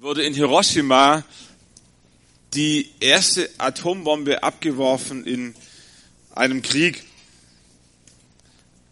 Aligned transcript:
wurde 0.00 0.22
in 0.22 0.32
Hiroshima 0.32 1.24
die 2.54 2.88
erste 3.00 3.50
Atombombe 3.58 4.44
abgeworfen 4.44 5.26
in 5.26 5.56
einem 6.36 6.62
Krieg. 6.62 7.02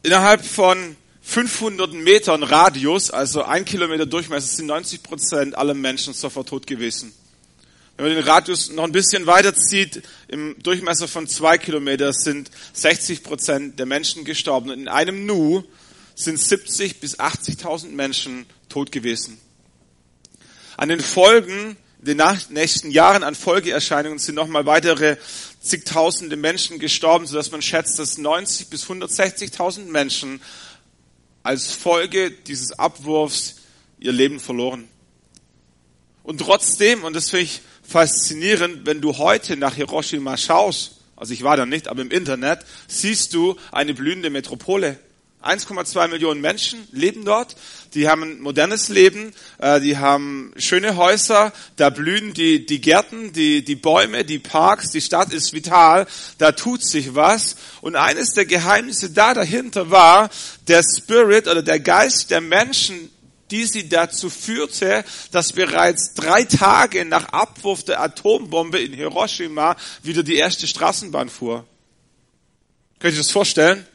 Innerhalb 0.02 0.44
von 0.44 0.96
500 1.22 1.92
Metern 1.92 2.42
Radius, 2.42 3.12
also 3.12 3.44
ein 3.44 3.64
Kilometer 3.64 4.04
Durchmesser, 4.04 4.48
sind 4.48 4.66
90 4.66 5.04
Prozent 5.04 5.56
aller 5.56 5.74
Menschen 5.74 6.12
sofort 6.12 6.48
tot 6.48 6.66
gewesen. 6.66 7.12
Wenn 7.96 8.06
man 8.06 8.16
den 8.16 8.24
Radius 8.24 8.72
noch 8.72 8.82
ein 8.82 8.90
bisschen 8.90 9.26
weiter 9.26 9.54
zieht, 9.54 10.02
im 10.26 10.56
Durchmesser 10.60 11.06
von 11.06 11.28
zwei 11.28 11.56
Kilometern 11.56 12.12
sind 12.14 12.50
60 12.72 13.22
Prozent 13.22 13.78
der 13.78 13.86
Menschen 13.86 14.24
gestorben. 14.24 14.70
Und 14.70 14.80
in 14.80 14.88
einem 14.88 15.24
Nu 15.24 15.62
sind 16.16 16.40
70 16.40 16.98
bis 16.98 17.20
80.000 17.20 17.90
Menschen 17.90 18.44
tot 18.68 18.90
gewesen. 18.90 19.38
An 20.76 20.88
den 20.88 21.00
Folgen, 21.00 21.76
in 22.00 22.04
den 22.04 22.22
nächsten 22.50 22.90
Jahren 22.90 23.22
an 23.22 23.34
Folgeerscheinungen 23.34 24.18
sind 24.18 24.34
nochmal 24.34 24.66
weitere 24.66 25.16
zigtausende 25.60 26.36
Menschen 26.36 26.78
gestorben, 26.78 27.26
sodass 27.26 27.50
man 27.50 27.62
schätzt, 27.62 27.98
dass 27.98 28.18
90 28.18 28.68
bis 28.68 28.84
160.000 28.84 29.86
Menschen 29.86 30.40
als 31.42 31.70
Folge 31.70 32.30
dieses 32.30 32.78
Abwurfs 32.78 33.56
ihr 33.98 34.12
Leben 34.12 34.38
verloren. 34.38 34.88
Und 36.22 36.38
trotzdem, 36.38 37.04
und 37.04 37.14
das 37.14 37.30
finde 37.30 37.44
ich 37.44 37.62
faszinierend, 37.82 38.84
wenn 38.84 39.00
du 39.00 39.16
heute 39.16 39.56
nach 39.56 39.76
Hiroshima 39.76 40.36
schaust, 40.36 40.96
also 41.16 41.32
ich 41.32 41.42
war 41.42 41.56
da 41.56 41.64
nicht, 41.64 41.88
aber 41.88 42.02
im 42.02 42.10
Internet, 42.10 42.60
siehst 42.88 43.32
du 43.32 43.56
eine 43.72 43.94
blühende 43.94 44.28
Metropole. 44.28 44.98
1,2 45.42 46.08
Millionen 46.08 46.40
Menschen 46.40 46.86
leben 46.92 47.24
dort. 47.24 47.56
Die 47.94 48.08
haben 48.08 48.22
ein 48.22 48.40
modernes 48.40 48.88
Leben, 48.88 49.32
äh, 49.58 49.80
die 49.80 49.96
haben 49.96 50.52
schöne 50.56 50.96
Häuser, 50.96 51.52
da 51.76 51.90
blühen 51.90 52.34
die, 52.34 52.66
die 52.66 52.80
Gärten, 52.80 53.32
die, 53.32 53.64
die 53.64 53.74
Bäume, 53.74 54.24
die 54.24 54.38
Parks, 54.38 54.90
die 54.90 55.00
Stadt 55.00 55.32
ist 55.32 55.52
vital, 55.52 56.06
da 56.38 56.52
tut 56.52 56.84
sich 56.84 57.14
was. 57.14 57.56
Und 57.80 57.96
eines 57.96 58.34
der 58.34 58.46
Geheimnisse 58.46 59.10
da 59.10 59.34
dahinter 59.34 59.90
war 59.90 60.30
der 60.68 60.82
Spirit 60.82 61.48
oder 61.48 61.62
der 61.62 61.80
Geist 61.80 62.30
der 62.30 62.40
Menschen, 62.40 63.10
die 63.50 63.64
sie 63.64 63.88
dazu 63.88 64.30
führte, 64.30 65.04
dass 65.30 65.52
bereits 65.52 66.14
drei 66.14 66.44
Tage 66.44 67.04
nach 67.04 67.28
Abwurf 67.28 67.84
der 67.84 68.00
Atombombe 68.00 68.78
in 68.80 68.92
Hiroshima 68.92 69.76
wieder 70.02 70.22
die 70.22 70.36
erste 70.36 70.66
Straßenbahn 70.66 71.28
fuhr. 71.28 71.64
Könnt 72.98 73.14
ihr 73.14 73.20
das 73.20 73.30
vorstellen? 73.30 73.86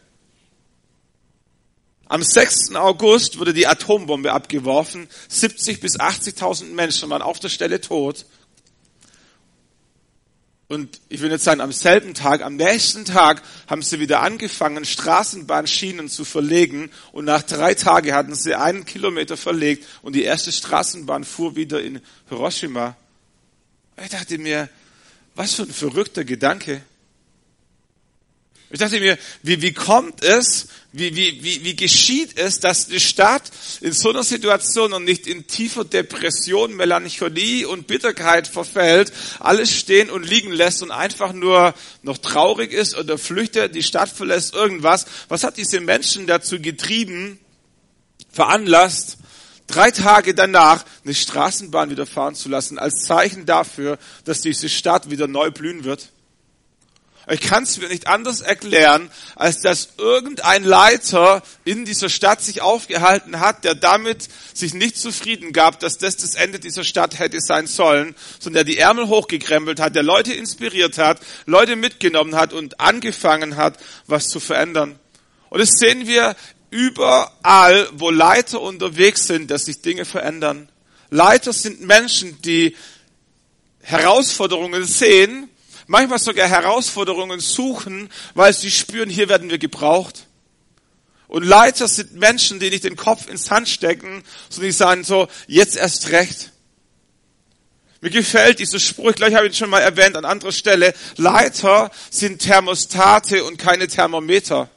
Am 2.12 2.24
6. 2.24 2.76
August 2.76 3.40
wurde 3.40 3.54
die 3.54 3.68
Atombombe 3.68 4.34
abgeworfen. 4.34 5.08
70 5.30 5.80
bis 5.80 5.98
80.000 5.98 6.66
Menschen 6.74 7.10
waren 7.10 7.22
auf 7.22 7.40
der 7.40 7.48
Stelle 7.48 7.80
tot. 7.80 8.26
Und 10.68 11.00
ich 11.08 11.22
will 11.22 11.32
jetzt 11.32 11.46
sagen, 11.46 11.62
am 11.62 11.72
selben 11.72 12.14
Tag, 12.14 12.42
am 12.42 12.58
nächsten 12.58 13.06
Tag 13.06 13.42
haben 13.68 13.82
sie 13.82 14.02
wieder 14.02 14.20
angefangen, 14.24 14.84
Straßenbahnschienen 14.84 16.10
zu 16.10 16.26
verlegen. 16.26 16.92
Und 17.14 17.24
nach 17.24 17.44
drei 17.44 17.76
Tagen 17.76 18.14
hatten 18.14 18.36
sie 18.36 18.56
einen 18.56 18.84
Kilometer 18.84 19.38
verlegt 19.38 19.88
und 20.02 20.14
die 20.14 20.24
erste 20.24 20.52
Straßenbahn 20.52 21.24
fuhr 21.24 21.56
wieder 21.56 21.82
in 21.82 22.02
Hiroshima. 22.28 22.98
Ich 24.04 24.10
dachte 24.10 24.38
mir, 24.38 24.68
was 25.36 25.54
für 25.54 25.64
ein 25.64 25.72
verrückter 25.72 26.26
Gedanke. 26.26 26.82
Ich 28.72 28.80
dachte 28.80 29.02
mir, 29.02 29.18
wie, 29.44 29.62
wie 29.62 29.74
kommt 29.74 30.24
es, 30.24 30.68
wie, 30.94 31.14
wie, 31.16 31.44
wie, 31.44 31.64
wie 31.66 31.76
geschieht 31.76 32.38
es, 32.38 32.62
dass 32.62 32.88
die 32.88 33.02
Stadt 33.02 33.44
in 33.82 33.92
so 33.92 34.10
einer 34.10 34.24
Situation 34.24 34.94
und 34.94 35.04
nicht 35.04 35.28
in 35.28 35.46
tiefer 35.46 35.84
Depression, 35.84 36.76
Melancholie 36.76 37.68
und 37.68 37.88
Bitterkeit 37.88 38.48
verfällt, 38.48 39.12
alles 39.40 39.72
stehen 39.72 40.10
und 40.10 40.26
liegen 40.26 40.52
lässt 40.52 40.84
und 40.84 40.92
einfach 40.92 41.34
nur 41.34 41.74
noch 42.02 42.18
traurig 42.18 42.72
ist 42.72 42.98
oder 42.98 43.18
flüchtet, 43.18 43.76
die 43.76 43.84
Stadt 43.84 44.10
verlässt, 44.10 44.54
irgendwas. 44.54 45.06
Was 45.28 45.44
hat 45.44 45.58
diese 45.58 45.82
Menschen 45.82 46.26
dazu 46.26 46.60
getrieben, 46.60 47.40
veranlasst, 48.32 49.18
drei 49.68 49.92
Tage 49.92 50.34
danach 50.34 50.86
eine 51.04 51.14
Straßenbahn 51.14 51.90
wieder 51.90 52.06
fahren 52.06 52.36
zu 52.36 52.48
lassen, 52.48 52.80
als 52.80 53.06
Zeichen 53.06 53.46
dafür, 53.46 54.00
dass 54.24 54.40
diese 54.40 54.70
Stadt 54.70 55.10
wieder 55.10 55.28
neu 55.28 55.52
blühen 55.52 55.84
wird? 55.84 56.10
Ich 57.30 57.42
kann 57.42 57.64
es 57.64 57.78
mir 57.78 57.88
nicht 57.88 58.08
anders 58.08 58.42
erklären, 58.42 59.12
als 59.36 59.62
dass 59.62 59.90
irgendein 59.98 60.64
Leiter 60.64 61.44
in 61.64 61.86
dieser 61.86 62.10
Stadt 62.10 62.42
sich 62.42 62.62
aufgehalten 62.62 63.40
hat, 63.40 63.64
der 63.64 63.76
damit 63.76 64.28
sich 64.54 64.74
nicht 64.74 64.98
zufrieden 64.98 65.54
gab, 65.54 65.80
dass 65.80 66.00
das 66.00 66.18
das 66.18 66.34
Ende 66.34 66.60
dieser 66.60 66.84
Stadt 66.84 67.20
hätte 67.20 67.40
sein 67.40 67.68
sollen, 67.68 68.16
sondern 68.40 68.66
der 68.66 68.74
die 68.74 68.80
Ärmel 68.80 69.08
hochgekrempelt 69.08 69.80
hat, 69.80 69.96
der 69.96 70.04
Leute 70.04 70.34
inspiriert 70.34 70.98
hat, 70.98 71.20
Leute 71.46 71.76
mitgenommen 71.76 72.36
hat 72.36 72.54
und 72.54 72.80
angefangen 72.80 73.56
hat, 73.56 73.78
was 74.08 74.28
zu 74.28 74.40
verändern. 74.40 75.00
Und 75.50 75.60
das 75.60 75.70
sehen 75.78 76.08
wir 76.08 76.36
überall, 76.72 77.88
wo 77.94 78.10
Leiter 78.10 78.62
unterwegs 78.62 79.28
sind, 79.28 79.52
dass 79.52 79.66
sich 79.66 79.82
Dinge 79.82 80.06
verändern. 80.06 80.70
Leiter 81.12 81.54
sind 81.54 81.82
Menschen, 81.82 82.42
die 82.42 82.76
Herausforderungen 83.82 84.86
sehen 84.86 85.50
manchmal 85.88 86.20
sogar 86.20 86.48
Herausforderungen 86.48 87.40
suchen, 87.40 88.10
weil 88.34 88.54
sie 88.54 88.72
spüren, 88.72 89.10
hier 89.10 89.30
werden 89.30 89.50
wir 89.50 89.58
gebraucht. 89.58 90.28
Und 91.28 91.44
Leiter 91.44 91.88
sind 91.88 92.14
Menschen, 92.14 92.60
die 92.60 92.70
nicht 92.70 92.84
den 92.84 92.98
Kopf 92.98 93.30
ins 93.30 93.50
Hand 93.52 93.70
stecken, 93.70 94.24
sondern 94.50 94.70
die 94.70 94.76
sagen 94.76 95.04
so, 95.04 95.28
jetzt 95.48 95.78
erst 95.78 96.12
recht. 96.12 96.52
Mir 98.02 98.10
gefällt 98.10 98.60
dieser 98.60 98.80
Spruch, 98.80 99.14
gleich 99.14 99.36
habe 99.36 99.46
ich 99.46 99.54
ihn 99.54 99.58
schon 99.58 99.70
mal 99.70 99.80
erwähnt 99.80 100.18
an 100.18 100.26
anderer 100.26 100.52
Stelle. 100.52 100.94
Leiter 101.18 101.92
sind 102.10 102.40
Thermostate 102.40 103.44
und 103.44 103.58
keine 103.58 103.88
Thermometer. 103.88 104.70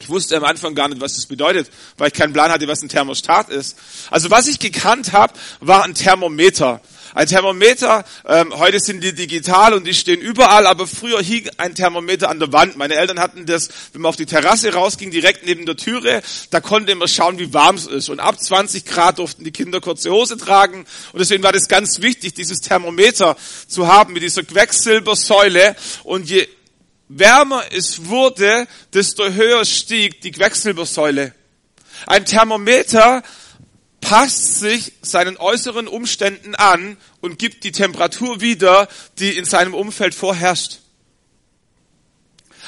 Ich 0.00 0.08
wusste 0.08 0.36
am 0.36 0.44
Anfang 0.44 0.74
gar 0.74 0.88
nicht, 0.88 1.00
was 1.00 1.14
das 1.14 1.26
bedeutet, 1.26 1.70
weil 1.98 2.08
ich 2.08 2.14
keinen 2.14 2.32
Plan 2.32 2.50
hatte, 2.50 2.66
was 2.66 2.82
ein 2.82 2.88
Thermostat 2.88 3.50
ist. 3.50 3.78
Also 4.10 4.30
was 4.30 4.48
ich 4.48 4.58
gekannt 4.58 5.12
habe, 5.12 5.34
war 5.60 5.84
ein 5.84 5.94
Thermometer. 5.94 6.80
Ein 7.14 7.28
Thermometer, 7.28 8.04
ähm, 8.26 8.58
heute 8.58 8.80
sind 8.80 9.04
die 9.04 9.14
digital 9.14 9.72
und 9.72 9.86
die 9.86 9.94
stehen 9.94 10.20
überall, 10.20 10.66
aber 10.66 10.88
früher 10.88 11.22
hing 11.22 11.48
ein 11.58 11.76
Thermometer 11.76 12.28
an 12.28 12.40
der 12.40 12.52
Wand. 12.52 12.76
Meine 12.76 12.96
Eltern 12.96 13.20
hatten 13.20 13.46
das, 13.46 13.68
wenn 13.92 14.02
man 14.02 14.08
auf 14.08 14.16
die 14.16 14.26
Terrasse 14.26 14.74
rausging, 14.74 15.12
direkt 15.12 15.46
neben 15.46 15.64
der 15.64 15.76
Türe, 15.76 16.22
da 16.50 16.60
konnte 16.60 16.92
man 16.96 17.06
schauen, 17.06 17.38
wie 17.38 17.54
warm 17.54 17.76
es 17.76 17.86
ist. 17.86 18.08
Und 18.08 18.18
ab 18.18 18.40
20 18.40 18.84
Grad 18.84 19.20
durften 19.20 19.44
die 19.44 19.52
Kinder 19.52 19.80
kurze 19.80 20.10
Hose 20.10 20.36
tragen. 20.36 20.86
Und 21.12 21.20
deswegen 21.20 21.44
war 21.44 21.52
das 21.52 21.68
ganz 21.68 22.02
wichtig, 22.02 22.34
dieses 22.34 22.60
Thermometer 22.62 23.36
zu 23.68 23.86
haben 23.86 24.12
mit 24.12 24.24
dieser 24.24 24.42
Quecksilbersäule. 24.42 25.76
Und 26.02 26.28
je 26.28 26.48
wärmer 27.08 27.62
es 27.70 28.06
wurde, 28.06 28.66
desto 28.92 29.28
höher 29.28 29.64
stieg 29.64 30.20
die 30.20 30.32
Quecksilbersäule. 30.32 31.32
Ein 32.08 32.24
Thermometer 32.24 33.22
passt 34.04 34.60
sich 34.60 34.92
seinen 35.00 35.38
äußeren 35.38 35.88
Umständen 35.88 36.54
an 36.54 36.98
und 37.22 37.38
gibt 37.38 37.64
die 37.64 37.72
Temperatur 37.72 38.42
wieder, 38.42 38.86
die 39.18 39.36
in 39.36 39.46
seinem 39.46 39.72
Umfeld 39.72 40.14
vorherrscht. 40.14 40.80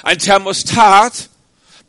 Ein 0.02 0.19
Thermostat 0.19 1.28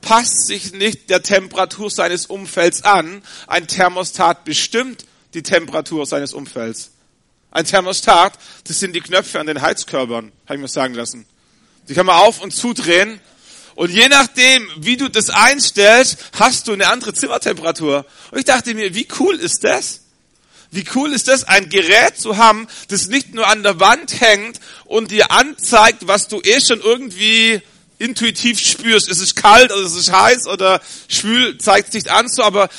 passt 0.01 0.47
sich 0.47 0.73
nicht 0.73 1.09
der 1.09 1.23
Temperatur 1.23 1.89
seines 1.89 2.25
Umfelds 2.25 2.83
an. 2.83 3.23
Ein 3.47 3.67
Thermostat 3.67 4.43
bestimmt 4.43 5.05
die 5.33 5.43
Temperatur 5.43 6.05
seines 6.05 6.33
Umfelds. 6.33 6.91
Ein 7.49 7.65
Thermostat, 7.65 8.37
das 8.65 8.81
sind 8.81 8.93
die 8.93 9.01
Knöpfe 9.01 9.39
an 9.39 9.47
den 9.47 9.61
Heizkörpern, 9.61 10.33
habe 10.45 10.55
ich 10.55 10.61
mir 10.61 10.67
sagen 10.67 10.93
lassen. 10.93 11.25
Die 11.87 11.93
kann 11.93 12.05
man 12.05 12.17
auf 12.17 12.41
und 12.41 12.51
zudrehen 12.51 13.21
und 13.77 13.91
je 13.91 14.09
nachdem, 14.09 14.67
wie 14.77 14.97
du 14.97 15.07
das 15.07 15.29
einstellst, 15.29 16.17
hast 16.33 16.67
du 16.67 16.73
eine 16.73 16.87
andere 16.87 17.13
Zimmertemperatur. 17.13 18.07
Und 18.31 18.39
ich 18.39 18.45
dachte 18.45 18.73
mir, 18.73 18.95
wie 18.95 19.07
cool 19.19 19.35
ist 19.35 19.63
das? 19.63 20.01
Wie 20.71 20.83
cool 20.95 21.13
ist 21.13 21.27
das, 21.27 21.43
ein 21.43 21.69
Gerät 21.69 22.19
zu 22.19 22.37
haben, 22.37 22.67
das 22.87 23.05
nicht 23.05 23.35
nur 23.35 23.45
an 23.45 23.61
der 23.61 23.79
Wand 23.79 24.19
hängt 24.19 24.59
und 24.85 25.11
dir 25.11 25.29
anzeigt, 25.29 26.07
was 26.07 26.27
du 26.27 26.41
eh 26.41 26.59
schon 26.59 26.81
irgendwie 26.81 27.61
intuitiv 27.99 28.59
spürst. 28.59 29.09
Ist 29.09 29.21
es 29.21 29.35
kalt 29.35 29.71
oder 29.71 29.85
ist 29.85 29.93
es 29.93 30.11
heiß 30.11 30.47
oder 30.47 30.81
schwül, 31.07 31.59
zeigt 31.59 31.91
sich 31.91 32.09
an 32.09 32.29
so, 32.29 32.41
aber 32.41 32.69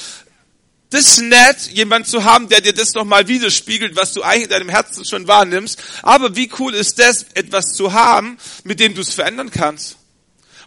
das 0.90 1.02
ist 1.02 1.20
nett, 1.20 1.58
jemand 1.74 2.08
zu 2.08 2.24
haben, 2.24 2.48
der 2.48 2.60
dir 2.60 2.72
das 2.72 2.94
nochmal 2.94 3.28
widerspiegelt, 3.28 3.94
was 3.94 4.14
du 4.14 4.24
eigentlich 4.24 4.44
in 4.44 4.50
deinem 4.50 4.68
Herzen 4.68 5.04
schon 5.04 5.28
wahrnimmst. 5.28 5.80
Aber 6.02 6.34
wie 6.34 6.50
cool 6.58 6.74
ist 6.74 6.98
das, 6.98 7.24
etwas 7.34 7.66
zu 7.74 7.92
haben, 7.92 8.36
mit 8.64 8.80
dem 8.80 8.96
du 8.96 9.02
es 9.02 9.14
verändern 9.14 9.52
kannst? 9.52 9.97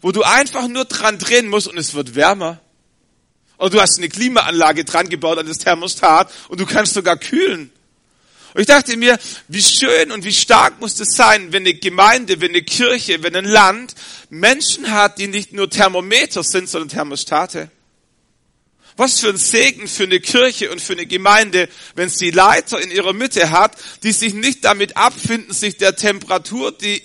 Wo 0.01 0.11
du 0.11 0.23
einfach 0.23 0.67
nur 0.67 0.85
dran 0.85 1.17
drehen 1.17 1.47
musst 1.47 1.67
und 1.67 1.77
es 1.77 1.93
wird 1.93 2.15
wärmer. 2.15 2.59
Oder 3.57 3.69
du 3.69 3.81
hast 3.81 3.99
eine 3.99 4.09
Klimaanlage 4.09 4.85
dran 4.85 5.07
gebaut 5.07 5.37
an 5.37 5.45
das 5.45 5.59
Thermostat 5.59 6.31
und 6.49 6.59
du 6.59 6.65
kannst 6.65 6.93
sogar 6.93 7.17
kühlen. 7.17 7.71
Und 8.53 8.61
ich 8.61 8.67
dachte 8.67 8.97
mir, 8.97 9.17
wie 9.47 9.61
schön 9.61 10.11
und 10.11 10.25
wie 10.25 10.33
stark 10.33 10.81
muss 10.81 10.99
es 10.99 11.15
sein, 11.15 11.53
wenn 11.53 11.63
eine 11.63 11.75
Gemeinde, 11.75 12.41
wenn 12.41 12.49
eine 12.49 12.63
Kirche, 12.63 13.23
wenn 13.23 13.35
ein 13.35 13.45
Land 13.45 13.95
Menschen 14.29 14.91
hat, 14.91 15.19
die 15.19 15.27
nicht 15.27 15.53
nur 15.53 15.69
Thermometer 15.69 16.43
sind, 16.43 16.67
sondern 16.67 16.89
Thermostate. 16.89 17.69
Was 18.97 19.19
für 19.19 19.29
ein 19.29 19.37
Segen 19.37 19.87
für 19.87 20.03
eine 20.03 20.19
Kirche 20.19 20.69
und 20.69 20.81
für 20.81 20.93
eine 20.93 21.05
Gemeinde, 21.05 21.69
wenn 21.95 22.09
sie 22.09 22.31
Leiter 22.31 22.81
in 22.81 22.91
ihrer 22.91 23.13
Mitte 23.13 23.51
hat, 23.51 23.77
die 24.03 24.11
sich 24.11 24.33
nicht 24.33 24.65
damit 24.65 24.97
abfinden, 24.97 25.53
sich 25.53 25.77
der 25.77 25.95
Temperatur, 25.95 26.73
die 26.73 27.01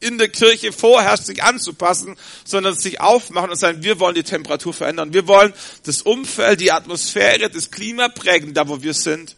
in 0.00 0.18
der 0.18 0.28
Kirche 0.28 0.72
vorherrscht, 0.72 1.26
sich 1.26 1.42
anzupassen, 1.42 2.16
sondern 2.44 2.76
sich 2.76 3.00
aufmachen 3.00 3.50
und 3.50 3.56
sagen, 3.56 3.82
wir 3.82 4.00
wollen 4.00 4.14
die 4.14 4.22
Temperatur 4.22 4.72
verändern. 4.72 5.12
Wir 5.12 5.28
wollen 5.28 5.52
das 5.84 6.02
Umfeld, 6.02 6.60
die 6.60 6.72
Atmosphäre, 6.72 7.50
das 7.50 7.70
Klima 7.70 8.08
prägen, 8.08 8.54
da 8.54 8.66
wo 8.66 8.82
wir 8.82 8.94
sind. 8.94 9.36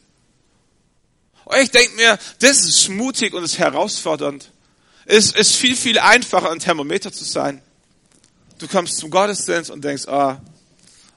Und 1.45 1.59
ich 1.59 1.71
denke 1.71 1.97
mir, 1.97 2.19
das 2.39 2.65
ist 2.65 2.89
mutig 2.89 3.35
und 3.35 3.43
ist 3.43 3.59
herausfordernd. 3.59 4.51
Es 5.05 5.33
ist 5.33 5.57
viel, 5.57 5.75
viel 5.75 5.99
einfacher, 5.99 6.51
ein 6.51 6.61
Thermometer 6.61 7.13
zu 7.13 7.25
sein. 7.25 7.61
Du 8.59 8.69
kommst 8.69 8.99
zum 8.99 9.11
Gottesdienst 9.11 9.71
und 9.71 9.83
denkst, 9.83 10.07
ah, 10.07 10.41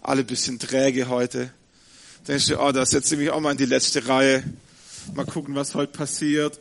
alle 0.02 0.24
bisschen 0.24 0.58
träge 0.58 1.08
heute. 1.08 1.54
Denkst 2.28 2.48
du, 2.48 2.60
oh, 2.60 2.72
da 2.72 2.84
setze 2.86 3.14
ich 3.14 3.22
mich 3.22 3.30
auch 3.30 3.40
mal 3.40 3.52
in 3.52 3.58
die 3.58 3.66
letzte 3.66 4.08
Reihe. 4.08 4.44
Mal 5.14 5.28
gucken, 5.28 5.54
was 5.54 5.76
heute 5.76 5.92
passiert. 5.92 6.60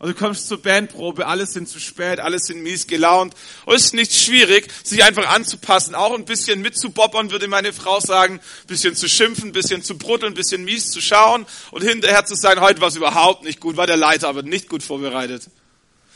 Und 0.00 0.08
du 0.08 0.14
kommst 0.14 0.48
zur 0.48 0.62
Bandprobe, 0.62 1.26
alle 1.26 1.44
sind 1.44 1.68
zu 1.68 1.78
spät, 1.78 2.20
alle 2.20 2.38
sind 2.38 2.62
mies 2.62 2.86
gelaunt. 2.86 3.34
Und 3.66 3.74
es 3.74 3.84
ist 3.84 3.94
nicht 3.94 4.14
schwierig, 4.14 4.66
sich 4.82 5.04
einfach 5.04 5.28
anzupassen, 5.28 5.94
auch 5.94 6.14
ein 6.14 6.24
bisschen 6.24 6.62
mitzubobbern, 6.62 7.30
würde 7.30 7.48
meine 7.48 7.74
Frau 7.74 8.00
sagen, 8.00 8.36
ein 8.36 8.66
bisschen 8.66 8.96
zu 8.96 9.10
schimpfen, 9.10 9.50
ein 9.50 9.52
bisschen 9.52 9.82
zu 9.82 9.98
bruddeln, 9.98 10.32
ein 10.32 10.36
bisschen 10.36 10.64
mies 10.64 10.90
zu 10.90 11.02
schauen 11.02 11.44
und 11.70 11.82
hinterher 11.82 12.24
zu 12.24 12.34
sagen, 12.34 12.62
heute 12.62 12.80
war 12.80 12.88
es 12.88 12.96
überhaupt 12.96 13.44
nicht 13.44 13.60
gut, 13.60 13.76
war 13.76 13.86
der 13.86 13.98
Leiter 13.98 14.28
aber 14.28 14.42
nicht 14.42 14.70
gut 14.70 14.82
vorbereitet. 14.82 15.42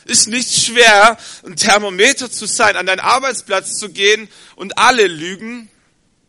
Ist 0.07 0.29
nicht 0.29 0.65
schwer, 0.65 1.19
ein 1.45 1.55
Thermometer 1.55 2.31
zu 2.31 2.47
sein, 2.47 2.77
an 2.77 2.87
deinen 2.87 3.01
Arbeitsplatz 3.01 3.77
zu 3.79 3.91
gehen 3.91 4.31
und 4.57 4.79
alle 4.79 5.07
lügen 5.09 5.69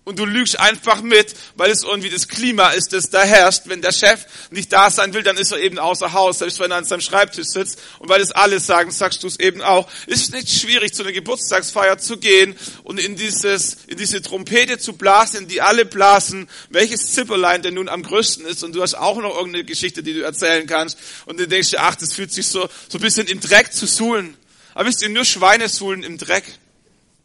und 0.06 0.20
du 0.20 0.26
lügst 0.26 0.60
einfach 0.60 1.02
mit, 1.02 1.34
weil 1.56 1.72
es 1.72 1.84
irgendwie 1.84 2.12
das 2.12 2.28
Klima 2.28 2.70
ist, 2.70 2.94
das 2.94 3.10
da 3.10 3.24
herrscht. 3.24 3.64
Wenn 3.66 3.82
der 3.82 3.92
Chef 3.92 4.26
nicht 4.52 4.72
da 4.72 4.92
sein 4.92 5.16
will, 5.16 5.24
dann 5.24 5.36
ist 5.36 5.52
er 5.52 5.60
eben 5.60 5.80
außer 5.80 6.14
Haus, 6.14 6.40
selbst 6.40 6.60
wenn 6.60 6.70
er 6.70 6.78
an 6.78 6.86
seinem 6.86 7.02
Schreibtisch 7.02 7.48
sitzt. 7.48 7.82
Und 7.98 8.08
weil 8.08 8.22
es 8.22 8.32
alle 8.32 8.60
sagen, 8.60 8.92
sagst 8.92 9.24
du 9.24 9.28
es 9.28 9.40
eben 9.40 9.64
auch. 9.64 9.90
Ist 10.06 10.32
nicht 10.32 10.50
schwierig, 10.50 10.94
zu 10.94 11.02
einer 11.02 11.12
Geburtstagsfeier 11.12 11.98
zu 11.98 12.18
gehen 12.18 12.56
und 12.84 13.00
in 13.00 13.16
dieses, 13.16 13.78
in 13.88 13.98
diese 13.98 14.22
Trompete 14.22 14.78
zu 14.78 14.94
blasen, 14.94 15.42
in 15.42 15.48
die 15.48 15.62
alle 15.62 15.86
blasen, 15.86 16.48
welches 16.70 17.14
Zipperlein 17.14 17.64
denn 17.64 17.74
nun 17.74 17.90
am 17.90 18.04
größten 18.04 18.46
ist. 18.46 18.64
Und 18.64 18.76
du 18.76 18.84
hast 18.84 18.94
auch 18.94 19.18
noch 19.18 19.36
irgendeine 19.36 19.66
Geschichte, 19.66 20.04
die 20.04 20.14
du 20.14 20.22
erzählen 20.22 20.68
kannst. 20.68 21.00
Und 21.26 21.40
du 21.40 21.48
denkst 21.48 21.72
dir, 21.72 21.82
ach, 21.82 21.96
das 21.96 22.14
fühlt 22.14 22.32
sich 22.32 22.46
so, 22.46 22.70
so 22.90 23.00
ein 23.00 23.02
bisschen 23.02 23.26
im 23.26 23.40
Dreck 23.40 23.74
zu 23.74 23.88
suhlen. 23.88 24.38
Aber 24.76 24.88
wisst 24.88 25.02
ihr, 25.02 25.10
nur 25.10 25.26
Schweine 25.26 25.68
suhlen 25.68 26.04
im 26.04 26.20
Dreck. 26.20 26.44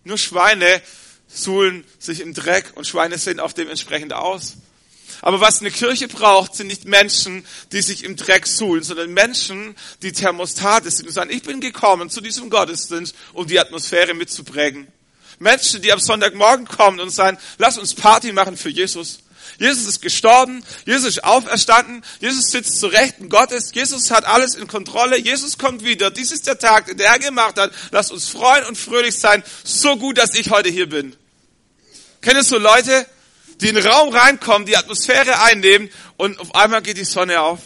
Nur 0.03 0.17
Schweine 0.17 0.81
suhlen 1.33 1.85
sich 1.99 2.21
im 2.21 2.35
Dreck 2.35 2.73
und 2.75 2.87
Schweine 2.87 3.19
sehen 3.19 3.41
auch 3.41 3.53
dementsprechend 3.53 4.13
aus. 4.13 4.55
Aber 5.23 5.41
was 5.41 5.61
eine 5.61 5.71
Kirche 5.71 6.09
braucht, 6.09 6.55
sind 6.55 6.69
nicht 6.69 6.87
Menschen, 6.87 7.45
die 7.73 7.83
sich 7.83 8.05
im 8.05 8.17
Dreck 8.17 8.47
suhlen, 8.47 8.83
sondern 8.83 9.13
Menschen, 9.13 9.75
die 10.03 10.13
Thermostate 10.13 10.91
sind 10.91 11.07
und 11.07 11.13
sagen, 11.13 11.31
ich 11.31 11.43
bin 11.43 11.61
gekommen 11.61 12.11
zu 12.11 12.21
diesem 12.21 12.49
Gottesdienst, 12.49 13.15
um 13.33 13.47
die 13.47 13.59
Atmosphäre 13.59 14.15
mitzuprägen. 14.15 14.89
Menschen, 15.39 15.83
die 15.83 15.93
am 15.93 15.99
Sonntagmorgen 15.99 16.67
kommen 16.67 17.01
und 17.01 17.11
sagen, 17.11 17.39
lass 17.59 17.79
uns 17.79 17.95
Party 17.95 18.33
machen 18.33 18.57
für 18.57 18.69
Jesus. 18.69 19.21
Jesus 19.61 19.87
ist 19.87 20.01
gestorben, 20.01 20.65
Jesus 20.87 21.07
ist 21.07 21.25
auferstanden, 21.25 22.03
Jesus 22.19 22.47
sitzt 22.47 22.81
zu 22.81 22.87
Rechten 22.87 23.29
Gottes, 23.29 23.73
Jesus 23.75 24.11
hat 24.11 24.25
alles 24.25 24.55
in 24.55 24.67
Kontrolle, 24.67 25.19
Jesus 25.19 25.59
kommt 25.59 25.85
wieder. 25.85 26.11
Dies 26.11 26.33
ist 26.33 26.47
der 26.47 26.59
Tag, 26.59 26.87
den 26.87 26.99
er 26.99 27.19
gemacht 27.19 27.59
hat. 27.59 27.71
Lass 27.91 28.11
uns 28.11 28.27
freuen 28.31 28.65
und 28.65 28.79
fröhlich 28.79 29.19
sein. 29.19 29.45
So 29.63 29.99
gut, 29.99 30.17
dass 30.17 30.35
ich 30.35 30.51
heute 30.51 30.71
hier 30.71 30.89
bin. 30.89 31.15
Ihr 32.25 32.43
so 32.43 32.57
Leute, 32.57 33.07
die 33.61 33.69
in 33.69 33.75
den 33.75 33.87
Raum 33.87 34.09
reinkommen, 34.09 34.65
die 34.65 34.79
Atmosphäre 34.79 35.43
einnehmen 35.43 35.91
und 36.17 36.41
auf 36.41 36.55
einmal 36.55 36.81
geht 36.81 36.97
die 36.97 37.05
Sonne 37.05 37.43
auf? 37.43 37.61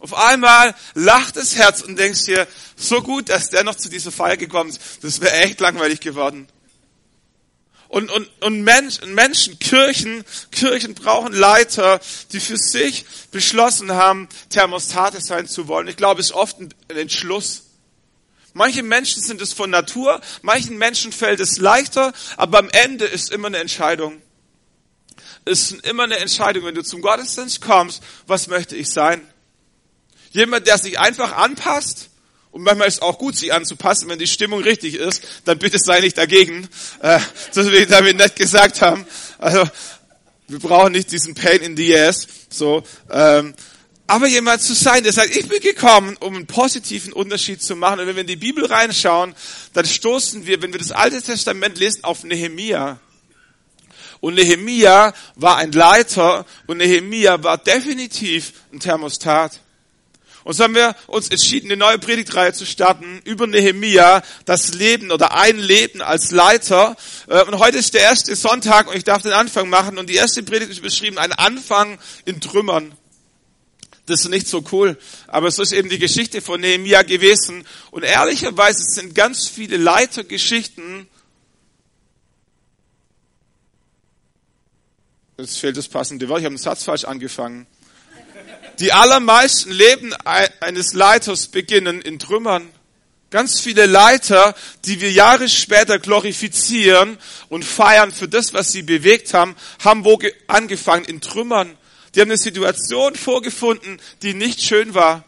Auf 0.00 0.12
einmal 0.12 0.74
lacht 0.92 1.36
das 1.36 1.56
Herz 1.56 1.80
und 1.80 1.98
denkst 1.98 2.26
dir, 2.26 2.46
so 2.76 3.00
gut, 3.00 3.30
dass 3.30 3.48
der 3.48 3.64
noch 3.64 3.76
zu 3.76 3.88
dieser 3.88 4.12
Feier 4.12 4.36
gekommen 4.36 4.68
ist. 4.68 4.82
Das 5.00 5.22
wäre 5.22 5.32
echt 5.32 5.60
langweilig 5.60 6.00
geworden. 6.00 6.46
Und, 7.92 8.10
und, 8.10 8.26
und 8.40 8.62
Menschen, 8.62 9.12
Menschen, 9.12 9.58
Kirchen, 9.58 10.24
Kirchen 10.50 10.94
brauchen 10.94 11.34
Leiter, 11.34 12.00
die 12.32 12.40
für 12.40 12.56
sich 12.56 13.04
beschlossen 13.30 13.92
haben, 13.92 14.30
Thermostate 14.48 15.20
sein 15.20 15.46
zu 15.46 15.68
wollen. 15.68 15.88
Ich 15.88 15.98
glaube, 15.98 16.22
es 16.22 16.28
ist 16.28 16.32
oft 16.32 16.58
ein 16.58 16.72
Entschluss. 16.88 17.64
Manche 18.54 18.82
Menschen 18.82 19.22
sind 19.22 19.42
es 19.42 19.52
von 19.52 19.68
Natur, 19.68 20.22
manchen 20.40 20.78
Menschen 20.78 21.12
fällt 21.12 21.38
es 21.40 21.58
leichter, 21.58 22.14
aber 22.38 22.60
am 22.60 22.70
Ende 22.70 23.04
ist 23.04 23.30
immer 23.30 23.48
eine 23.48 23.58
Entscheidung. 23.58 24.22
Es 25.44 25.72
ist 25.72 25.86
immer 25.86 26.04
eine 26.04 26.16
Entscheidung, 26.16 26.64
wenn 26.64 26.74
du 26.74 26.82
zum 26.82 27.02
Gottesdienst 27.02 27.60
kommst, 27.60 28.02
was 28.26 28.46
möchte 28.46 28.74
ich 28.74 28.88
sein? 28.88 29.20
Jemand, 30.30 30.66
der 30.66 30.78
sich 30.78 30.98
einfach 30.98 31.36
anpasst, 31.36 32.08
und 32.52 32.62
manchmal 32.62 32.88
ist 32.88 32.94
es 32.94 33.02
auch 33.02 33.18
gut, 33.18 33.36
sich 33.36 33.52
anzupassen, 33.52 34.08
wenn 34.08 34.18
die 34.18 34.26
Stimmung 34.26 34.62
richtig 34.62 34.94
ist, 34.94 35.22
dann 35.44 35.58
bitte 35.58 35.78
sei 35.78 36.00
nicht 36.00 36.16
dagegen, 36.16 36.68
äh, 37.00 37.18
das 37.54 37.66
will 37.66 37.82
ich 37.82 37.88
damit 37.88 38.16
nicht 38.16 38.36
gesagt 38.36 38.80
haben. 38.82 39.06
Also, 39.38 39.64
wir 40.48 40.58
brauchen 40.58 40.92
nicht 40.92 41.10
diesen 41.10 41.34
Pain 41.34 41.60
in 41.62 41.76
the 41.76 41.96
ass, 41.96 42.28
so, 42.50 42.82
ähm, 43.10 43.54
aber 44.06 44.26
jemand 44.26 44.60
zu 44.60 44.74
sein, 44.74 45.02
der 45.02 45.12
sagt, 45.14 45.34
ich 45.34 45.48
bin 45.48 45.60
gekommen, 45.60 46.18
um 46.20 46.34
einen 46.34 46.46
positiven 46.46 47.14
Unterschied 47.14 47.62
zu 47.62 47.74
machen. 47.76 48.00
Und 48.00 48.08
wenn 48.08 48.16
wir 48.16 48.20
in 48.20 48.26
die 48.26 48.36
Bibel 48.36 48.66
reinschauen, 48.66 49.34
dann 49.72 49.86
stoßen 49.86 50.44
wir, 50.44 50.60
wenn 50.60 50.70
wir 50.72 50.80
das 50.80 50.92
Alte 50.92 51.22
Testament 51.22 51.78
lesen, 51.78 52.04
auf 52.04 52.22
Nehemia. 52.22 53.00
Und 54.20 54.34
Nehemia 54.34 55.14
war 55.36 55.56
ein 55.56 55.72
Leiter 55.72 56.44
und 56.66 56.76
Nehemia 56.76 57.42
war 57.42 57.56
definitiv 57.56 58.52
ein 58.70 58.80
Thermostat. 58.80 59.61
Und 60.44 60.54
so 60.54 60.64
haben 60.64 60.74
wir 60.74 60.94
uns 61.06 61.28
entschieden, 61.28 61.70
eine 61.70 61.76
neue 61.76 61.98
Predigtreihe 61.98 62.52
zu 62.52 62.66
starten 62.66 63.20
über 63.24 63.46
Nehemia, 63.46 64.22
das 64.44 64.74
Leben 64.74 65.10
oder 65.10 65.34
ein 65.34 65.58
Leben 65.58 66.00
als 66.00 66.30
Leiter. 66.30 66.96
Äh, 67.28 67.42
und 67.44 67.58
heute 67.58 67.78
ist 67.78 67.94
der 67.94 68.02
erste 68.02 68.34
Sonntag 68.34 68.88
und 68.88 68.96
ich 68.96 69.04
darf 69.04 69.22
den 69.22 69.32
Anfang 69.32 69.68
machen. 69.68 69.98
Und 69.98 70.08
die 70.08 70.14
erste 70.14 70.42
Predigt 70.42 70.70
ist 70.70 70.82
beschrieben, 70.82 71.18
ein 71.18 71.32
Anfang 71.32 71.98
in 72.24 72.40
Trümmern. 72.40 72.92
Das 74.06 74.20
ist 74.20 74.28
nicht 74.28 74.48
so 74.48 74.64
cool. 74.72 74.98
Aber 75.28 75.46
es 75.46 75.58
ist 75.58 75.72
eben 75.72 75.88
die 75.88 75.98
Geschichte 75.98 76.40
von 76.40 76.60
Nehemia 76.60 77.02
gewesen. 77.02 77.64
Und 77.90 78.02
ehrlicherweise 78.02 78.82
sind 78.82 79.14
ganz 79.14 79.48
viele 79.48 79.76
Leitergeschichten, 79.76 81.06
Jetzt 85.38 85.58
fehlt 85.58 85.76
das 85.76 85.88
passende 85.88 86.28
Wort, 86.28 86.38
ich 86.38 86.44
habe 86.44 86.52
einen 86.52 86.58
Satz 86.58 86.84
falsch 86.84 87.04
angefangen. 87.04 87.66
Die 88.78 88.92
allermeisten 88.92 89.70
Leben 89.70 90.14
eines 90.60 90.94
Leiters 90.94 91.48
beginnen 91.48 92.00
in 92.00 92.18
Trümmern. 92.18 92.68
Ganz 93.30 93.60
viele 93.60 93.86
Leiter, 93.86 94.54
die 94.84 95.00
wir 95.00 95.10
Jahre 95.10 95.48
später 95.48 95.98
glorifizieren 95.98 97.16
und 97.48 97.64
feiern 97.64 98.12
für 98.12 98.28
das, 98.28 98.52
was 98.52 98.72
sie 98.72 98.82
bewegt 98.82 99.32
haben, 99.32 99.56
haben 99.82 100.04
wo 100.04 100.18
angefangen 100.48 101.06
in 101.06 101.20
Trümmern. 101.20 101.76
Die 102.14 102.20
haben 102.20 102.28
eine 102.28 102.36
Situation 102.36 103.14
vorgefunden, 103.14 104.00
die 104.20 104.34
nicht 104.34 104.62
schön 104.62 104.92
war. 104.92 105.24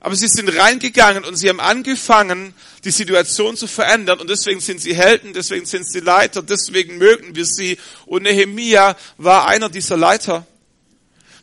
Aber 0.00 0.14
sie 0.14 0.28
sind 0.28 0.48
reingegangen 0.48 1.24
und 1.24 1.36
sie 1.36 1.48
haben 1.48 1.60
angefangen, 1.60 2.54
die 2.84 2.90
Situation 2.90 3.56
zu 3.56 3.66
verändern. 3.66 4.20
Und 4.20 4.30
deswegen 4.30 4.60
sind 4.60 4.80
sie 4.80 4.94
Helden, 4.94 5.32
deswegen 5.32 5.66
sind 5.66 5.90
sie 5.90 6.00
Leiter, 6.00 6.42
deswegen 6.42 6.98
mögen 6.98 7.34
wir 7.34 7.46
sie. 7.46 7.78
Und 8.06 8.22
Nehemia 8.22 8.96
war 9.16 9.48
einer 9.48 9.68
dieser 9.68 9.96
Leiter. 9.96 10.46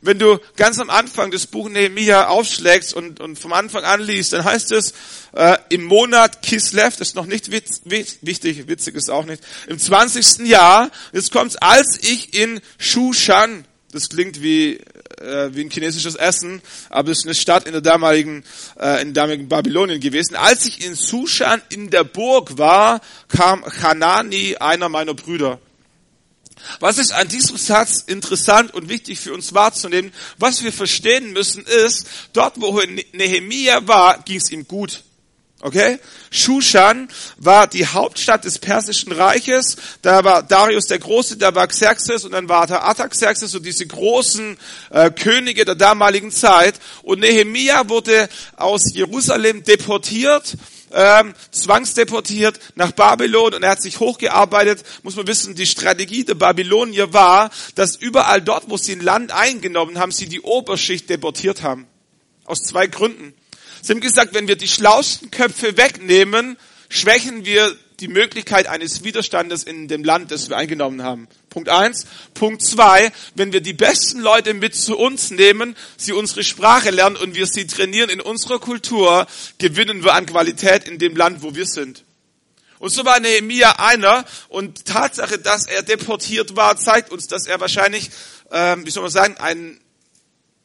Wenn 0.06 0.20
du 0.20 0.40
ganz 0.56 0.80
am 0.80 0.90
Anfang 0.90 1.32
das 1.32 1.48
Buch 1.48 1.70
Nehemia 1.70 2.28
aufschlägst 2.28 2.94
und, 2.94 3.20
und 3.20 3.38
vom 3.38 3.54
Anfang 3.54 3.84
an 3.84 4.02
liest, 4.02 4.34
dann 4.34 4.44
heißt 4.44 4.72
es, 4.72 4.94
äh, 5.34 5.58
im 5.70 5.84
Monat 5.84 6.42
Kislev, 6.42 6.96
das 6.98 7.10
ist 7.10 7.16
noch 7.16 7.26
nicht 7.26 7.52
witz, 7.52 7.82
wichtig, 7.86 8.68
witzig 8.68 8.96
ist 8.96 9.10
auch 9.10 9.26
nicht, 9.26 9.44
im 9.68 9.80
20. 9.80 10.48
Jahr, 10.48 10.92
jetzt 11.12 11.32
kommt's, 11.32 11.56
als 11.58 12.00
ich 12.02 12.34
in 12.34 12.62
Shushan 12.78 13.66
das 13.96 14.10
klingt 14.10 14.44
wie, 14.44 14.74
äh, 15.22 15.50
wie 15.54 15.62
ein 15.62 15.72
chinesisches 15.72 16.16
Essen, 16.16 16.62
aber 16.90 17.12
es 17.12 17.20
ist 17.20 17.26
eine 17.26 17.34
Stadt 17.34 17.66
in 17.66 17.72
der 17.72 17.82
damaligen, 17.82 18.44
äh, 18.80 19.02
in 19.02 19.14
damaligen 19.14 19.48
Babylonien 19.48 20.02
gewesen. 20.02 20.36
Als 20.36 20.66
ich 20.66 20.86
in 20.86 20.96
Sushan 20.96 21.62
in 21.70 21.90
der 21.90 22.04
Burg 22.04 22.58
war, 22.58 23.00
kam 23.30 23.64
Hanani, 23.82 24.58
einer 24.58 24.90
meiner 24.90 25.14
Brüder. 25.14 25.60
Was 26.80 26.98
ist 26.98 27.12
an 27.12 27.28
diesem 27.28 27.58
Satz 27.58 28.04
interessant 28.08 28.74
und 28.74 28.90
wichtig 28.90 29.20
für 29.20 29.34
uns 29.34 29.54
wahrzunehmen? 29.54 30.12
Was 30.38 30.64
wir 30.64 30.74
verstehen 30.74 31.34
müssen 31.34 31.64
ist, 31.66 32.08
dort 32.34 32.60
wo 32.60 32.82
Nehemia 33.14 33.88
war, 33.88 34.24
ging 34.24 34.38
es 34.38 34.52
ihm 34.52 34.68
gut. 34.68 35.04
Okay? 35.62 36.00
Shushan 36.30 37.08
war 37.38 37.66
die 37.66 37.88
Hauptstadt 37.88 38.44
des 38.44 38.60
Persischen 38.60 39.12
Reiches. 39.12 39.78
Da 40.02 40.24
war 40.24 40.44
Darius 40.44 40.86
der 40.86 41.00
Große, 41.00 41.38
da 41.38 41.56
war 41.56 41.68
Xerxes 41.68 42.26
und 42.26 42.34
dann 42.34 42.50
war 42.50 42.68
da 42.68 42.80
Artaxerxes 42.80 43.56
und 43.56 43.66
diese 43.66 43.88
großen 43.88 44.58
äh, 44.92 45.10
Könige 45.12 45.66
der 45.66 45.76
damaligen 45.76 46.32
Zeit. 46.32 46.76
Und 47.04 47.22
Nehemia 47.22 47.90
wurde 47.90 48.30
aus 48.58 48.94
Jerusalem 48.94 49.64
deportiert 49.64 50.56
ähm, 50.92 51.34
zwangsdeportiert 51.52 52.60
nach 52.76 52.92
Babylon 52.92 53.54
und 53.54 53.64
er 53.64 53.72
hat 53.72 53.82
sich 53.82 54.00
hochgearbeitet. 54.00 54.84
Muss 55.04 55.16
man 55.16 55.28
wissen, 55.28 55.56
die 55.56 55.66
Strategie 55.66 56.24
der 56.24 56.36
Babylonier 56.36 57.14
war, 57.14 57.50
dass 57.76 57.96
überall 57.96 58.42
dort, 58.42 58.70
wo 58.70 58.78
sie 58.78 58.94
ein 58.94 59.02
Land 59.02 59.32
eingenommen 59.32 60.00
haben, 60.00 60.12
sie 60.12 60.28
die 60.28 60.42
Oberschicht 60.42 61.10
deportiert 61.10 61.62
haben. 61.62 61.88
Aus 62.46 62.62
zwei 62.62 62.88
Gründen. 62.88 63.34
Sie 63.82 63.94
haben 63.94 64.02
gesagt, 64.02 64.34
wenn 64.34 64.48
wir 64.48 64.56
die 64.56 64.68
schlausten 64.68 65.32
Köpfe 65.32 65.78
wegnehmen, 65.78 66.58
schwächen 66.90 67.46
wir 67.46 67.76
die 68.00 68.08
Möglichkeit 68.08 68.68
eines 68.68 69.04
Widerstandes 69.04 69.64
in 69.64 69.88
dem 69.88 70.04
Land, 70.04 70.32
das 70.32 70.50
wir 70.50 70.58
eingenommen 70.58 71.04
haben. 71.04 71.28
Punkt 71.50 71.70
eins. 71.70 72.06
Punkt 72.34 72.62
zwei, 72.62 73.12
wenn 73.36 73.54
wir 73.54 73.62
die 73.62 73.74
besten 73.74 74.20
Leute 74.20 74.54
mit 74.54 74.76
zu 74.76 74.98
uns 74.98 75.32
nehmen, 75.32 75.76
sie 75.98 76.14
unsere 76.14 76.44
Sprache 76.44 76.92
lernen 76.92 77.16
und 77.16 77.36
wir 77.36 77.48
sie 77.48 77.68
trainieren 77.68 78.10
in 78.10 78.22
unserer 78.22 78.60
Kultur, 78.60 79.28
gewinnen 79.58 80.04
wir 80.04 80.14
an 80.14 80.26
Qualität 80.26 80.88
in 80.88 81.00
dem 81.00 81.16
Land, 81.16 81.44
wo 81.44 81.56
wir 81.56 81.66
sind. 81.66 82.04
Und 82.80 82.90
so 82.90 83.06
war 83.06 83.20
Nehemia 83.20 83.72
einer 83.80 84.26
und 84.50 84.86
Tatsache, 84.86 85.40
dass 85.40 85.66
er 85.66 85.82
deportiert 85.82 86.56
war, 86.56 86.78
zeigt 86.78 87.12
uns, 87.12 87.28
dass 87.28 87.48
er 87.48 87.60
wahrscheinlich, 87.60 88.10
ähm, 88.52 88.86
wie 88.86 88.92
soll 88.92 89.04
man 89.04 89.12
sagen, 89.12 89.38
ein 89.38 89.80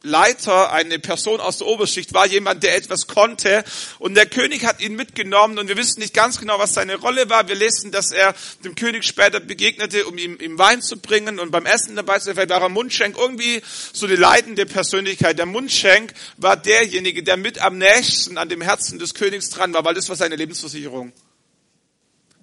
Leiter, 0.03 0.73
eine 0.73 0.99
Person 0.99 1.41
aus 1.41 1.59
der 1.59 1.67
Oberschicht, 1.67 2.15
war 2.15 2.27
jemand, 2.27 2.63
der 2.63 2.75
etwas 2.75 3.07
konnte. 3.07 3.63
Und 3.99 4.15
der 4.15 4.25
König 4.25 4.65
hat 4.65 4.81
ihn 4.81 4.97
mitgenommen 4.97 5.59
und 5.59 5.69
wir 5.69 5.77
wissen 5.77 6.01
nicht 6.01 6.15
ganz 6.15 6.41
genau, 6.41 6.59
was 6.59 6.73
seine 6.73 6.97
Rolle 6.97 7.29
war. 7.29 7.49
Wir 7.49 7.55
lesen, 7.55 7.93
dass 7.93 8.11
er 8.11 8.35
dem 8.65 8.75
König 8.75 9.05
später 9.05 9.41
begegnete, 9.41 10.07
um 10.07 10.17
ihm, 10.17 10.39
ihm 10.41 10.59
Wein 10.59 10.81
zu 10.81 10.97
bringen 10.97 11.39
und 11.39 11.51
beim 11.51 11.67
Essen 11.67 11.97
dabei 11.97 12.19
zu 12.19 12.27
sein. 12.27 12.35
Vielleicht 12.35 12.51
war 12.51 12.63
er 12.63 12.71
Mundschenk, 12.71 13.19
irgendwie 13.19 13.61
so 13.93 14.07
eine 14.07 14.17
leitende 14.17 14.65
Persönlichkeit. 14.65 15.39
Der 15.39 15.47
Mundschenk 15.47 16.15
war 16.39 16.57
derjenige, 16.57 17.23
der 17.23 17.37
mit 17.37 17.59
am 17.59 17.77
nächsten 17.77 18.39
an 18.39 18.49
dem 18.49 18.63
Herzen 18.63 18.99
des 18.99 19.13
Königs 19.13 19.51
dran 19.51 19.75
war, 19.75 19.85
weil 19.85 19.95
das 19.95 20.09
war 20.09 20.17
seine 20.17 20.37
Lebensversicherung. 20.37 21.13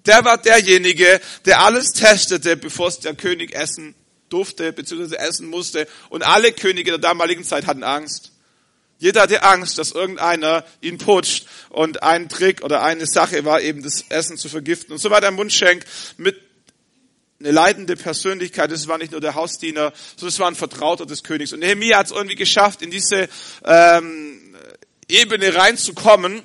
Der 0.06 0.24
war 0.24 0.38
derjenige, 0.38 1.20
der 1.44 1.60
alles 1.60 1.92
testete, 1.92 2.56
bevor 2.56 2.86
es 2.86 3.00
der 3.00 3.14
König 3.14 3.52
essen 3.52 3.96
durfte 4.28 4.72
bzw. 4.72 5.16
essen 5.16 5.48
musste. 5.48 5.86
Und 6.08 6.22
alle 6.22 6.52
Könige 6.52 6.90
der 6.90 6.98
damaligen 6.98 7.44
Zeit 7.44 7.66
hatten 7.66 7.82
Angst. 7.82 8.32
Jeder 8.98 9.22
hatte 9.22 9.42
Angst, 9.44 9.78
dass 9.78 9.92
irgendeiner 9.92 10.64
ihn 10.80 10.98
putscht. 10.98 11.46
Und 11.70 12.02
ein 12.02 12.28
Trick 12.28 12.62
oder 12.62 12.82
eine 12.82 13.06
Sache 13.06 13.44
war 13.44 13.60
eben, 13.60 13.82
das 13.82 14.04
Essen 14.08 14.36
zu 14.36 14.48
vergiften. 14.48 14.92
Und 14.92 14.98
so 14.98 15.10
war 15.10 15.20
der 15.20 15.30
Mundschenk 15.30 15.84
mit 16.16 16.36
eine 17.40 17.52
leitende 17.52 17.96
Persönlichkeit. 17.96 18.72
Das 18.72 18.88
war 18.88 18.98
nicht 18.98 19.12
nur 19.12 19.20
der 19.20 19.34
Hausdiener, 19.34 19.92
sondern 20.16 20.28
es 20.28 20.38
war 20.40 20.48
ein 20.48 20.56
Vertrauter 20.56 21.06
des 21.06 21.22
Königs. 21.22 21.52
Und 21.52 21.60
Nehemiah 21.60 21.98
hat 21.98 22.06
es 22.06 22.12
irgendwie 22.12 22.34
geschafft, 22.34 22.82
in 22.82 22.90
diese 22.90 23.28
ähm, 23.64 24.56
Ebene 25.08 25.54
reinzukommen. 25.54 26.42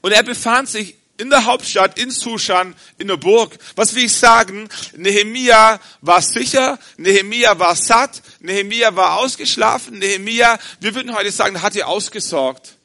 Und 0.00 0.12
er 0.12 0.22
befand 0.22 0.68
sich 0.68 0.96
in 1.22 1.30
der 1.30 1.44
Hauptstadt, 1.44 2.00
in 2.00 2.10
Susan, 2.10 2.74
in 2.98 3.06
der 3.06 3.16
Burg. 3.16 3.56
Was 3.76 3.94
will 3.94 4.04
ich 4.04 4.12
sagen? 4.12 4.68
Nehemia 4.96 5.78
war 6.00 6.20
sicher, 6.20 6.80
Nehemia 6.96 7.58
war 7.60 7.76
satt, 7.76 8.20
Nehemia 8.40 8.96
war 8.96 9.18
ausgeschlafen, 9.18 10.00
Nehemia, 10.00 10.58
wir 10.80 10.94
würden 10.96 11.14
heute 11.14 11.30
sagen, 11.30 11.62
hat 11.62 11.76
er 11.76 11.86
ausgesorgt. 11.86 12.76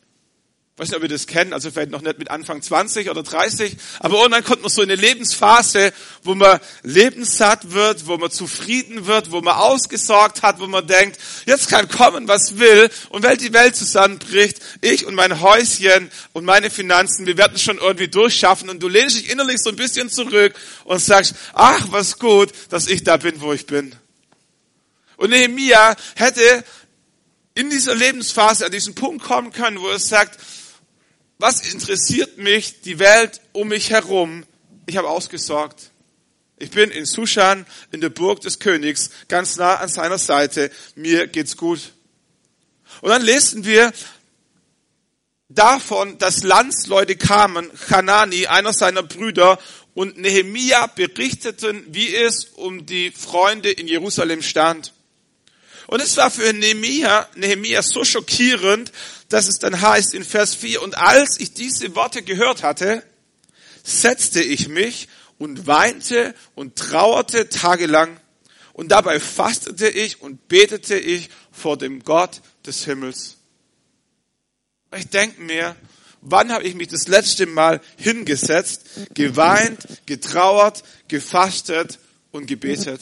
Ich 0.78 0.82
weiß 0.82 0.90
nicht, 0.90 0.98
ob 0.98 1.04
ihr 1.04 1.10
das 1.10 1.26
kennt, 1.26 1.54
also 1.54 1.72
vielleicht 1.72 1.90
noch 1.90 2.04
nicht 2.04 2.20
mit 2.20 2.30
Anfang 2.30 2.62
20 2.62 3.10
oder 3.10 3.24
30, 3.24 3.76
aber 4.00 4.20
irgendwann 4.20 4.44
kommt 4.44 4.62
man 4.62 4.70
so 4.70 4.84
in 4.84 4.92
eine 4.92 5.02
Lebensphase, 5.02 5.92
wo 6.22 6.36
man 6.36 6.60
lebenssatt 6.84 7.72
wird, 7.72 8.06
wo 8.06 8.16
man 8.18 8.30
zufrieden 8.30 9.08
wird, 9.08 9.32
wo 9.32 9.42
man 9.42 9.56
ausgesorgt 9.56 10.44
hat, 10.44 10.60
wo 10.60 10.68
man 10.68 10.86
denkt, 10.86 11.18
jetzt 11.48 11.70
kann 11.70 11.88
kommen, 11.88 12.28
was 12.28 12.60
will, 12.60 12.92
und 13.10 13.24
wenn 13.24 13.40
die 13.40 13.54
Welt 13.54 13.76
zusammenbricht, 13.76 14.60
ich 14.82 15.08
und 15.08 15.16
mein 15.16 15.42
Häuschen 15.42 16.12
und 16.34 16.46
meine 16.46 16.70
Finanzen, 16.70 17.26
wir 17.26 17.38
werden 17.38 17.58
schon 17.58 17.80
irgendwie 17.80 18.10
durchschaffen 18.10 18.70
und 18.70 18.80
du 18.80 18.88
lehnst 18.88 19.18
dich 19.18 19.32
innerlich 19.32 19.58
so 19.64 19.72
ein 19.72 19.78
bisschen 19.78 20.12
zurück 20.12 20.54
und 20.84 21.00
sagst, 21.00 21.34
ach, 21.56 21.88
was 21.90 22.20
gut, 22.20 22.54
dass 22.70 22.86
ich 22.86 23.04
da 23.04 23.18
bin, 23.18 23.42
wo 23.42 23.52
ich 23.52 23.66
bin. 23.66 23.96
Und 25.16 25.32
Nehemiah 25.32 25.96
hätte 26.14 26.64
in 27.56 27.72
dieser 27.72 27.96
Lebensphase 27.96 28.68
an 28.68 28.72
diesen 28.72 28.94
Punkt 28.94 29.26
kommen 29.26 29.52
können, 29.52 29.82
wo 29.82 29.88
er 29.88 29.98
sagt, 29.98 30.38
was 31.40 31.62
interessiert 31.72 32.38
mich 32.38 32.82
die 32.82 33.00
Welt 33.00 33.42
um 33.54 33.68
mich 33.70 33.92
herum? 33.92 34.46
Ich 34.86 34.98
habe 34.98 35.10
ausgesorgt. 35.10 35.92
Ich 36.60 36.72
bin 36.72 36.90
in 36.90 37.06
Sushan, 37.06 37.68
in 37.92 38.02
der 38.02 38.10
Burg 38.10 38.42
des 38.42 38.60
Königs, 38.60 39.12
ganz 39.28 39.58
nah 39.58 39.76
an 39.76 39.90
seiner 39.90 40.18
Seite. 40.18 40.72
Mir 40.96 41.28
geht's 41.28 41.56
gut. 41.56 41.94
Und 43.02 43.10
dann 43.10 43.22
lesen 43.22 43.66
wir 43.66 43.94
davon, 45.50 46.18
dass 46.18 46.44
Landsleute 46.44 47.16
kamen, 47.16 47.70
Hanani, 47.90 48.48
einer 48.48 48.74
seiner 48.74 49.04
Brüder, 49.04 49.60
und 49.94 50.18
Nehemia 50.18 50.86
berichteten, 50.86 51.84
wie 51.90 52.16
es 52.16 52.46
um 52.54 52.86
die 52.86 53.10
Freunde 53.10 53.72
in 53.72 53.88
Jerusalem 53.88 54.44
stand. 54.44 54.94
Und 55.88 56.02
es 56.02 56.18
war 56.18 56.30
für 56.30 56.52
Nehemia, 56.54 57.28
Nehemia 57.36 57.82
so 57.82 58.04
schockierend, 58.04 58.92
dass 59.30 59.48
es 59.48 59.60
dann 59.60 59.82
heißt 59.82 60.14
in 60.14 60.24
Vers 60.24 60.54
4, 60.56 60.82
und 60.82 60.98
als 60.98 61.40
ich 61.40 61.54
diese 61.54 61.96
Worte 61.96 62.22
gehört 62.22 62.62
hatte, 62.62 63.04
setzte 63.84 64.42
ich 64.44 64.68
mich 64.68 65.08
und 65.38 65.66
weinte 65.66 66.36
und 66.56 66.76
trauerte 66.76 67.48
tagelang. 67.50 68.20
Und 68.74 68.90
dabei 68.90 69.20
fastete 69.20 69.88
ich 69.88 70.22
und 70.22 70.48
betete 70.50 70.98
ich 70.98 71.30
vor 71.52 71.78
dem 71.78 72.04
Gott 72.04 72.42
des 72.66 72.86
Himmels. 72.86 73.38
Ich 74.96 75.08
denke 75.08 75.42
mir, 75.42 75.76
wann 76.22 76.52
habe 76.52 76.66
ich 76.66 76.76
mich 76.76 76.90
das 76.90 77.08
letzte 77.08 77.46
Mal 77.46 77.82
hingesetzt, 77.98 78.86
geweint, 79.14 79.80
getrauert, 80.06 80.84
gefastet 81.08 82.00
und 82.32 82.46
gebetet? 82.46 83.02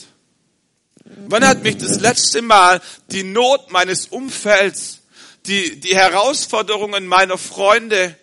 Wann 1.06 1.48
hat 1.48 1.62
mich 1.62 1.78
das 1.78 2.00
letzte 2.00 2.42
Mal 2.42 2.82
die 3.12 3.24
Not 3.24 3.72
meines 3.72 4.08
Umfelds, 4.08 5.02
die, 5.46 5.80
die 5.80 5.96
Herausforderungen 5.96 7.06
meiner 7.06 7.38
Freunde, 7.38 8.18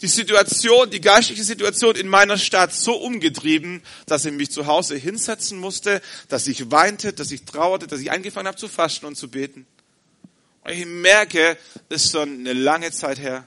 die 0.00 0.06
Situation, 0.06 0.88
die 0.90 1.00
geistliche 1.00 1.42
Situation 1.42 1.96
in 1.96 2.06
meiner 2.06 2.38
Stadt 2.38 2.72
so 2.72 2.94
umgetrieben, 2.94 3.82
dass 4.06 4.24
ich 4.24 4.32
mich 4.32 4.52
zu 4.52 4.66
Hause 4.66 4.94
hinsetzen 4.94 5.58
musste, 5.58 6.00
dass 6.28 6.46
ich 6.46 6.70
weinte, 6.70 7.12
dass 7.12 7.32
ich 7.32 7.44
trauerte, 7.44 7.88
dass 7.88 8.00
ich 8.00 8.12
angefangen 8.12 8.46
habe 8.46 8.56
zu 8.56 8.68
fasten 8.68 9.06
und 9.06 9.16
zu 9.16 9.28
beten. 9.28 9.66
Und 10.62 10.70
ich 10.70 10.86
merke, 10.86 11.58
das 11.88 12.04
ist 12.04 12.12
schon 12.12 12.40
eine 12.40 12.52
lange 12.52 12.92
Zeit 12.92 13.18
her. 13.18 13.44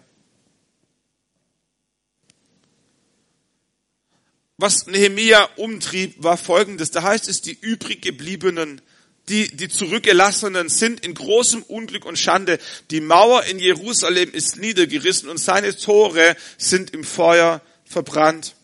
Was 4.61 4.85
Nehemia 4.85 5.49
umtrieb, 5.55 6.15
war 6.17 6.37
folgendes. 6.37 6.91
Da 6.91 7.03
heißt 7.03 7.27
es, 7.27 7.41
die 7.41 7.57
übrig 7.59 8.01
gebliebenen, 8.01 8.81
die, 9.27 9.55
die 9.55 9.69
zurückgelassenen 9.69 10.69
sind 10.69 11.05
in 11.05 11.13
großem 11.13 11.63
Unglück 11.63 12.05
und 12.05 12.17
Schande. 12.17 12.59
Die 12.91 13.01
Mauer 13.01 13.43
in 13.45 13.59
Jerusalem 13.59 14.31
ist 14.31 14.57
niedergerissen 14.57 15.29
und 15.29 15.37
seine 15.37 15.75
Tore 15.75 16.35
sind 16.57 16.91
im 16.91 17.03
Feuer 17.03 17.61
verbrannt. 17.85 18.55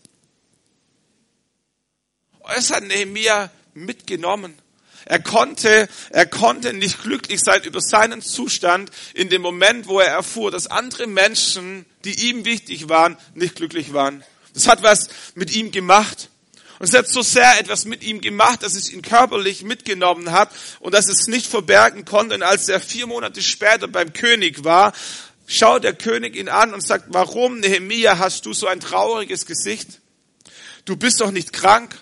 Es 2.56 2.72
hat 2.72 2.84
Nehemia 2.84 3.51
mitgenommen. 3.74 4.54
Er 5.06 5.20
konnte, 5.20 5.88
er 6.10 6.25
konnte 6.25 6.74
nicht 6.74 7.01
glücklich 7.01 7.39
sein 7.39 7.63
über 7.63 7.80
seinen 7.80 8.22
Zustand 8.22 8.92
in 9.13 9.30
dem 9.30 9.42
Moment, 9.42 9.88
wo 9.88 10.00
er 10.00 10.12
erfuhr, 10.12 10.51
dass 10.51 10.68
andere 10.68 11.08
Menschen, 11.08 11.86
die 12.04 12.30
ihm 12.30 12.44
wichtig 12.44 12.89
waren, 12.89 13.18
nicht 13.34 13.56
glücklich 13.56 13.94
waren. 13.94 14.24
Das 14.58 14.68
hat 14.68 14.82
was 14.82 15.10
mit 15.36 15.56
ihm 15.56 15.70
gemacht. 15.70 16.30
Und 16.80 16.90
es 16.90 16.96
hat 16.96 17.08
so 17.08 17.22
sehr 17.22 17.60
etwas 17.60 17.86
mit 17.86 18.02
ihm 18.02 18.22
gemacht, 18.22 18.64
dass 18.64 18.74
es 18.74 18.92
ihn 18.92 19.04
körperlich 19.04 19.62
mitgenommen 19.62 20.32
hat 20.32 20.50
und 20.80 20.96
dass 20.96 21.10
es 21.10 21.28
nicht 21.28 21.46
verbergen 21.46 22.06
konnte. 22.06 22.34
Und 22.34 22.42
als 22.42 22.68
er 22.68 22.80
vier 22.80 23.06
Monate 23.06 23.44
später 23.44 23.88
beim 23.88 24.14
König 24.14 24.64
war, 24.64 24.94
schaut 25.46 25.84
der 25.84 25.94
König 25.94 26.36
ihn 26.36 26.50
an 26.50 26.74
und 26.74 26.82
sagt, 26.82 27.06
warum, 27.10 27.60
Nehemia, 27.60 28.18
hast 28.18 28.48
du 28.48 28.54
so 28.54 28.66
ein 28.66 28.80
trauriges 28.80 29.46
Gesicht? 29.46 30.02
Du 30.86 30.96
bist 30.96 31.22
doch 31.22 31.30
nicht 31.30 31.54
krank. 31.54 31.96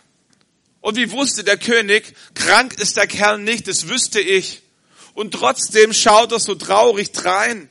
Und 0.80 0.96
wie 0.96 1.12
wusste 1.12 1.44
der 1.44 1.58
König, 1.58 2.16
krank 2.36 2.80
ist 2.80 2.96
der 2.96 3.08
Kerl 3.08 3.40
nicht, 3.40 3.68
das 3.68 3.90
wüsste 3.90 4.22
ich. 4.22 4.62
Und 5.14 5.34
trotzdem 5.34 5.92
schaut 5.92 6.32
er 6.32 6.40
so 6.40 6.56
traurig 6.56 7.12
drein. 7.12 7.68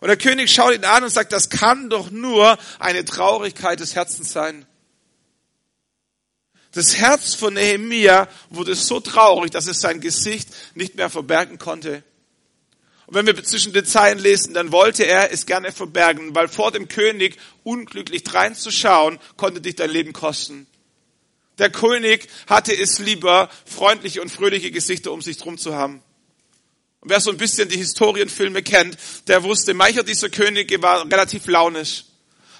Und 0.00 0.08
der 0.08 0.16
König 0.16 0.52
schaut 0.52 0.74
ihn 0.74 0.84
an 0.84 1.04
und 1.04 1.10
sagt, 1.10 1.32
das 1.32 1.50
kann 1.50 1.90
doch 1.90 2.10
nur 2.10 2.58
eine 2.78 3.04
Traurigkeit 3.04 3.80
des 3.80 3.94
Herzens 3.94 4.32
sein. 4.32 4.66
Das 6.72 6.96
Herz 6.96 7.34
von 7.34 7.54
Nehemia 7.54 8.28
wurde 8.50 8.74
so 8.74 9.00
traurig, 9.00 9.50
dass 9.50 9.66
es 9.66 9.80
sein 9.80 10.00
Gesicht 10.00 10.48
nicht 10.74 10.94
mehr 10.94 11.10
verbergen 11.10 11.58
konnte. 11.58 12.04
Und 13.06 13.14
wenn 13.14 13.26
wir 13.26 13.42
zwischen 13.42 13.72
den 13.72 13.86
Zeilen 13.86 14.18
lesen, 14.18 14.52
dann 14.52 14.70
wollte 14.70 15.04
er 15.04 15.32
es 15.32 15.46
gerne 15.46 15.72
verbergen, 15.72 16.34
weil 16.34 16.46
vor 16.46 16.70
dem 16.70 16.88
König 16.88 17.38
unglücklich 17.64 18.22
dreinzuschauen, 18.22 19.18
konnte 19.38 19.62
dich 19.62 19.76
dein 19.76 19.90
Leben 19.90 20.12
kosten. 20.12 20.66
Der 21.56 21.70
König 21.70 22.28
hatte 22.46 22.76
es 22.76 22.98
lieber, 22.98 23.48
freundliche 23.64 24.20
und 24.20 24.30
fröhliche 24.30 24.70
Gesichter 24.70 25.10
um 25.10 25.22
sich 25.22 25.38
drum 25.38 25.56
zu 25.56 25.74
haben. 25.74 26.02
Wer 27.02 27.20
so 27.20 27.30
ein 27.30 27.36
bisschen 27.36 27.68
die 27.68 27.76
Historienfilme 27.76 28.62
kennt, 28.62 28.98
der 29.28 29.44
wusste, 29.44 29.72
mancher 29.72 30.02
dieser 30.02 30.30
Könige 30.30 30.82
war 30.82 31.04
relativ 31.04 31.46
launisch. 31.46 32.04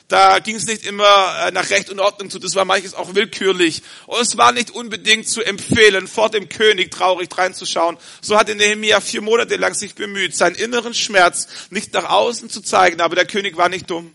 da 0.06 0.38
ging 0.38 0.56
es 0.56 0.66
nicht 0.66 0.86
immer 0.86 1.46
äh, 1.46 1.50
nach 1.50 1.68
Recht 1.70 1.90
und 1.90 2.00
Ordnung 2.00 2.30
zu, 2.30 2.38
das 2.38 2.54
war 2.54 2.64
manches 2.64 2.94
auch 2.94 3.14
willkürlich. 3.14 3.82
Und 4.06 4.20
es 4.22 4.38
war 4.38 4.52
nicht 4.52 4.70
unbedingt 4.70 5.28
zu 5.28 5.42
empfehlen, 5.42 6.06
vor 6.06 6.30
dem 6.30 6.48
König 6.48 6.92
traurig 6.92 7.28
reinzuschauen. 7.36 7.98
So 8.22 8.38
hatte 8.38 8.54
Nehemia 8.54 9.00
vier 9.00 9.22
Monate 9.22 9.56
lang 9.56 9.74
sich 9.74 9.94
bemüht, 9.96 10.36
seinen 10.36 10.54
inneren 10.54 10.94
Schmerz 10.94 11.48
nicht 11.70 11.92
nach 11.92 12.08
außen 12.08 12.48
zu 12.48 12.62
zeigen, 12.62 13.00
aber 13.00 13.16
der 13.16 13.26
König 13.26 13.56
war 13.56 13.68
nicht 13.68 13.90
dumm. 13.90 14.14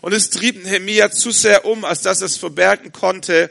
Und 0.00 0.12
es 0.12 0.30
trieb 0.30 0.64
Nehemia 0.64 1.10
zu 1.10 1.30
sehr 1.30 1.64
um, 1.64 1.84
als 1.84 2.00
dass 2.00 2.20
er 2.22 2.26
es 2.26 2.36
verbergen 2.36 2.92
konnte. 2.92 3.50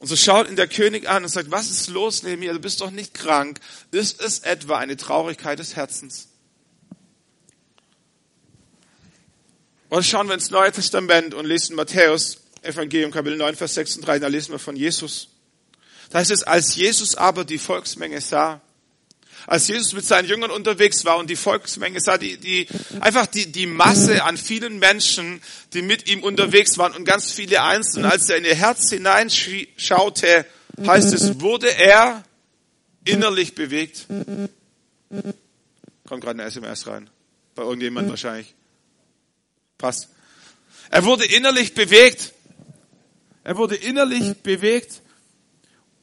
Und 0.00 0.06
so 0.06 0.16
schaut 0.16 0.48
ihn 0.48 0.56
der 0.56 0.68
König 0.68 1.08
an 1.08 1.24
und 1.24 1.28
sagt, 1.28 1.50
was 1.50 1.70
ist 1.70 1.88
los, 1.88 2.22
Nehemiah? 2.22 2.52
Du 2.52 2.60
bist 2.60 2.80
doch 2.80 2.90
nicht 2.90 3.14
krank. 3.14 3.58
Ist 3.90 4.20
es 4.20 4.40
etwa 4.40 4.78
eine 4.78 4.96
Traurigkeit 4.96 5.58
des 5.58 5.74
Herzens? 5.74 6.28
Und 9.88 10.04
schauen 10.04 10.28
wir 10.28 10.34
ins 10.34 10.50
Neue 10.50 10.70
Testament 10.70 11.34
und 11.34 11.46
lesen 11.46 11.74
Matthäus, 11.74 12.42
Evangelium, 12.62 13.10
Kapitel 13.10 13.38
9, 13.38 13.56
Vers 13.56 13.74
36, 13.74 14.20
da 14.20 14.28
lesen 14.28 14.52
wir 14.52 14.58
von 14.58 14.76
Jesus. 14.76 15.28
Da 16.10 16.18
heißt 16.18 16.30
es, 16.30 16.42
als 16.42 16.74
Jesus 16.74 17.14
aber 17.14 17.44
die 17.44 17.58
Volksmenge 17.58 18.20
sah, 18.20 18.60
als 19.48 19.66
Jesus 19.66 19.94
mit 19.94 20.04
seinen 20.04 20.28
Jüngern 20.28 20.50
unterwegs 20.50 21.06
war 21.06 21.16
und 21.16 21.30
die 21.30 21.36
Volksmenge 21.36 22.00
sah, 22.00 22.18
die, 22.18 22.36
die, 22.36 22.68
einfach 23.00 23.26
die, 23.26 23.50
die 23.50 23.66
Masse 23.66 24.22
an 24.22 24.36
vielen 24.36 24.78
Menschen, 24.78 25.40
die 25.72 25.80
mit 25.80 26.06
ihm 26.06 26.22
unterwegs 26.22 26.76
waren 26.76 26.94
und 26.94 27.06
ganz 27.06 27.32
viele 27.32 27.62
Einzelne, 27.62 28.12
als 28.12 28.28
er 28.28 28.36
in 28.36 28.44
ihr 28.44 28.54
Herz 28.54 28.90
hineinschaute, 28.90 30.44
heißt 30.86 31.14
es, 31.14 31.40
wurde 31.40 31.74
er 31.74 32.22
innerlich 33.04 33.54
bewegt. 33.54 34.06
Kommt 36.06 36.22
gerade 36.22 36.40
eine 36.40 36.44
SMS 36.44 36.86
rein. 36.86 37.08
Bei 37.54 37.62
irgendjemand 37.62 38.10
wahrscheinlich. 38.10 38.54
Passt. 39.78 40.10
Er 40.90 41.06
wurde 41.06 41.24
innerlich 41.24 41.72
bewegt. 41.72 42.34
Er 43.44 43.56
wurde 43.56 43.76
innerlich 43.76 44.34
bewegt 44.42 45.00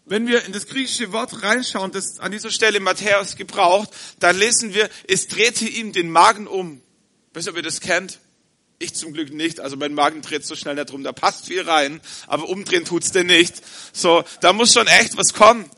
wenn 0.05 0.27
wir 0.27 0.45
in 0.45 0.53
das 0.53 0.67
griechische 0.67 1.11
Wort 1.11 1.41
reinschauen, 1.41 1.91
das 1.91 2.19
an 2.19 2.31
dieser 2.31 2.51
Stelle 2.51 2.79
Matthäus 2.79 3.35
gebraucht, 3.35 3.89
dann 4.19 4.37
lesen 4.37 4.73
wir, 4.73 4.89
es 5.07 5.27
drehte 5.27 5.67
ihm 5.67 5.93
den 5.93 6.11
Magen 6.11 6.47
um. 6.47 6.81
Weißt 7.33 7.47
du, 7.47 7.51
ob 7.51 7.57
ihr 7.57 7.63
das 7.63 7.81
kennt? 7.81 8.19
Ich 8.77 8.93
zum 8.93 9.13
Glück 9.13 9.33
nicht. 9.33 9.59
Also 9.59 9.77
mein 9.77 9.93
Magen 9.93 10.21
dreht 10.21 10.45
so 10.45 10.55
schnell 10.55 10.75
nicht 10.75 10.91
rum. 10.91 11.03
Da 11.03 11.11
passt 11.11 11.47
viel 11.47 11.61
rein, 11.61 12.01
aber 12.27 12.47
umdrehen 12.49 12.85
tut's 12.85 13.11
denn 13.11 13.27
nicht. 13.27 13.55
So, 13.93 14.23
da 14.41 14.53
muss 14.53 14.73
schon 14.73 14.87
echt 14.87 15.17
was 15.17 15.33
kommen. 15.33 15.69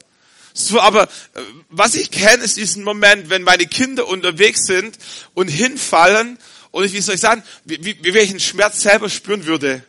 So, 0.54 0.82
aber 0.82 1.04
äh, 1.04 1.42
was 1.70 1.96
ich 1.96 2.10
kenne, 2.10 2.44
ist 2.44 2.58
diesen 2.58 2.84
Moment, 2.84 3.30
wenn 3.30 3.44
meine 3.44 3.68
Kinder 3.68 4.08
unterwegs 4.08 4.66
sind 4.66 4.98
und 5.36 5.48
hinfallen 5.48 6.40
und 6.72 6.84
ich, 6.84 6.94
wie 6.94 7.02
soll 7.02 7.16
ich 7.16 7.22
sagen, 7.22 7.44
wie, 7.64 7.84
wie, 7.86 8.04
wie 8.04 8.14
welchen 8.14 8.40
Schmerz 8.40 8.82
selber 8.82 9.10
spüren 9.10 9.46
würde. 9.46 9.84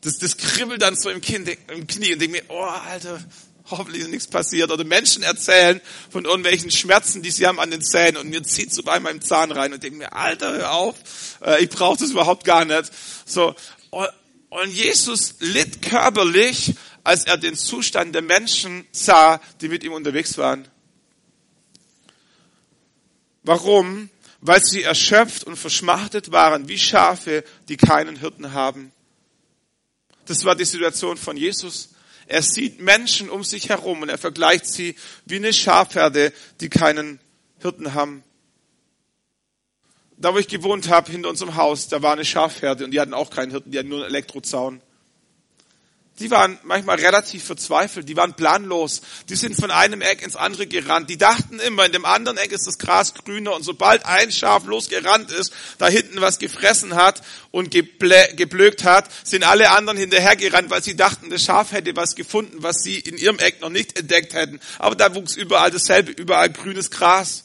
Das, 0.00 0.18
das 0.18 0.36
kribbelt 0.36 0.82
dann 0.82 0.96
so 0.96 1.10
im, 1.10 1.20
kind, 1.20 1.48
im 1.68 1.86
Knie 1.86 2.12
und 2.12 2.18
denke 2.20 2.38
mir, 2.38 2.42
oh, 2.48 2.64
Alter, 2.64 3.22
hoffentlich 3.70 4.02
ist 4.02 4.10
nichts 4.10 4.26
passiert. 4.26 4.70
Oder 4.70 4.84
Menschen 4.84 5.22
erzählen 5.22 5.80
von 6.10 6.24
irgendwelchen 6.24 6.70
Schmerzen, 6.70 7.22
die 7.22 7.30
sie 7.30 7.46
haben 7.46 7.60
an 7.60 7.70
den 7.70 7.82
Zähnen 7.82 8.16
und 8.16 8.28
mir 8.28 8.42
zieht 8.42 8.72
so 8.72 8.82
bei 8.82 9.00
meinem 9.00 9.22
Zahn 9.22 9.52
rein 9.52 9.72
und 9.72 9.82
denke 9.82 9.98
mir, 9.98 10.12
Alter, 10.12 10.52
hör 10.52 10.72
auf, 10.72 10.96
äh, 11.44 11.62
ich 11.62 11.70
brauche 11.70 11.98
das 11.98 12.10
überhaupt 12.10 12.44
gar 12.44 12.64
nicht. 12.64 12.90
So 13.24 13.54
und 14.50 14.70
Jesus 14.70 15.36
litt 15.38 15.80
körperlich, 15.80 16.74
als 17.04 17.24
er 17.24 17.38
den 17.38 17.56
Zustand 17.56 18.14
der 18.14 18.22
Menschen 18.22 18.84
sah, 18.90 19.40
die 19.60 19.68
mit 19.68 19.84
ihm 19.84 19.92
unterwegs 19.92 20.36
waren. 20.38 20.66
Warum? 23.42 24.10
Weil 24.40 24.62
sie 24.62 24.82
erschöpft 24.82 25.44
und 25.44 25.56
verschmachtet 25.56 26.32
waren, 26.32 26.68
wie 26.68 26.78
Schafe, 26.78 27.44
die 27.68 27.76
keinen 27.76 28.16
Hirten 28.16 28.52
haben. 28.52 28.92
Das 30.26 30.44
war 30.44 30.56
die 30.56 30.64
Situation 30.64 31.16
von 31.16 31.36
Jesus. 31.36 31.90
Er 32.30 32.42
sieht 32.42 32.80
Menschen 32.80 33.28
um 33.28 33.42
sich 33.42 33.70
herum 33.70 34.02
und 34.02 34.08
er 34.08 34.16
vergleicht 34.16 34.64
sie 34.64 34.94
wie 35.26 35.34
eine 35.34 35.52
Schafherde, 35.52 36.32
die 36.60 36.68
keinen 36.68 37.18
Hirten 37.58 37.92
haben. 37.92 38.22
Da, 40.16 40.32
wo 40.32 40.38
ich 40.38 40.46
gewohnt 40.46 40.88
habe, 40.88 41.10
hinter 41.10 41.28
unserem 41.28 41.56
Haus, 41.56 41.88
da 41.88 42.02
war 42.02 42.12
eine 42.12 42.24
Schafherde 42.24 42.84
und 42.84 42.92
die 42.92 43.00
hatten 43.00 43.14
auch 43.14 43.30
keinen 43.30 43.50
Hirten, 43.50 43.72
die 43.72 43.78
hatten 43.80 43.88
nur 43.88 44.04
einen 44.04 44.14
Elektrozaun 44.14 44.80
die 46.18 46.30
waren 46.30 46.58
manchmal 46.64 47.00
relativ 47.00 47.44
verzweifelt, 47.44 48.08
die 48.08 48.16
waren 48.16 48.34
planlos, 48.34 49.00
die 49.30 49.36
sind 49.36 49.56
von 49.56 49.70
einem 49.70 50.02
Eck 50.02 50.22
ins 50.22 50.36
andere 50.36 50.66
gerannt, 50.66 51.08
die 51.08 51.16
dachten 51.16 51.58
immer, 51.60 51.86
in 51.86 51.92
dem 51.92 52.04
anderen 52.04 52.36
Eck 52.36 52.52
ist 52.52 52.66
das 52.66 52.78
Gras 52.78 53.14
grüner 53.14 53.54
und 53.54 53.62
sobald 53.62 54.04
ein 54.04 54.30
Schaf 54.30 54.66
losgerannt 54.66 55.30
ist, 55.30 55.52
da 55.78 55.88
hinten 55.88 56.20
was 56.20 56.38
gefressen 56.38 56.94
hat 56.94 57.22
und 57.50 57.70
geblökt 57.70 58.84
hat, 58.84 59.08
sind 59.24 59.44
alle 59.44 59.70
anderen 59.70 59.98
hinterhergerannt, 59.98 60.70
weil 60.70 60.82
sie 60.82 60.96
dachten, 60.96 61.30
das 61.30 61.42
Schaf 61.42 61.72
hätte 61.72 61.96
was 61.96 62.14
gefunden, 62.14 62.62
was 62.62 62.76
sie 62.82 62.98
in 62.98 63.16
ihrem 63.16 63.38
Eck 63.38 63.62
noch 63.62 63.70
nicht 63.70 63.98
entdeckt 63.98 64.34
hätten. 64.34 64.60
Aber 64.78 64.96
da 64.96 65.14
wuchs 65.14 65.36
überall 65.36 65.70
dasselbe, 65.70 66.12
überall 66.12 66.50
grünes 66.50 66.90
Gras. 66.90 67.44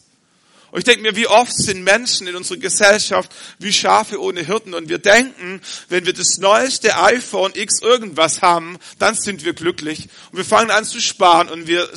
Und 0.75 0.79
ich 0.79 0.83
denke 0.83 1.03
mir, 1.03 1.15
wie 1.15 1.27
oft 1.27 1.53
sind 1.55 1.85
Menschen 1.85 2.27
in 2.27 2.35
unserer 2.35 2.57
Gesellschaft 2.57 3.33
wie 3.59 3.71
Schafe 3.71 4.21
ohne 4.21 4.41
Hirten 4.41 4.73
und 4.73 4.89
wir 4.89 4.97
denken, 4.97 5.61
wenn 5.87 6.05
wir 6.05 6.11
das 6.11 6.37
neueste 6.37 6.97
iPhone 6.97 7.53
X 7.55 7.81
irgendwas 7.81 8.41
haben, 8.41 8.77
dann 8.99 9.15
sind 9.15 9.45
wir 9.45 9.53
glücklich. 9.53 10.09
Und 10.33 10.37
wir 10.39 10.43
fangen 10.43 10.71
an 10.71 10.83
zu 10.83 10.99
sparen 10.99 11.47
und 11.47 11.67
wir 11.67 11.89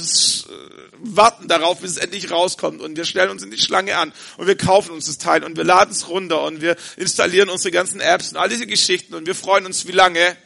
warten 0.99 1.49
darauf, 1.49 1.81
bis 1.81 1.91
es 1.91 1.97
endlich 1.97 2.31
rauskommt 2.31 2.81
und 2.81 2.97
wir 2.97 3.05
stellen 3.05 3.31
uns 3.31 3.43
in 3.43 3.51
die 3.51 3.59
Schlange 3.59 3.97
an 3.97 4.13
und 4.37 4.47
wir 4.47 4.57
kaufen 4.57 4.93
uns 4.93 5.07
das 5.07 5.19
Teil 5.19 5.43
und 5.43 5.57
wir 5.57 5.65
laden 5.65 5.91
es 5.91 6.09
runter 6.09 6.45
und 6.45 6.61
wir 6.61 6.77
installieren 6.97 7.49
unsere 7.49 7.73
ganzen 7.73 8.01
Apps 8.01 8.31
und 8.31 8.37
all 8.37 8.49
diese 8.49 8.69
Geschichten 8.69 9.15
und 9.15 9.27
wir 9.27 9.35
freuen 9.35 9.67
uns 9.67 9.89
wie 9.89 9.93
lange? 9.93 10.37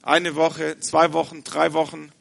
Eine 0.00 0.36
Woche, 0.36 0.80
zwei 0.80 1.12
Wochen, 1.12 1.44
drei 1.44 1.74
Wochen, 1.74 2.12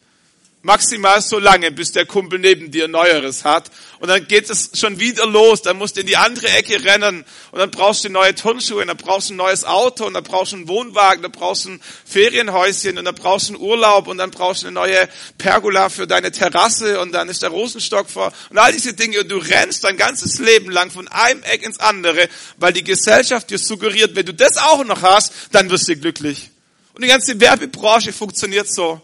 Maximal 0.62 1.22
so 1.22 1.40
lange, 1.40 1.72
bis 1.72 1.94
der 1.94 2.06
Kumpel 2.06 2.38
neben 2.38 2.70
dir 2.70 2.90
Neueres 2.90 3.46
hat. 3.46 3.72
Und 4.00 4.10
dann 4.10 4.28
geht 4.28 4.50
es 4.50 4.72
schon 4.74 5.00
wieder 5.00 5.26
los. 5.26 5.62
Dann 5.62 5.78
musst 5.78 5.96
du 5.96 6.02
in 6.02 6.08
die 6.08 6.18
andere 6.18 6.50
Ecke 6.50 6.84
rennen. 6.84 7.24
Und 7.52 7.60
dann 7.60 7.72
brauchst 7.72 8.04
du 8.04 8.10
neue 8.10 8.36
Turnschuhe. 8.36 8.82
Und 8.82 8.88
dann 8.88 8.98
brauchst 8.98 9.30
du 9.30 9.36
ein 9.36 9.38
neues 9.38 9.64
Auto. 9.64 10.06
Und 10.06 10.16
dann 10.16 10.24
brauchst 10.24 10.52
du 10.52 10.58
einen 10.58 10.68
Wohnwagen. 10.68 11.24
Dann 11.24 11.32
brauchst 11.32 11.64
du 11.64 11.70
ein 11.70 11.82
Ferienhäuschen. 12.04 12.98
Und 12.98 13.06
dann 13.06 13.16
brauchst 13.16 13.48
du 13.48 13.54
einen 13.54 13.64
Urlaub. 13.64 14.10
Und 14.10 14.18
dann 14.18 14.32
brauchst 14.32 14.64
du 14.64 14.68
eine 14.68 14.74
neue 14.74 15.08
Pergola 15.38 15.88
für 15.88 16.08
deine 16.08 16.30
Terrasse. 16.30 17.00
Und 17.00 17.14
dann 17.14 17.30
ist 17.30 17.42
der 17.42 17.52
Rosenstock 17.52 18.10
vor. 18.10 18.34
Und 18.50 18.58
all 18.58 18.74
diese 18.74 18.94
Dinge. 18.94 19.22
Und 19.22 19.32
du 19.32 19.38
rennst 19.38 19.86
dein 19.86 19.96
ganzes 19.96 20.40
Leben 20.40 20.72
lang 20.72 20.92
von 20.92 21.08
einem 21.08 21.42
Eck 21.44 21.64
ins 21.64 21.80
andere, 21.80 22.28
weil 22.58 22.74
die 22.74 22.84
Gesellschaft 22.84 23.50
dir 23.50 23.60
suggeriert, 23.60 24.14
wenn 24.16 24.26
du 24.26 24.34
das 24.34 24.58
auch 24.58 24.84
noch 24.84 25.04
hast, 25.04 25.32
dann 25.54 25.70
wirst 25.70 25.88
du 25.88 25.96
glücklich. 25.96 26.52
Und 26.94 27.04
die 27.04 27.08
ganze 27.08 27.40
Werbebranche 27.40 28.12
funktioniert 28.12 28.68
so. 28.70 29.02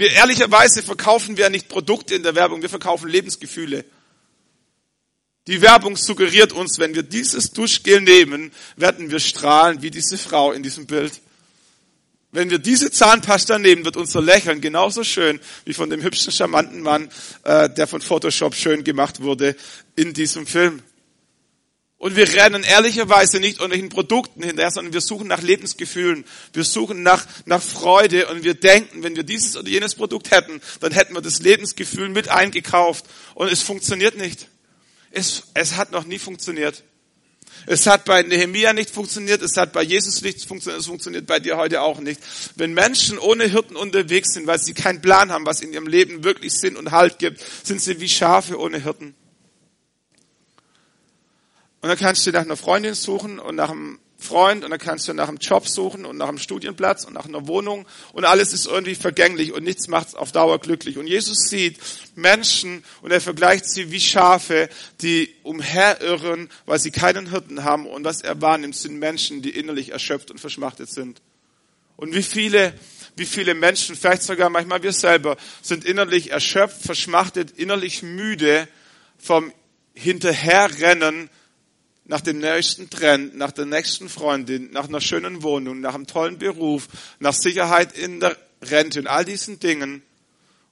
Wir 0.00 0.12
ehrlicherweise 0.12 0.82
verkaufen 0.82 1.36
wir 1.36 1.50
nicht 1.50 1.68
Produkte 1.68 2.14
in 2.14 2.22
der 2.22 2.34
Werbung, 2.34 2.62
wir 2.62 2.70
verkaufen 2.70 3.10
Lebensgefühle. 3.10 3.84
Die 5.46 5.60
Werbung 5.60 5.94
suggeriert 5.94 6.54
uns, 6.54 6.78
wenn 6.78 6.94
wir 6.94 7.02
dieses 7.02 7.50
Duschgel 7.50 8.00
nehmen, 8.00 8.50
werden 8.76 9.10
wir 9.10 9.20
strahlen 9.20 9.82
wie 9.82 9.90
diese 9.90 10.16
Frau 10.16 10.52
in 10.52 10.62
diesem 10.62 10.86
Bild. 10.86 11.20
Wenn 12.32 12.48
wir 12.48 12.58
diese 12.58 12.90
Zahnpasta 12.90 13.58
nehmen, 13.58 13.84
wird 13.84 13.98
unser 13.98 14.22
Lächeln 14.22 14.62
genauso 14.62 15.04
schön 15.04 15.38
wie 15.66 15.74
von 15.74 15.90
dem 15.90 16.02
hübschen, 16.02 16.32
charmanten 16.32 16.80
Mann, 16.80 17.10
äh, 17.44 17.68
der 17.68 17.86
von 17.86 18.00
Photoshop 18.00 18.54
schön 18.54 18.84
gemacht 18.84 19.20
wurde 19.20 19.54
in 19.96 20.14
diesem 20.14 20.46
Film. 20.46 20.82
Und 22.00 22.16
wir 22.16 22.32
rennen 22.32 22.64
ehrlicherweise 22.64 23.40
nicht 23.40 23.58
irgendwelchen 23.58 23.90
Produkten 23.90 24.42
hinterher, 24.42 24.70
sondern 24.70 24.94
wir 24.94 25.02
suchen 25.02 25.28
nach 25.28 25.42
Lebensgefühlen. 25.42 26.24
Wir 26.54 26.64
suchen 26.64 27.02
nach, 27.02 27.26
nach 27.44 27.62
Freude 27.62 28.28
und 28.28 28.42
wir 28.42 28.54
denken, 28.54 29.02
wenn 29.02 29.16
wir 29.16 29.22
dieses 29.22 29.54
oder 29.54 29.68
jenes 29.68 29.96
Produkt 29.96 30.30
hätten, 30.30 30.62
dann 30.80 30.92
hätten 30.92 31.12
wir 31.12 31.20
das 31.20 31.40
Lebensgefühl 31.40 32.08
mit 32.08 32.30
eingekauft. 32.30 33.04
Und 33.34 33.52
es 33.52 33.60
funktioniert 33.60 34.16
nicht. 34.16 34.48
Es, 35.10 35.42
es 35.52 35.76
hat 35.76 35.92
noch 35.92 36.06
nie 36.06 36.18
funktioniert. 36.18 36.84
Es 37.66 37.86
hat 37.86 38.06
bei 38.06 38.22
Nehemia 38.22 38.72
nicht 38.72 38.88
funktioniert, 38.88 39.42
es 39.42 39.58
hat 39.58 39.74
bei 39.74 39.82
Jesus 39.82 40.22
nicht 40.22 40.46
funktioniert, 40.46 40.80
es 40.80 40.86
funktioniert 40.86 41.26
bei 41.26 41.38
dir 41.38 41.58
heute 41.58 41.82
auch 41.82 42.00
nicht. 42.00 42.22
Wenn 42.56 42.72
Menschen 42.72 43.18
ohne 43.18 43.44
Hirten 43.44 43.76
unterwegs 43.76 44.32
sind, 44.32 44.46
weil 44.46 44.58
sie 44.58 44.72
keinen 44.72 45.02
Plan 45.02 45.30
haben, 45.30 45.44
was 45.44 45.60
in 45.60 45.74
ihrem 45.74 45.86
Leben 45.86 46.24
wirklich 46.24 46.54
Sinn 46.54 46.76
und 46.76 46.92
Halt 46.92 47.18
gibt, 47.18 47.42
sind 47.62 47.82
sie 47.82 48.00
wie 48.00 48.08
Schafe 48.08 48.58
ohne 48.58 48.82
Hirten. 48.82 49.14
Und 51.80 51.88
dann 51.88 51.98
kannst 51.98 52.26
du 52.26 52.30
nach 52.30 52.42
einer 52.42 52.56
Freundin 52.56 52.94
suchen 52.94 53.38
und 53.38 53.56
nach 53.56 53.70
einem 53.70 53.98
Freund 54.20 54.64
und 54.64 54.70
dann 54.70 54.78
kannst 54.78 55.08
du 55.08 55.14
nach 55.14 55.28
einem 55.28 55.38
Job 55.38 55.66
suchen 55.66 56.04
und 56.04 56.18
nach 56.18 56.28
einem 56.28 56.38
Studienplatz 56.38 57.04
und 57.04 57.14
nach 57.14 57.24
einer 57.24 57.48
Wohnung 57.48 57.86
und 58.12 58.24
alles 58.24 58.52
ist 58.52 58.66
irgendwie 58.66 58.94
vergänglich 58.94 59.52
und 59.52 59.64
nichts 59.64 59.88
macht 59.88 60.14
auf 60.14 60.30
Dauer 60.30 60.58
glücklich. 60.58 60.98
Und 60.98 61.06
Jesus 61.06 61.48
sieht 61.48 61.78
Menschen 62.14 62.84
und 63.00 63.10
er 63.10 63.20
vergleicht 63.20 63.68
sie 63.68 63.90
wie 63.90 64.00
Schafe, 64.00 64.68
die 65.00 65.34
umherirren, 65.42 66.50
weil 66.66 66.78
sie 66.78 66.90
keinen 66.90 67.30
Hirten 67.30 67.64
haben 67.64 67.86
und 67.86 68.04
was 68.04 68.20
er 68.20 68.40
wahrnimmt, 68.42 68.76
sind 68.76 68.98
Menschen, 68.98 69.40
die 69.40 69.50
innerlich 69.50 69.90
erschöpft 69.90 70.30
und 70.30 70.38
verschmachtet 70.38 70.90
sind. 70.90 71.22
Und 71.96 72.14
wie 72.14 72.22
viele, 72.22 72.74
wie 73.16 73.26
viele 73.26 73.54
Menschen, 73.54 73.96
vielleicht 73.96 74.22
sogar 74.22 74.50
manchmal 74.50 74.82
wir 74.82 74.92
selber, 74.92 75.36
sind 75.62 75.84
innerlich 75.84 76.30
erschöpft, 76.30 76.82
verschmachtet, 76.82 77.52
innerlich 77.52 78.02
müde 78.02 78.68
vom 79.18 79.52
Hinterherrennen 79.94 81.30
nach 82.10 82.20
dem 82.20 82.40
nächsten 82.40 82.90
Trend, 82.90 83.36
nach 83.36 83.52
der 83.52 83.66
nächsten 83.66 84.08
Freundin, 84.08 84.72
nach 84.72 84.88
einer 84.88 85.00
schönen 85.00 85.44
Wohnung, 85.44 85.78
nach 85.78 85.94
einem 85.94 86.08
tollen 86.08 86.38
Beruf, 86.38 86.88
nach 87.20 87.32
Sicherheit 87.32 87.96
in 87.96 88.18
der 88.18 88.36
Rente 88.62 88.98
und 88.98 89.06
all 89.06 89.24
diesen 89.24 89.60
Dingen. 89.60 90.02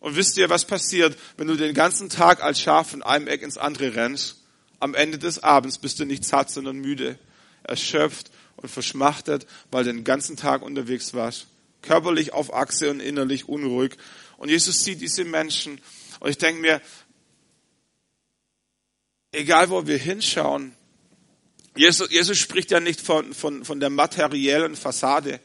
Und 0.00 0.16
wisst 0.16 0.36
ihr, 0.36 0.50
was 0.50 0.64
passiert, 0.64 1.16
wenn 1.36 1.46
du 1.46 1.54
den 1.54 1.74
ganzen 1.74 2.08
Tag 2.08 2.42
als 2.42 2.60
Schaf 2.60 2.90
von 2.90 3.04
einem 3.04 3.28
Eck 3.28 3.42
ins 3.42 3.56
andere 3.56 3.94
rennst? 3.94 4.38
Am 4.80 4.96
Ende 4.96 5.16
des 5.16 5.44
Abends 5.44 5.78
bist 5.78 6.00
du 6.00 6.06
nicht 6.06 6.24
satt, 6.24 6.50
sondern 6.50 6.78
müde, 6.78 7.20
erschöpft 7.62 8.32
und 8.56 8.68
verschmachtet, 8.68 9.46
weil 9.70 9.84
du 9.84 9.92
den 9.92 10.02
ganzen 10.02 10.36
Tag 10.36 10.62
unterwegs 10.62 11.14
warst. 11.14 11.46
Körperlich 11.82 12.32
auf 12.32 12.52
Achse 12.52 12.90
und 12.90 12.98
innerlich 12.98 13.48
unruhig. 13.48 13.96
Und 14.38 14.48
Jesus 14.48 14.82
sieht 14.82 15.00
diese 15.00 15.24
Menschen. 15.24 15.80
Und 16.18 16.30
ich 16.30 16.38
denke 16.38 16.60
mir, 16.60 16.82
egal 19.30 19.70
wo 19.70 19.86
wir 19.86 19.98
hinschauen, 19.98 20.74
Jesus, 21.78 22.10
Jesus 22.10 22.36
spricht 22.36 22.72
ja 22.72 22.80
nicht 22.80 23.00
von, 23.00 23.32
von, 23.32 23.64
von 23.64 23.78
der 23.78 23.88
materiellen 23.88 24.74
Fassade. 24.74 25.38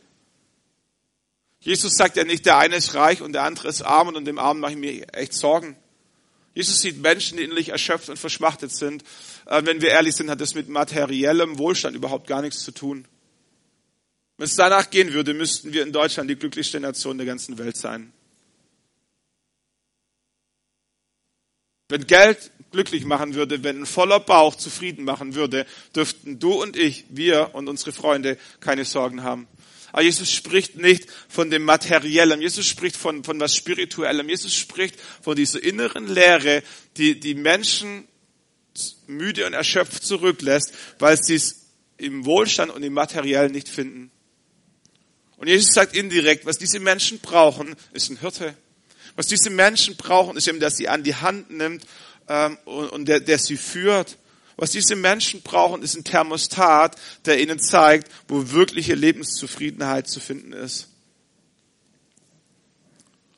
Jesus 1.59 1.95
sagt 1.95 2.17
ja 2.17 2.23
nicht, 2.23 2.47
der 2.47 2.57
eine 2.57 2.75
ist 2.75 2.95
reich 2.95 3.21
und 3.21 3.33
der 3.33 3.43
andere 3.43 3.67
ist 3.67 3.83
arm 3.83 4.07
und 4.07 4.25
dem 4.25 4.39
Armen 4.39 4.59
mache 4.59 4.71
ich 4.71 4.77
mir 4.79 5.13
echt 5.13 5.33
Sorgen. 5.33 5.77
Jesus 6.55 6.81
sieht 6.81 6.99
Menschen, 6.99 7.37
die 7.37 7.43
innerlich 7.43 7.69
erschöpft 7.69 8.09
und 8.09 8.17
verschmachtet 8.17 8.71
sind. 8.71 9.03
Äh, 9.45 9.63
wenn 9.65 9.81
wir 9.81 9.89
ehrlich 9.89 10.15
sind, 10.15 10.31
hat 10.31 10.41
das 10.41 10.55
mit 10.55 10.69
materiellem 10.69 11.59
Wohlstand 11.59 11.95
überhaupt 11.95 12.25
gar 12.25 12.41
nichts 12.41 12.63
zu 12.63 12.71
tun. 12.71 13.07
Wenn 14.37 14.45
es 14.45 14.55
danach 14.55 14.89
gehen 14.89 15.13
würde, 15.13 15.35
müssten 15.35 15.71
wir 15.71 15.83
in 15.83 15.91
Deutschland 15.91 16.31
die 16.31 16.35
glücklichste 16.35 16.79
Nation 16.79 17.19
der 17.19 17.27
ganzen 17.27 17.59
Welt 17.59 17.77
sein. 17.77 18.11
Wenn 21.89 22.07
Geld 22.07 22.51
glücklich 22.71 23.05
machen 23.05 23.35
würde, 23.35 23.63
wenn 23.63 23.81
ein 23.81 23.85
voller 23.85 24.19
Bauch 24.19 24.55
zufrieden 24.55 25.05
machen 25.05 25.35
würde, 25.35 25.65
dürften 25.95 26.39
du 26.39 26.61
und 26.61 26.75
ich, 26.75 27.05
wir 27.09 27.51
und 27.53 27.69
unsere 27.69 27.93
Freunde 27.93 28.37
keine 28.59 28.83
Sorgen 28.83 29.23
haben. 29.23 29.47
Aber 29.93 30.01
Jesus 30.01 30.31
spricht 30.31 30.75
nicht 30.75 31.07
von 31.29 31.51
dem 31.51 31.63
Materiellen. 31.63 32.41
Jesus 32.41 32.65
spricht 32.65 32.97
von, 32.97 33.23
von 33.23 33.39
was 33.39 33.55
Spirituellem. 33.55 34.27
Jesus 34.27 34.55
spricht 34.55 34.99
von 35.21 35.35
dieser 35.35 35.63
inneren 35.63 36.07
Leere, 36.07 36.63
die 36.97 37.19
die 37.19 37.35
Menschen 37.35 38.07
müde 39.05 39.45
und 39.45 39.53
erschöpft 39.53 40.03
zurücklässt, 40.03 40.73
weil 40.97 41.21
sie 41.21 41.35
es 41.35 41.67
im 41.97 42.25
Wohlstand 42.25 42.71
und 42.71 42.81
im 42.81 42.93
Materiellen 42.93 43.51
nicht 43.51 43.69
finden. 43.69 44.09
Und 45.37 45.47
Jesus 45.47 45.75
sagt 45.75 45.95
indirekt, 45.95 46.47
was 46.47 46.57
diese 46.57 46.79
Menschen 46.79 47.19
brauchen, 47.19 47.75
ist 47.91 48.09
ein 48.09 48.19
Hirte. 48.19 48.55
Was 49.15 49.27
diese 49.27 49.49
Menschen 49.49 49.95
brauchen, 49.95 50.37
ist 50.37 50.47
eben, 50.47 50.59
dass 50.59 50.75
sie 50.75 50.89
an 50.89 51.03
die 51.03 51.15
Hand 51.15 51.51
nimmt 51.51 51.85
ähm, 52.27 52.57
und, 52.65 52.89
und 52.89 53.05
der, 53.05 53.19
der 53.19 53.37
sie 53.37 53.57
führt. 53.57 54.17
Was 54.55 54.71
diese 54.71 54.95
Menschen 54.95 55.41
brauchen, 55.41 55.81
ist 55.81 55.95
ein 55.95 56.03
Thermostat, 56.03 56.95
der 57.25 57.41
ihnen 57.41 57.59
zeigt, 57.59 58.11
wo 58.27 58.51
wirkliche 58.51 58.93
Lebenszufriedenheit 58.93 60.07
zu 60.07 60.19
finden 60.19 60.53
ist. 60.53 60.89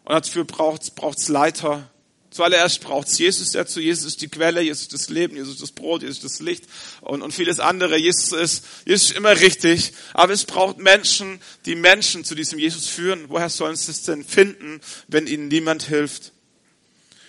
Und 0.04 0.14
dafür 0.14 0.46
braucht 0.46 1.18
es 1.18 1.28
Leiter, 1.30 1.90
Zuallererst 2.36 2.82
braucht 2.82 3.08
es 3.08 3.18
Jesus 3.18 3.52
dazu. 3.52 3.80
Jesus 3.80 4.04
ist 4.04 4.22
die 4.22 4.28
Quelle, 4.28 4.60
Jesus 4.60 4.82
ist 4.82 4.94
das 4.94 5.08
Leben, 5.08 5.38
Jesus 5.38 5.54
ist 5.54 5.62
das 5.62 5.72
Brot, 5.72 6.02
Jesus 6.02 6.18
ist 6.18 6.26
das 6.26 6.40
Licht 6.42 6.66
und, 7.00 7.22
und 7.22 7.34
vieles 7.34 7.62
andere. 7.62 7.96
Jesus 7.96 8.34
ist, 8.34 8.66
Jesus 8.86 9.12
ist 9.12 9.18
immer 9.18 9.40
richtig. 9.40 9.94
Aber 10.14 10.34
es 10.34 10.44
braucht 10.44 10.78
Menschen, 10.78 11.40
die 11.66 11.76
Menschen 11.76 12.26
zu 12.26 12.36
diesem 12.36 12.60
Jesus 12.60 12.90
führen. 12.90 13.30
Woher 13.30 13.48
sollen 13.50 13.78
sie 13.78 13.90
es 13.90 14.04
denn 14.04 14.26
finden, 14.26 14.82
wenn 15.08 15.28
ihnen 15.28 15.48
niemand 15.48 15.84
hilft? 15.84 16.34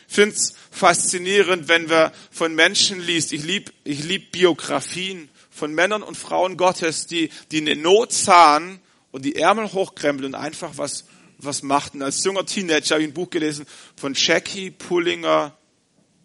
Ich 0.08 0.14
finde 0.16 0.34
es 0.34 0.54
faszinierend, 0.72 1.68
wenn 1.68 1.88
wir 1.88 2.12
von 2.32 2.56
Menschen 2.56 3.00
liest. 3.00 3.32
Ich 3.32 3.44
liebe 3.44 3.70
ich 3.84 4.02
lieb 4.02 4.32
Biografien 4.32 5.28
von 5.52 5.72
Männern 5.72 6.02
und 6.02 6.16
Frauen 6.16 6.56
Gottes, 6.56 7.06
die, 7.06 7.30
die 7.52 7.58
eine 7.58 7.76
Not 7.76 8.12
sahen 8.12 8.80
und 9.12 9.24
die 9.24 9.36
Ärmel 9.36 9.72
hochkrempeln 9.72 10.34
und 10.34 10.40
einfach 10.40 10.72
was 10.78 11.04
was 11.38 11.62
machten. 11.62 12.02
Als 12.02 12.24
junger 12.24 12.46
Teenager 12.46 12.94
habe 12.94 13.02
ich 13.02 13.08
ein 13.08 13.14
Buch 13.14 13.30
gelesen 13.30 13.66
von 13.96 14.14
Jackie 14.14 14.70
Pullinger 14.70 15.56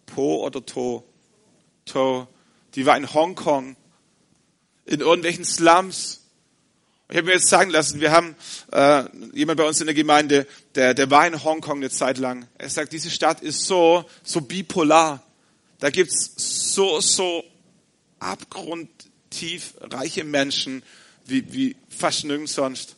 Po 0.06 0.44
oder 0.44 0.64
To. 0.64 1.04
To. 1.86 2.28
Die 2.74 2.86
war 2.86 2.96
in 2.96 3.12
Hongkong, 3.12 3.76
in 4.86 5.00
irgendwelchen 5.00 5.44
Slums. 5.44 6.20
Ich 7.10 7.18
habe 7.18 7.26
mir 7.26 7.34
jetzt 7.34 7.48
sagen 7.48 7.70
lassen, 7.70 8.00
wir 8.00 8.10
haben 8.10 8.34
äh, 8.70 9.04
jemand 9.34 9.58
bei 9.58 9.68
uns 9.68 9.80
in 9.80 9.86
der 9.86 9.94
Gemeinde, 9.94 10.46
der, 10.74 10.94
der 10.94 11.10
war 11.10 11.26
in 11.26 11.44
Hongkong 11.44 11.78
eine 11.78 11.90
Zeit 11.90 12.16
lang. 12.16 12.48
Er 12.56 12.70
sagt, 12.70 12.92
diese 12.92 13.10
Stadt 13.10 13.42
ist 13.42 13.66
so, 13.66 14.04
so 14.22 14.40
bipolar. 14.40 15.22
Da 15.78 15.90
gibt's 15.90 16.32
so, 16.74 17.00
so 17.00 17.44
abgrundtief 18.18 19.74
reiche 19.80 20.24
Menschen 20.24 20.82
wie, 21.26 21.52
wie 21.52 21.76
fast 21.88 22.24
nirgends 22.24 22.54
sonst. 22.54 22.96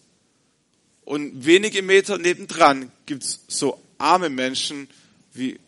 Und 1.05 1.45
wenige 1.45 1.83
Meter 1.83 2.19
nebendran 2.19 2.91
gibt's 3.07 3.41
so 3.49 3.81
arme 3.99 4.31
Menschen 4.31 4.89
wie 5.33 5.59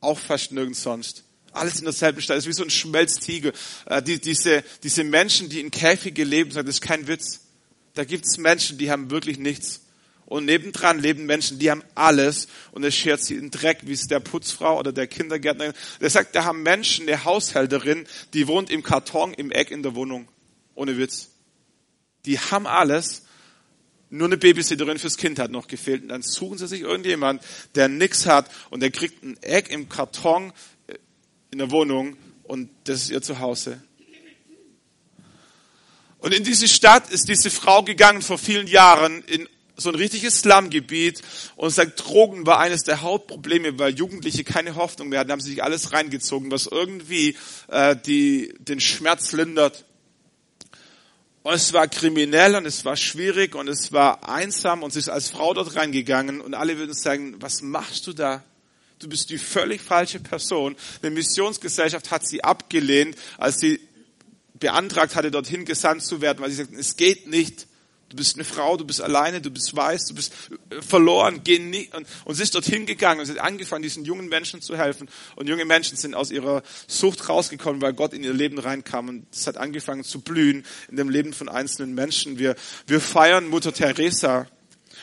auch 0.00 0.18
fast 0.18 0.52
nirgends 0.52 0.82
sonst. 0.82 1.24
Alles 1.52 1.78
in 1.78 1.84
derselben 1.84 2.20
Stadt. 2.20 2.36
Es 2.36 2.44
ist 2.44 2.48
wie 2.48 2.52
so 2.52 2.62
ein 2.62 2.70
Schmelztiegel. 2.70 3.52
Äh, 3.86 4.02
die, 4.02 4.20
diese, 4.20 4.62
diese 4.82 5.04
Menschen, 5.04 5.48
die 5.48 5.60
in 5.60 5.70
Käfige 5.70 6.22
leben, 6.22 6.50
das 6.50 6.66
ist 6.66 6.80
kein 6.82 7.08
Witz. 7.08 7.40
Da 7.94 8.04
gibt's 8.04 8.36
Menschen, 8.36 8.78
die 8.78 8.90
haben 8.90 9.10
wirklich 9.10 9.38
nichts. 9.38 9.80
Und 10.26 10.44
nebendran 10.44 10.98
leben 10.98 11.24
Menschen, 11.24 11.58
die 11.58 11.70
haben 11.70 11.84
alles 11.94 12.48
und 12.72 12.84
es 12.84 12.96
schert 12.96 13.22
sie 13.22 13.36
in 13.36 13.52
Dreck, 13.52 13.78
wie 13.82 13.92
es 13.92 14.08
der 14.08 14.18
Putzfrau 14.18 14.78
oder 14.78 14.92
der 14.92 15.06
Kindergärtnerin. 15.06 15.72
Der 16.00 16.10
sagt, 16.10 16.34
da 16.34 16.44
haben 16.44 16.62
Menschen, 16.62 17.08
eine 17.08 17.24
Haushälterin, 17.24 18.06
die 18.34 18.48
wohnt 18.48 18.68
im 18.68 18.82
Karton 18.82 19.32
im 19.32 19.52
Eck 19.52 19.70
in 19.70 19.84
der 19.84 19.94
Wohnung. 19.94 20.28
Ohne 20.74 20.98
Witz. 20.98 21.30
Die 22.26 22.38
haben 22.40 22.66
alles 22.66 23.22
nur 24.16 24.28
eine 24.28 24.36
Babysitterin 24.36 24.98
fürs 24.98 25.16
Kind 25.16 25.38
hat 25.38 25.50
noch 25.50 25.68
gefehlt. 25.68 26.02
Und 26.02 26.08
dann 26.08 26.22
suchen 26.22 26.58
sie 26.58 26.66
sich 26.66 26.82
irgendjemand, 26.82 27.42
der 27.74 27.88
nichts 27.88 28.26
hat 28.26 28.50
und 28.70 28.80
der 28.80 28.90
kriegt 28.90 29.22
ein 29.22 29.36
Eck 29.42 29.70
im 29.70 29.88
Karton 29.88 30.52
äh, 30.86 30.94
in 31.50 31.58
der 31.58 31.70
Wohnung 31.70 32.16
und 32.44 32.70
das 32.84 33.02
ist 33.02 33.10
ihr 33.10 33.22
Zuhause. 33.22 33.80
Und 36.18 36.34
in 36.34 36.44
diese 36.44 36.66
Stadt 36.66 37.10
ist 37.10 37.28
diese 37.28 37.50
Frau 37.50 37.82
gegangen 37.82 38.22
vor 38.22 38.38
vielen 38.38 38.66
Jahren 38.66 39.22
in 39.24 39.48
so 39.76 39.90
ein 39.90 39.94
richtiges 39.94 40.40
Slumgebiet 40.40 41.22
und 41.56 41.70
sagt, 41.70 42.02
Drogen 42.04 42.46
war 42.46 42.58
eines 42.58 42.82
der 42.84 43.02
Hauptprobleme, 43.02 43.78
weil 43.78 43.94
Jugendliche 43.94 44.42
keine 44.42 44.74
Hoffnung 44.74 45.10
mehr 45.10 45.20
hatten, 45.20 45.30
haben 45.30 45.40
sie 45.40 45.50
sich 45.50 45.62
alles 45.62 45.92
reingezogen, 45.92 46.50
was 46.50 46.66
irgendwie 46.66 47.36
äh, 47.68 47.94
die, 47.94 48.54
den 48.58 48.80
Schmerz 48.80 49.32
lindert. 49.32 49.84
Und 51.46 51.54
es 51.54 51.72
war 51.72 51.86
kriminell 51.86 52.56
und 52.56 52.66
es 52.66 52.84
war 52.84 52.96
schwierig 52.96 53.54
und 53.54 53.68
es 53.68 53.92
war 53.92 54.28
einsam 54.28 54.82
und 54.82 54.92
sie 54.92 54.98
ist 54.98 55.08
als 55.08 55.30
Frau 55.30 55.54
dort 55.54 55.76
reingegangen 55.76 56.40
und 56.40 56.54
alle 56.54 56.76
würden 56.76 56.92
sagen, 56.92 57.36
was 57.38 57.62
machst 57.62 58.08
du 58.08 58.12
da? 58.12 58.42
Du 58.98 59.08
bist 59.08 59.30
die 59.30 59.38
völlig 59.38 59.80
falsche 59.80 60.18
Person. 60.18 60.74
Eine 61.02 61.12
Missionsgesellschaft 61.12 62.10
hat 62.10 62.26
sie 62.26 62.42
abgelehnt, 62.42 63.16
als 63.38 63.60
sie 63.60 63.78
beantragt 64.54 65.14
hatte, 65.14 65.30
dorthin 65.30 65.64
gesandt 65.64 66.02
zu 66.02 66.20
werden, 66.20 66.40
weil 66.40 66.50
sie 66.50 66.56
sagten, 66.56 66.80
es 66.80 66.96
geht 66.96 67.28
nicht. 67.28 67.68
Du 68.16 68.22
bist 68.22 68.36
eine 68.36 68.44
Frau, 68.44 68.78
du 68.78 68.86
bist 68.86 69.02
alleine, 69.02 69.42
du 69.42 69.50
bist 69.50 69.76
weiß, 69.76 70.06
du 70.06 70.14
bist 70.14 70.32
äh, 70.70 70.80
verloren, 70.80 71.42
geh 71.44 71.58
nicht. 71.58 71.94
Und, 71.94 72.06
und 72.24 72.34
sie 72.34 72.42
ist 72.42 72.54
dorthin 72.54 72.86
gegangen 72.86 73.20
und 73.20 73.26
sie 73.26 73.32
hat 73.32 73.40
angefangen, 73.40 73.82
diesen 73.82 74.06
jungen 74.06 74.30
Menschen 74.30 74.62
zu 74.62 74.74
helfen. 74.74 75.10
Und 75.34 75.50
junge 75.50 75.66
Menschen 75.66 75.98
sind 75.98 76.14
aus 76.14 76.30
ihrer 76.30 76.62
Sucht 76.86 77.28
rausgekommen, 77.28 77.82
weil 77.82 77.92
Gott 77.92 78.14
in 78.14 78.24
ihr 78.24 78.32
Leben 78.32 78.58
reinkam. 78.58 79.10
Und 79.10 79.26
es 79.30 79.46
hat 79.46 79.58
angefangen 79.58 80.02
zu 80.02 80.22
blühen 80.22 80.64
in 80.88 80.96
dem 80.96 81.10
Leben 81.10 81.34
von 81.34 81.50
einzelnen 81.50 81.94
Menschen. 81.94 82.38
Wir, 82.38 82.56
wir 82.86 83.02
feiern 83.02 83.48
Mutter 83.48 83.74
Teresa. 83.74 84.46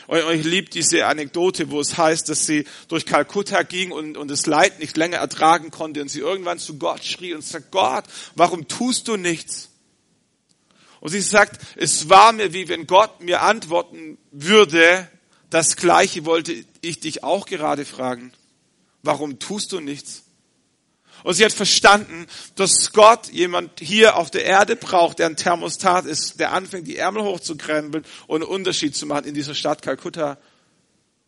Und 0.08 0.18
ich 0.32 0.44
liebe 0.44 0.68
diese 0.68 1.06
Anekdote, 1.06 1.70
wo 1.70 1.80
es 1.80 1.96
heißt, 1.96 2.28
dass 2.28 2.46
sie 2.46 2.64
durch 2.88 3.06
Kalkutta 3.06 3.62
ging 3.62 3.92
und, 3.92 4.16
und 4.16 4.28
das 4.28 4.46
Leid 4.46 4.80
nicht 4.80 4.96
länger 4.96 5.18
ertragen 5.18 5.70
konnte 5.70 6.02
und 6.02 6.08
sie 6.08 6.18
irgendwann 6.18 6.58
zu 6.58 6.78
Gott 6.78 7.04
schrie 7.04 7.32
und 7.32 7.44
sagt, 7.44 7.70
Gott, 7.70 8.04
warum 8.34 8.66
tust 8.66 9.06
du 9.06 9.16
nichts? 9.16 9.70
Und 11.04 11.10
sie 11.10 11.20
sagt, 11.20 11.60
es 11.76 12.08
war 12.08 12.32
mir 12.32 12.54
wie 12.54 12.66
wenn 12.70 12.86
Gott 12.86 13.20
mir 13.20 13.42
antworten 13.42 14.16
würde, 14.30 15.06
das 15.50 15.76
Gleiche 15.76 16.24
wollte 16.24 16.64
ich 16.80 16.98
dich 16.98 17.22
auch 17.22 17.44
gerade 17.44 17.84
fragen. 17.84 18.32
Warum 19.02 19.38
tust 19.38 19.72
du 19.72 19.80
nichts? 19.80 20.22
Und 21.22 21.34
sie 21.34 21.44
hat 21.44 21.52
verstanden, 21.52 22.26
dass 22.54 22.90
Gott 22.94 23.30
jemand 23.30 23.80
hier 23.80 24.16
auf 24.16 24.30
der 24.30 24.46
Erde 24.46 24.76
braucht, 24.76 25.18
der 25.18 25.26
ein 25.26 25.36
Thermostat 25.36 26.06
ist, 26.06 26.40
der 26.40 26.52
anfängt, 26.52 26.88
die 26.88 26.96
Ärmel 26.96 27.22
hochzukrempeln 27.22 28.06
und 28.26 28.42
einen 28.42 28.50
Unterschied 28.50 28.96
zu 28.96 29.04
machen 29.04 29.26
in 29.26 29.34
dieser 29.34 29.54
Stadt 29.54 29.82
Kalkutta. 29.82 30.38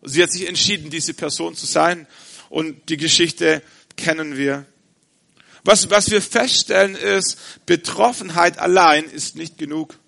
Und 0.00 0.08
sie 0.08 0.22
hat 0.22 0.32
sich 0.32 0.48
entschieden, 0.48 0.88
diese 0.88 1.12
Person 1.12 1.54
zu 1.54 1.66
sein. 1.66 2.06
Und 2.48 2.88
die 2.88 2.96
Geschichte 2.96 3.62
kennen 3.94 4.38
wir. 4.38 4.64
Was, 5.66 5.90
was 5.90 6.12
wir 6.12 6.22
feststellen 6.22 6.94
ist, 6.94 7.38
Betroffenheit 7.66 8.58
allein 8.58 9.04
ist 9.04 9.34
nicht 9.34 9.58
genug. 9.58 9.98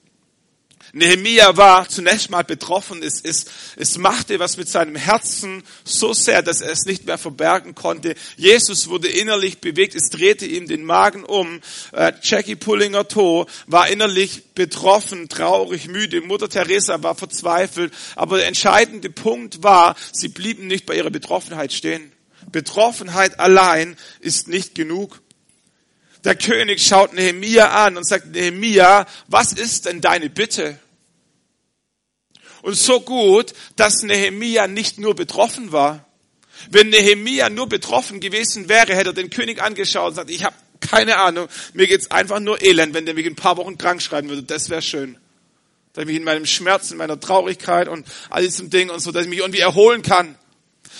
Nehemia 0.92 1.56
war 1.56 1.88
zunächst 1.88 2.30
mal 2.30 2.44
betroffen. 2.44 3.02
Es, 3.02 3.20
es, 3.20 3.46
es 3.74 3.98
machte 3.98 4.38
was 4.38 4.56
mit 4.56 4.68
seinem 4.68 4.94
Herzen 4.94 5.64
so 5.82 6.12
sehr, 6.12 6.42
dass 6.42 6.60
er 6.60 6.70
es 6.70 6.86
nicht 6.86 7.06
mehr 7.06 7.18
verbergen 7.18 7.74
konnte. 7.74 8.14
Jesus 8.36 8.88
wurde 8.88 9.08
innerlich 9.08 9.58
bewegt. 9.60 9.96
Es 9.96 10.10
drehte 10.10 10.46
ihm 10.46 10.68
den 10.68 10.84
Magen 10.84 11.24
um. 11.24 11.60
Äh, 11.90 12.12
Jackie 12.22 12.54
Pullinger 12.54 13.08
To 13.08 13.46
war 13.66 13.88
innerlich 13.88 14.54
betroffen, 14.54 15.28
traurig, 15.28 15.88
müde. 15.88 16.20
Mutter 16.20 16.48
Teresa 16.48 17.02
war 17.02 17.16
verzweifelt. 17.16 17.92
Aber 18.14 18.38
der 18.38 18.46
entscheidende 18.46 19.10
Punkt 19.10 19.64
war, 19.64 19.96
sie 20.12 20.28
blieben 20.28 20.68
nicht 20.68 20.86
bei 20.86 20.94
ihrer 20.94 21.10
Betroffenheit 21.10 21.72
stehen. 21.72 22.12
Betroffenheit 22.52 23.40
allein 23.40 23.96
ist 24.20 24.46
nicht 24.46 24.76
genug. 24.76 25.20
Der 26.24 26.34
König 26.34 26.82
schaut 26.84 27.12
Nehemia 27.12 27.86
an 27.86 27.96
und 27.96 28.06
sagt, 28.06 28.26
Nehemia, 28.26 29.06
was 29.28 29.52
ist 29.52 29.86
denn 29.86 30.00
deine 30.00 30.30
Bitte? 30.30 30.78
Und 32.62 32.74
so 32.74 33.00
gut, 33.00 33.54
dass 33.76 34.02
Nehemia 34.02 34.66
nicht 34.66 34.98
nur 34.98 35.14
betroffen 35.14 35.72
war. 35.72 36.04
Wenn 36.70 36.90
Nehemia 36.90 37.50
nur 37.50 37.68
betroffen 37.68 38.20
gewesen 38.20 38.68
wäre, 38.68 38.94
hätte 38.94 39.10
er 39.10 39.14
den 39.14 39.30
König 39.30 39.62
angeschaut 39.62 40.08
und 40.08 40.10
gesagt, 40.14 40.30
ich 40.30 40.44
habe 40.44 40.56
keine 40.80 41.18
Ahnung, 41.18 41.48
mir 41.74 41.86
geht's 41.86 42.10
einfach 42.10 42.40
nur 42.40 42.62
elend, 42.62 42.94
wenn 42.94 43.04
der 43.04 43.14
mich 43.14 43.26
in 43.26 43.32
ein 43.32 43.36
paar 43.36 43.56
Wochen 43.56 43.78
krank 43.78 44.02
schreiben 44.02 44.28
würde. 44.28 44.42
Das 44.42 44.70
wäre 44.70 44.82
schön. 44.82 45.16
Dass 45.92 46.02
ich 46.02 46.06
mich 46.06 46.16
in 46.16 46.24
meinem 46.24 46.46
Schmerz, 46.46 46.90
in 46.90 46.98
meiner 46.98 47.18
Traurigkeit 47.18 47.88
und 47.88 48.06
all 48.30 48.42
diesem 48.42 48.70
Ding 48.70 48.90
und 48.90 49.00
so, 49.00 49.10
dass 49.10 49.24
ich 49.24 49.28
mich 49.28 49.40
irgendwie 49.40 49.60
erholen 49.60 50.02
kann. 50.02 50.36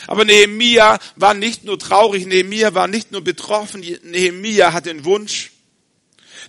Aber 0.06 0.24
Nehemia 0.24 0.98
war 1.16 1.34
nicht 1.34 1.64
nur 1.64 1.78
traurig, 1.78 2.26
Nehemia 2.26 2.74
war 2.74 2.88
nicht 2.88 3.12
nur 3.12 3.22
betroffen, 3.22 3.84
Nehemia 4.02 4.72
hat 4.72 4.86
den 4.86 5.04
Wunsch. 5.04 5.52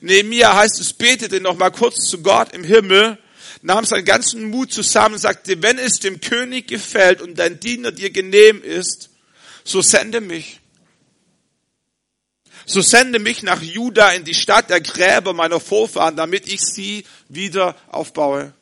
Nehemia 0.01 0.55
heißt 0.55 0.79
es, 0.79 0.93
betete 0.93 1.41
noch 1.41 1.57
mal 1.57 1.71
kurz 1.71 2.07
zu 2.09 2.21
Gott 2.21 2.53
im 2.53 2.63
Himmel, 2.63 3.17
nahm 3.61 3.85
seinen 3.85 4.05
ganzen 4.05 4.49
Mut 4.49 4.71
zusammen 4.71 5.15
und 5.15 5.21
sagte, 5.21 5.61
wenn 5.61 5.77
es 5.77 5.99
dem 5.99 6.21
König 6.21 6.67
gefällt 6.67 7.21
und 7.21 7.37
dein 7.37 7.59
Diener 7.59 7.91
dir 7.91 8.09
genehm 8.09 8.63
ist, 8.63 9.09
so 9.63 9.81
sende 9.81 10.21
mich. 10.21 10.59
So 12.65 12.81
sende 12.81 13.19
mich 13.19 13.41
nach 13.41 13.61
Juda 13.61 14.11
in 14.11 14.23
die 14.23 14.35
Stadt 14.35 14.69
der 14.69 14.79
Gräber 14.79 15.33
meiner 15.33 15.59
Vorfahren, 15.59 16.15
damit 16.15 16.47
ich 16.47 16.61
sie 16.61 17.03
wieder 17.27 17.75
aufbaue. 17.87 18.53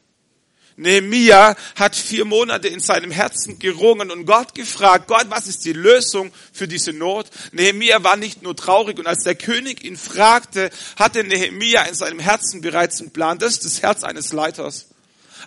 Nehemia 0.78 1.56
hat 1.76 1.96
vier 1.96 2.24
Monate 2.24 2.68
in 2.68 2.80
seinem 2.80 3.10
Herzen 3.10 3.58
gerungen 3.58 4.12
und 4.12 4.26
Gott 4.28 4.54
gefragt, 4.54 5.08
Gott, 5.08 5.26
was 5.30 5.48
ist 5.48 5.66
die 5.66 5.74
Lösung 5.74 6.32
für 6.54 6.68
diese 6.68 6.94
Not? 6.94 7.28
Nehemia 7.52 8.04
war 8.04 8.16
nicht 8.16 8.44
nur 8.44 8.56
traurig 8.56 9.00
und 9.00 9.08
als 9.08 9.24
der 9.24 9.34
König 9.34 9.84
ihn 9.84 9.98
fragte, 9.98 10.70
hatte 10.96 11.24
Nehemia 11.24 11.82
in 11.84 11.96
seinem 11.96 12.20
Herzen 12.20 12.62
bereits 12.62 13.02
einen 13.02 13.12
Plan. 13.12 13.40
Das 13.40 13.54
ist 13.54 13.66
das 13.66 13.82
Herz 13.82 14.04
eines 14.04 14.34
Leiters. 14.34 14.86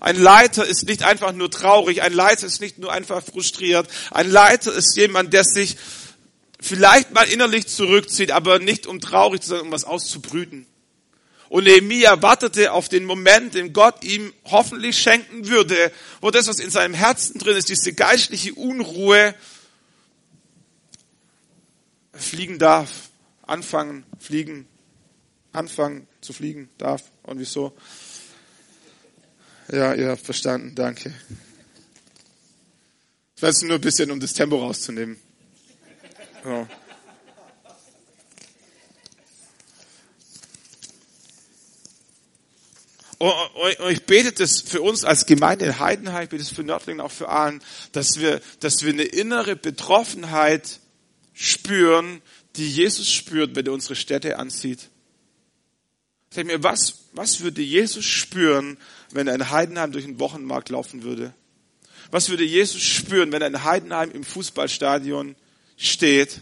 Ein 0.01 0.17
Leiter 0.17 0.67
ist 0.67 0.89
nicht 0.89 1.05
einfach 1.05 1.33
nur 1.33 1.51
traurig, 1.51 2.03
ein 2.03 2.13
Leiter 2.13 2.47
ist 2.47 2.61
nicht 2.61 2.79
nur 2.79 2.93
einfach 2.93 3.23
frustriert. 3.23 3.89
Ein 4.11 4.31
Leiter 4.31 4.73
ist 4.73 4.97
jemand, 4.97 5.33
der 5.33 5.45
sich 5.45 5.77
vielleicht 6.61 7.13
mal 7.13 7.29
innerlich 7.29 7.69
zurückzieht, 7.69 8.33
aber 8.33 8.59
nicht 8.59 8.89
um 8.89 9.01
traurig 9.01 9.43
zu 9.43 9.51
sein, 9.51 9.61
um 9.61 9.71
was 9.71 9.85
auszubrüten. 9.85 10.67
Und 11.51 11.65
Nehemiah 11.65 12.23
wartete 12.23 12.71
auf 12.71 12.89
den 12.89 13.05
Moment, 13.05 13.55
den 13.55 13.73
Gott 13.73 14.05
ihm 14.05 14.33
hoffentlich 14.45 14.97
schenken 14.97 15.49
würde, 15.49 15.91
wo 16.21 16.31
das, 16.31 16.47
was 16.47 16.61
in 16.61 16.71
seinem 16.71 16.95
Herzen 16.95 17.41
drin 17.41 17.57
ist, 17.57 17.69
diese 17.69 17.93
geistliche 17.93 18.55
Unruhe, 18.55 19.35
fliegen 22.13 22.61
darf, 22.61 23.11
anfangen, 23.43 24.05
fliegen, 24.21 24.69
anfangen 25.53 26.07
zu 26.21 26.33
fliegen 26.33 26.69
darf. 26.79 27.03
Und 27.25 27.41
wieso? 27.41 27.77
Ja, 29.73 29.93
ihr 29.95 30.11
habt 30.11 30.25
verstanden, 30.25 30.77
danke. 30.77 31.13
Ich 33.35 33.43
weiß 33.43 33.63
nur 33.63 33.75
ein 33.75 33.81
bisschen, 33.81 34.13
um 34.13 34.21
das 34.21 34.35
Tempo 34.35 34.57
rauszunehmen. 34.57 35.17
Ja. 36.45 36.69
Und 43.21 43.91
ich 43.91 44.07
bete 44.07 44.33
das 44.33 44.63
für 44.63 44.81
uns 44.81 45.05
als 45.05 45.27
Gemeinde 45.27 45.67
in 45.67 45.79
Heidenheim, 45.79 46.25
ich 46.25 46.31
bete 46.31 46.43
das 46.43 46.53
für 46.53 46.65
Nördlingen, 46.65 47.03
auch 47.03 47.13
für 47.13 47.29
allen, 47.29 47.63
dass 47.93 48.19
wir, 48.19 48.41
dass 48.61 48.83
wir 48.83 48.95
eine 48.95 49.03
innere 49.03 49.57
Betroffenheit 49.57 50.81
spüren, 51.35 52.23
die 52.57 52.67
Jesus 52.67 53.13
spürt, 53.13 53.55
wenn 53.55 53.67
er 53.67 53.75
unsere 53.75 53.95
Städte 53.95 54.39
ansieht. 54.39 54.89
Sag 56.31 56.47
mir, 56.47 56.63
was, 56.63 57.09
was 57.13 57.43
würde 57.43 57.61
Jesus 57.61 58.07
spüren, 58.07 58.79
wenn 59.11 59.27
er 59.27 59.35
in 59.35 59.51
Heidenheim 59.51 59.93
durch 59.93 60.07
den 60.07 60.19
Wochenmarkt 60.19 60.71
laufen 60.71 61.03
würde? 61.03 61.35
Was 62.11 62.31
würde 62.31 62.45
Jesus 62.45 62.81
spüren, 62.81 63.33
wenn 63.33 63.43
er 63.43 63.49
in 63.49 63.65
Heidenheim 63.65 64.13
im 64.13 64.25
Fußballstadion 64.25 65.37
steht 65.77 66.41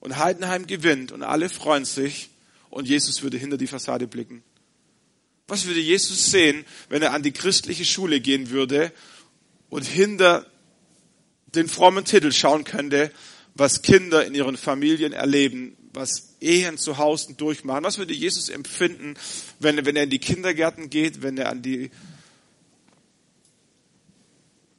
und 0.00 0.18
Heidenheim 0.18 0.66
gewinnt 0.66 1.12
und 1.12 1.22
alle 1.22 1.48
freuen 1.48 1.84
sich 1.84 2.30
und 2.70 2.88
Jesus 2.88 3.22
würde 3.22 3.38
hinter 3.38 3.56
die 3.56 3.68
Fassade 3.68 4.08
blicken? 4.08 4.42
Was 5.48 5.66
würde 5.66 5.80
Jesus 5.80 6.30
sehen, 6.30 6.64
wenn 6.88 7.02
er 7.02 7.12
an 7.12 7.22
die 7.22 7.32
christliche 7.32 7.84
Schule 7.84 8.20
gehen 8.20 8.50
würde 8.50 8.92
und 9.68 9.84
hinter 9.84 10.46
den 11.54 11.68
frommen 11.68 12.04
Titel 12.04 12.32
schauen 12.32 12.64
könnte, 12.64 13.12
was 13.54 13.82
Kinder 13.82 14.26
in 14.26 14.34
ihren 14.34 14.56
Familien 14.56 15.12
erleben, 15.12 15.76
was 15.92 16.34
Ehen 16.40 16.76
zu 16.78 16.98
Hause 16.98 17.34
durchmachen? 17.34 17.84
Was 17.84 17.96
würde 17.96 18.12
Jesus 18.12 18.48
empfinden, 18.48 19.14
wenn, 19.58 19.86
wenn 19.86 19.96
er 19.96 20.02
in 20.02 20.10
die 20.10 20.18
Kindergärten 20.18 20.90
geht, 20.90 21.22
wenn 21.22 21.38
er 21.38 21.48
an 21.48 21.62
die, 21.62 21.90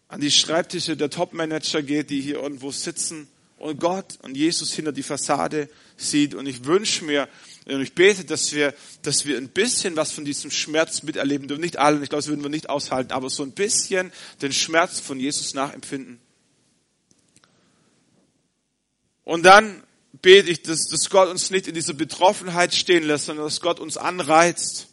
an 0.09 0.21
die 0.21 0.29
Schreibtische 0.29 0.95
der 0.95 1.09
Topmanager 1.09 1.81
geht, 1.81 2.11
die 2.11 2.21
hier 2.21 2.35
irgendwo 2.35 2.71
sitzen 2.71 3.27
und 3.57 3.79
Gott 3.79 4.17
und 4.21 4.37
Jesus 4.37 4.73
hinter 4.73 4.91
die 4.91 5.03
Fassade 5.03 5.69
sieht? 5.97 6.35
Und 6.35 6.45
ich 6.45 6.65
wünsche 6.65 7.05
mir, 7.05 7.27
und 7.65 7.81
ich 7.81 7.93
bete, 7.93 8.23
dass 8.23 8.53
wir, 8.53 8.73
dass 9.01 9.25
wir 9.25 9.37
ein 9.37 9.49
bisschen 9.49 9.95
was 9.95 10.11
von 10.11 10.25
diesem 10.25 10.51
Schmerz 10.51 11.03
miterleben 11.03 11.47
dürfen. 11.47 11.61
Nicht 11.61 11.77
alle, 11.77 12.01
ich 12.01 12.09
glaube, 12.09 12.21
das 12.21 12.27
würden 12.27 12.43
wir 12.43 12.49
nicht 12.49 12.69
aushalten, 12.69 13.11
aber 13.11 13.29
so 13.29 13.43
ein 13.43 13.51
bisschen 13.51 14.11
den 14.41 14.53
Schmerz 14.53 14.99
von 14.99 15.19
Jesus 15.19 15.53
nachempfinden. 15.53 16.19
Und 19.23 19.43
dann 19.43 19.83
bete 20.21 20.49
ich, 20.49 20.61
dass, 20.61 20.87
dass 20.87 21.09
Gott 21.09 21.29
uns 21.29 21.49
nicht 21.49 21.67
in 21.67 21.73
dieser 21.73 21.93
Betroffenheit 21.93 22.73
stehen 22.73 23.03
lässt, 23.03 23.25
sondern 23.25 23.45
dass 23.45 23.59
Gott 23.59 23.79
uns 23.79 23.97
anreizt, 23.97 24.87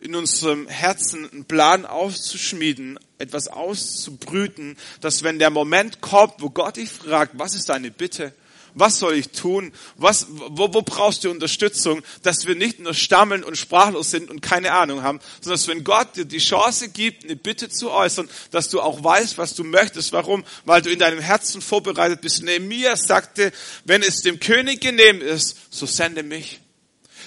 in 0.00 0.16
unserem 0.16 0.66
Herzen 0.66 1.30
einen 1.30 1.44
Plan 1.44 1.86
auszuschmieden, 1.86 2.98
etwas 3.22 3.48
auszubrüten, 3.48 4.76
dass 5.00 5.22
wenn 5.22 5.38
der 5.38 5.50
Moment 5.50 6.00
kommt, 6.00 6.34
wo 6.38 6.50
Gott 6.50 6.76
dich 6.76 6.90
fragt, 6.90 7.38
was 7.38 7.54
ist 7.54 7.68
deine 7.68 7.90
Bitte, 7.90 8.34
was 8.74 8.98
soll 8.98 9.14
ich 9.14 9.30
tun? 9.30 9.72
Was, 9.96 10.26
wo, 10.30 10.72
wo 10.72 10.82
brauchst 10.82 11.24
du 11.24 11.30
Unterstützung? 11.30 12.02
Dass 12.22 12.46
wir 12.46 12.54
nicht 12.54 12.80
nur 12.80 12.94
stammeln 12.94 13.44
und 13.44 13.56
sprachlos 13.56 14.10
sind 14.10 14.30
und 14.30 14.40
keine 14.40 14.72
Ahnung 14.72 15.02
haben, 15.02 15.20
sondern 15.40 15.58
dass 15.58 15.68
wenn 15.68 15.84
Gott 15.84 16.16
dir 16.16 16.24
die 16.24 16.38
Chance 16.38 16.88
gibt, 16.88 17.24
eine 17.24 17.36
Bitte 17.36 17.68
zu 17.68 17.90
äußern, 17.90 18.28
dass 18.50 18.68
du 18.68 18.80
auch 18.80 19.04
weißt, 19.04 19.36
was 19.38 19.54
du 19.54 19.64
möchtest. 19.64 20.12
Warum? 20.12 20.44
Weil 20.64 20.82
du 20.82 20.90
in 20.90 20.98
deinem 20.98 21.20
Herzen 21.20 21.60
vorbereitet 21.60 22.22
bist. 22.22 22.42
Nehemiah 22.42 22.96
sagte, 22.96 23.52
wenn 23.84 24.02
es 24.02 24.22
dem 24.22 24.40
König 24.40 24.80
genehm 24.80 25.20
ist, 25.20 25.56
so 25.70 25.84
sende 25.86 26.22
mich. 26.22 26.61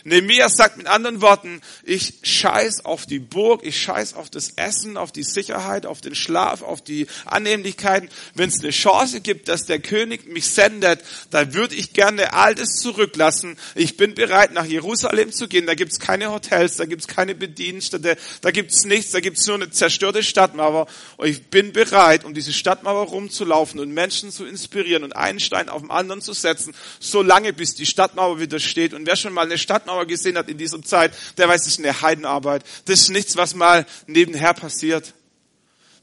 Nehemiah 0.08 0.50
sagt 0.50 0.78
mit 0.78 0.86
anderen 0.86 1.20
Worten, 1.20 1.62
ich 1.84 2.20
scheiß 2.22 2.86
auf 2.86 3.08
die 3.08 3.18
Burg, 3.18 3.62
ich 3.64 3.82
scheiß 3.82 4.14
auf 4.14 4.30
das 4.30 4.52
Essen, 4.56 4.98
auf 4.98 5.12
die 5.12 5.24
Sicherheit, 5.24 5.88
auf 5.88 6.00
den 6.00 6.14
Schlaf, 6.14 6.62
auf 6.62 6.84
die 6.84 7.08
Annehmlichkeiten. 7.26 8.10
Wenn 8.36 8.50
es 8.50 8.60
eine 8.60 8.70
Chance 8.70 9.20
gibt, 9.22 9.48
dass 9.48 9.66
der 9.66 9.80
König 9.80 10.28
mich 10.28 10.46
sendet, 10.46 11.04
dann 11.32 11.56
würde 11.56 11.74
ich 11.74 11.94
gerne 11.94 12.34
all 12.34 12.54
das 12.54 12.76
zurücklassen. 12.76 13.58
Ich 13.74 13.98
bin 13.98 14.14
bereit, 14.14 14.54
nach 14.54 14.66
Jerusalem 14.66 15.32
zu 15.32 15.48
gehen. 15.48 15.66
Da 15.66 15.74
gibt's 15.74 16.00
keine 16.00 16.32
Hotels, 16.32 16.78
da 16.78 16.86
gibt's 16.86 17.08
keine 17.08 17.34
Bedienstete, 17.34 18.16
da 18.42 18.52
gibt's 18.52 18.86
nichts, 18.86 19.12
da 19.12 19.22
gibt's 19.22 19.48
nur 19.48 19.56
eine 19.56 19.72
zerstörte 19.72 20.22
Stadtmauer. 20.22 20.86
Und 21.18 21.30
ich 21.30 21.48
bin 21.48 21.74
bereit, 21.74 22.26
um 22.26 22.36
diese 22.36 22.54
Stadtmauer 22.54 23.08
rumzulaufen 23.08 23.80
und 23.80 23.92
Menschen 23.92 24.30
zu 24.30 24.46
inspirieren 24.46 25.04
und 25.04 25.16
einen 25.16 25.40
Stein 25.40 25.68
auf 25.68 25.82
den 25.82 25.90
anderen 25.90 26.22
zu 26.22 26.34
setzen, 26.34 26.76
so 27.00 27.24
lange 27.24 27.54
bis 27.54 27.74
die 27.74 27.88
Stadtmauer 27.88 28.40
wieder 28.40 28.60
steht. 28.60 28.94
Und 28.94 29.08
wer 29.08 29.16
schon 29.16 29.34
mal 29.34 29.48
eine 29.48 29.58
Stadtmauer 29.58 29.95
Stadtmauer 29.96 30.06
gesehen 30.06 30.38
hat 30.38 30.50
in 30.50 30.58
dieser 30.58 30.82
Zeit, 30.82 31.14
der 31.38 31.48
weiß, 31.48 31.64
das 31.64 31.74
ist 31.74 31.80
eine 31.80 32.02
Heidenarbeit. 32.02 32.64
Das 32.86 33.02
ist 33.02 33.10
nichts, 33.10 33.38
was 33.38 33.56
mal 33.56 33.86
nebenher 34.08 34.54
passiert. 34.54 35.14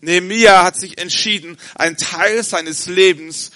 Nehemiah 0.01 0.65
hat 0.65 0.77
sich 0.77 0.99
entschieden, 0.99 1.59
einen 1.75 1.97
Teil 1.97 2.43
seines 2.43 2.87
Lebens 2.87 3.53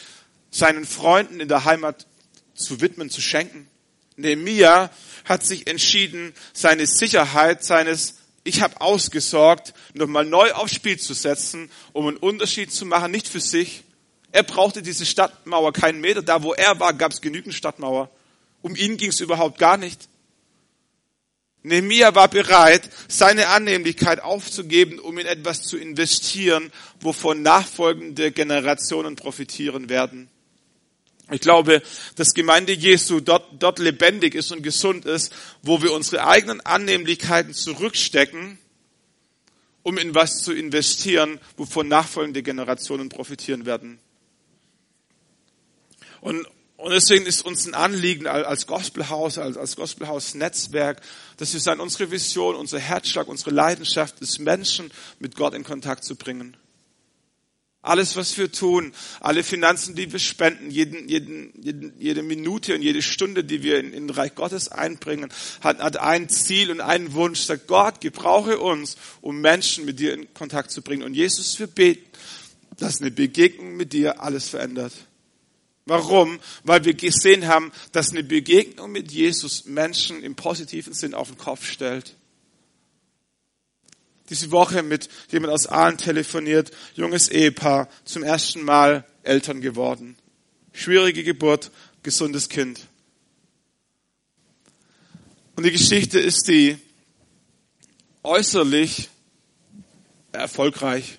seinen 0.51 0.87
Freunden 0.87 1.41
in 1.41 1.49
der 1.49 1.65
Heimat 1.65 2.07
zu 2.55 2.81
widmen, 2.81 3.11
zu 3.11 3.21
schenken. 3.21 3.69
Nehemiah 4.17 4.91
hat 5.25 5.45
sich 5.45 5.67
entschieden, 5.67 6.35
seine 6.53 6.87
Sicherheit, 6.87 7.65
seines 7.65 8.15
ich 8.45 8.63
habe 8.63 8.81
ausgesorgt, 8.81 9.75
nochmal 9.93 10.25
neu 10.25 10.53
aufs 10.53 10.75
Spiel 10.75 10.99
zu 11.01 11.15
setzen, 11.15 11.69
um 11.93 12.07
einen 12.07 12.17
Unterschied 12.17 12.73
zu 12.73 12.87
machen, 12.87 13.11
nicht 13.11 13.27
für 13.27 13.41
sich. 13.41 13.83
Er 14.31 14.45
brauchte 14.45 14.83
diese 14.83 15.05
Stadtmauer 15.05 15.73
keinen 15.73 16.01
Meter. 16.01 16.23
Da, 16.23 16.45
wo 16.45 16.55
er 16.55 16.79
war, 16.79 16.95
gab 16.95 17.11
es 17.11 17.21
genügend 17.21 17.55
Stadtmauer. 17.55 18.09
Um 18.63 18.77
ihn 18.77 18.97
ging 18.97 19.11
es 19.11 19.21
überhaupt 19.21 19.59
gar 19.59 19.77
nicht. 19.77 20.09
Nehemiah 21.67 22.15
war 22.15 22.29
bereit, 22.29 22.89
seine 23.09 23.49
Annehmlichkeit 23.49 24.23
aufzugeben, 24.23 25.01
um 25.01 25.19
in 25.19 25.27
etwas 25.27 25.63
zu 25.63 25.77
investieren, 25.77 26.71
wovon 27.01 27.43
nachfolgende 27.43 28.31
Generationen 28.31 29.17
profitieren 29.17 29.89
werden. 29.89 30.29
Ich 31.33 31.41
glaube, 31.41 31.83
dass 32.15 32.35
Gemeinde 32.35 32.73
Jesu 32.73 33.19
dort, 33.19 33.61
dort 33.61 33.81
lebendig 33.81 34.37
ist 34.37 34.53
und 34.53 34.63
gesund 34.63 35.07
ist, 35.07 35.33
wo 35.63 35.83
wir 35.83 35.93
unsere 35.93 36.25
eigenen 36.25 36.61
Annehmlichkeiten 36.61 37.53
zurückstecken, 37.53 38.59
um 39.83 39.99
in 39.99 40.15
was 40.15 40.45
zu 40.45 40.53
investieren, 40.53 41.41
wovon 41.57 41.89
nachfolgende 41.89 42.45
Generationen 42.45 43.09
profitieren 43.09 43.67
werden. 43.67 43.99
Und, 46.21 46.47
und 46.77 46.93
deswegen 46.93 47.27
ist 47.27 47.45
uns 47.45 47.67
ein 47.67 47.75
Anliegen 47.75 48.29
als 48.29 48.69
Gospelhaus, 48.69 49.39
als, 49.39 49.57
als 49.57 49.75
Gospelhaus-Netzwerk, 49.75 51.03
dass 51.37 51.53
wir 51.53 51.61
sagen, 51.61 51.81
unsere 51.81 52.11
Vision, 52.11 52.57
unser 52.57 52.79
Herzschlag, 52.79 53.29
unsere 53.29 53.51
Leidenschaft 53.51 54.21
ist, 54.21 54.39
Menschen 54.39 54.91
mit 55.19 55.37
Gott 55.37 55.55
in 55.55 55.65
Kontakt 55.65 56.05
zu 56.05 56.17
bringen. 56.17 56.57
Alles, 57.87 58.17
was 58.17 58.37
wir 58.37 58.51
tun, 58.51 58.93
alle 59.21 59.45
Finanzen, 59.45 59.95
die 59.95 60.11
wir 60.11 60.19
spenden, 60.19 60.73
jeden, 60.73 61.09
jeden, 61.09 61.53
jeden, 61.63 61.93
jede 62.01 62.25
Minute 62.25 62.75
und 62.75 62.83
jede 62.83 63.01
Stunde, 63.01 63.45
die 63.45 63.63
wir 63.63 63.79
in, 63.79 63.93
in 63.93 64.09
den 64.09 64.11
Reich 64.11 64.35
Gottes 64.35 64.69
einbringen, 64.69 65.33
hat, 65.61 65.79
hat 65.79 65.97
ein 65.97 66.29
Ziel 66.29 66.73
und 66.73 66.81
einen 66.81 67.13
Wunsch. 67.13 67.43
Sagt 67.43 67.69
Gott, 67.69 68.01
gebrauche 68.01 68.59
uns, 68.59 68.97
um 69.21 69.41
Menschen 69.41 69.85
mit 69.85 70.01
dir 70.01 70.15
in 70.15 70.35
Kontakt 70.35 70.73
zu 70.73 70.83
bringen. 70.83 71.05
Und 71.05 71.15
Jesus, 71.15 71.61
wir 71.61 71.69
beten, 71.69 72.05
dass 72.77 73.01
eine 73.01 73.13
Begegnung 73.13 73.77
mit 73.77 73.93
dir 73.93 74.21
alles 74.21 74.49
verändert. 74.49 74.93
Warum? 75.87 76.41
Weil 76.65 76.85
wir 76.85 76.95
gesehen 76.95 77.47
haben, 77.47 77.73
dass 77.93 78.11
eine 78.11 78.25
Begegnung 78.25 78.91
mit 78.91 79.13
Jesus 79.13 79.65
Menschen 79.67 80.23
im 80.23 80.35
positiven 80.35 80.93
Sinn 80.93 81.15
auf 81.15 81.29
den 81.29 81.39
Kopf 81.39 81.65
stellt. 81.65 82.17
Diese 84.29 84.51
Woche 84.51 84.83
mit 84.83 85.09
jemand 85.31 85.53
aus 85.53 85.69
Aalen 85.69 85.97
telefoniert, 85.97 86.73
junges 86.95 87.29
Ehepaar, 87.29 87.89
zum 88.05 88.25
ersten 88.25 88.63
Mal 88.63 89.07
Eltern 89.23 89.61
geworden. 89.61 90.17
Schwierige 90.73 91.23
Geburt, 91.23 91.71
gesundes 92.03 92.49
Kind. 92.49 92.81
Und 95.55 95.65
die 95.65 95.71
Geschichte 95.71 96.19
ist 96.19 96.49
die, 96.49 96.77
äußerlich 98.25 99.09
erfolgreich. 100.33 101.19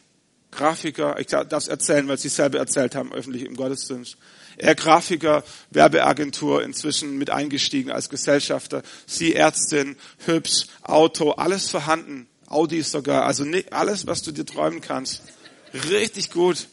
Grafiker, 0.51 1.19
ich 1.19 1.27
darf 1.27 1.53
es 1.53 1.67
erzählen, 1.69 2.07
weil 2.07 2.17
sie 2.17 2.29
selber 2.29 2.59
erzählt 2.59 2.95
haben, 2.95 3.13
öffentlich 3.13 3.43
im 3.43 3.55
Gottesdienst. 3.55 4.17
Er 4.57 4.73
Grafiker, 4.73 5.43
Werbeagentur, 5.69 6.63
inzwischen 6.63 7.17
mit 7.17 7.29
eingestiegen 7.29 7.91
als 7.91 8.09
Gesellschafter. 8.09 8.81
Sie 9.05 9.35
Ärztin, 9.35 9.95
hübsch, 10.25 10.65
Auto, 10.81 11.31
alles 11.31 11.69
vorhanden. 11.69 12.27
Audi 12.47 12.81
sogar, 12.81 13.25
also 13.25 13.45
alles, 13.71 14.07
was 14.07 14.23
du 14.23 14.31
dir 14.31 14.45
träumen 14.45 14.81
kannst. 14.81 15.21
Richtig 15.89 16.31
gut. 16.31 16.69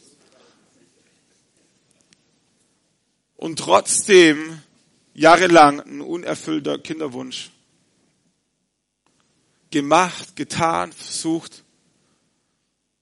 Und 3.35 3.59
trotzdem 3.59 4.61
jahrelang 5.13 5.79
ein 5.81 6.01
unerfüllter 6.01 6.79
Kinderwunsch. 6.79 7.51
Gemacht, 9.69 10.35
getan, 10.35 10.91
versucht. 10.91 11.63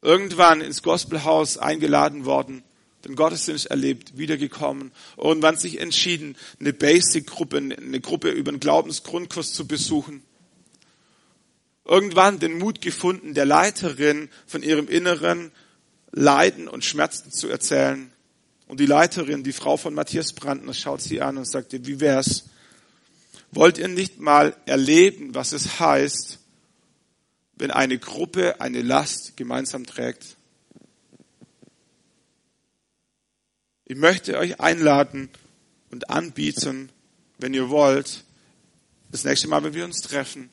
Irgendwann 0.02 0.60
ins 0.60 0.84
Gospelhaus 0.84 1.58
eingeladen 1.58 2.26
worden 2.26 2.64
den 3.06 3.16
Gottesdienst 3.16 3.66
erlebt, 3.68 4.18
wiedergekommen, 4.18 4.92
irgendwann 5.18 5.58
sich 5.58 5.80
entschieden, 5.80 6.38
eine 6.60 6.74
Basic-Gruppe, 6.74 7.58
eine 7.58 8.00
Gruppe 8.00 8.30
über 8.30 8.52
den 8.52 8.60
Glaubensgrundkurs 8.60 9.54
zu 9.54 9.68
besuchen. 9.68 10.24
Irgendwann 11.86 12.40
den 12.40 12.58
Mut 12.58 12.82
gefunden, 12.82 13.34
der 13.34 13.46
Leiterin 13.46 14.30
von 14.48 14.64
ihrem 14.64 14.88
inneren 14.88 15.52
Leiden 16.12 16.68
und 16.70 16.86
Schmerzen 16.86 17.32
zu 17.32 17.50
erzählen. 17.50 18.10
Und 18.68 18.80
die 18.80 18.86
Leiterin, 18.86 19.44
die 19.44 19.52
Frau 19.52 19.76
von 19.76 19.94
Matthias 19.94 20.32
Brandner, 20.32 20.74
schaut 20.74 21.02
sie 21.02 21.22
an 21.22 21.38
und 21.38 21.46
sagte, 21.46 21.86
wie 21.86 22.00
wär's? 22.00 22.46
Wollt 23.52 23.78
ihr 23.78 23.90
nicht 23.90 24.20
mal 24.20 24.56
erleben, 24.66 25.36
was 25.36 25.52
es 25.52 25.80
heißt, 25.80 26.40
wenn 27.56 27.72
eine 27.72 28.00
Gruppe 28.00 28.62
eine 28.62 28.82
Last 28.82 29.36
gemeinsam 29.36 29.86
trägt? 29.86 30.38
Ich 33.86 33.98
möchte 33.98 34.38
euch 34.38 34.62
einladen 34.62 35.30
und 35.92 36.10
anbieten, 36.10 36.90
wenn 37.38 37.54
ihr 37.54 37.70
wollt, 37.70 38.24
das 39.12 39.26
nächste 39.26 39.48
Mal, 39.50 39.64
wenn 39.64 39.74
wir 39.74 39.84
uns 39.84 40.02
treffen, 40.02 40.50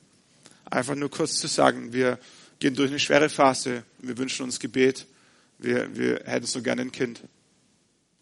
einfach 0.64 0.96
nur 0.96 1.10
kurz 1.10 1.34
zu 1.34 1.46
sagen, 1.46 1.92
wir 1.92 2.18
gehen 2.58 2.74
durch 2.74 2.90
eine 2.90 2.98
schwere 2.98 3.28
Phase, 3.28 3.84
wir 3.98 4.18
wünschen 4.18 4.42
uns 4.42 4.58
Gebet, 4.58 5.06
wir, 5.58 5.96
wir 5.96 6.22
hätten 6.24 6.46
so 6.46 6.60
gerne 6.60 6.82
ein 6.82 6.92
Kind. 6.92 7.20
Ihr 7.20 7.28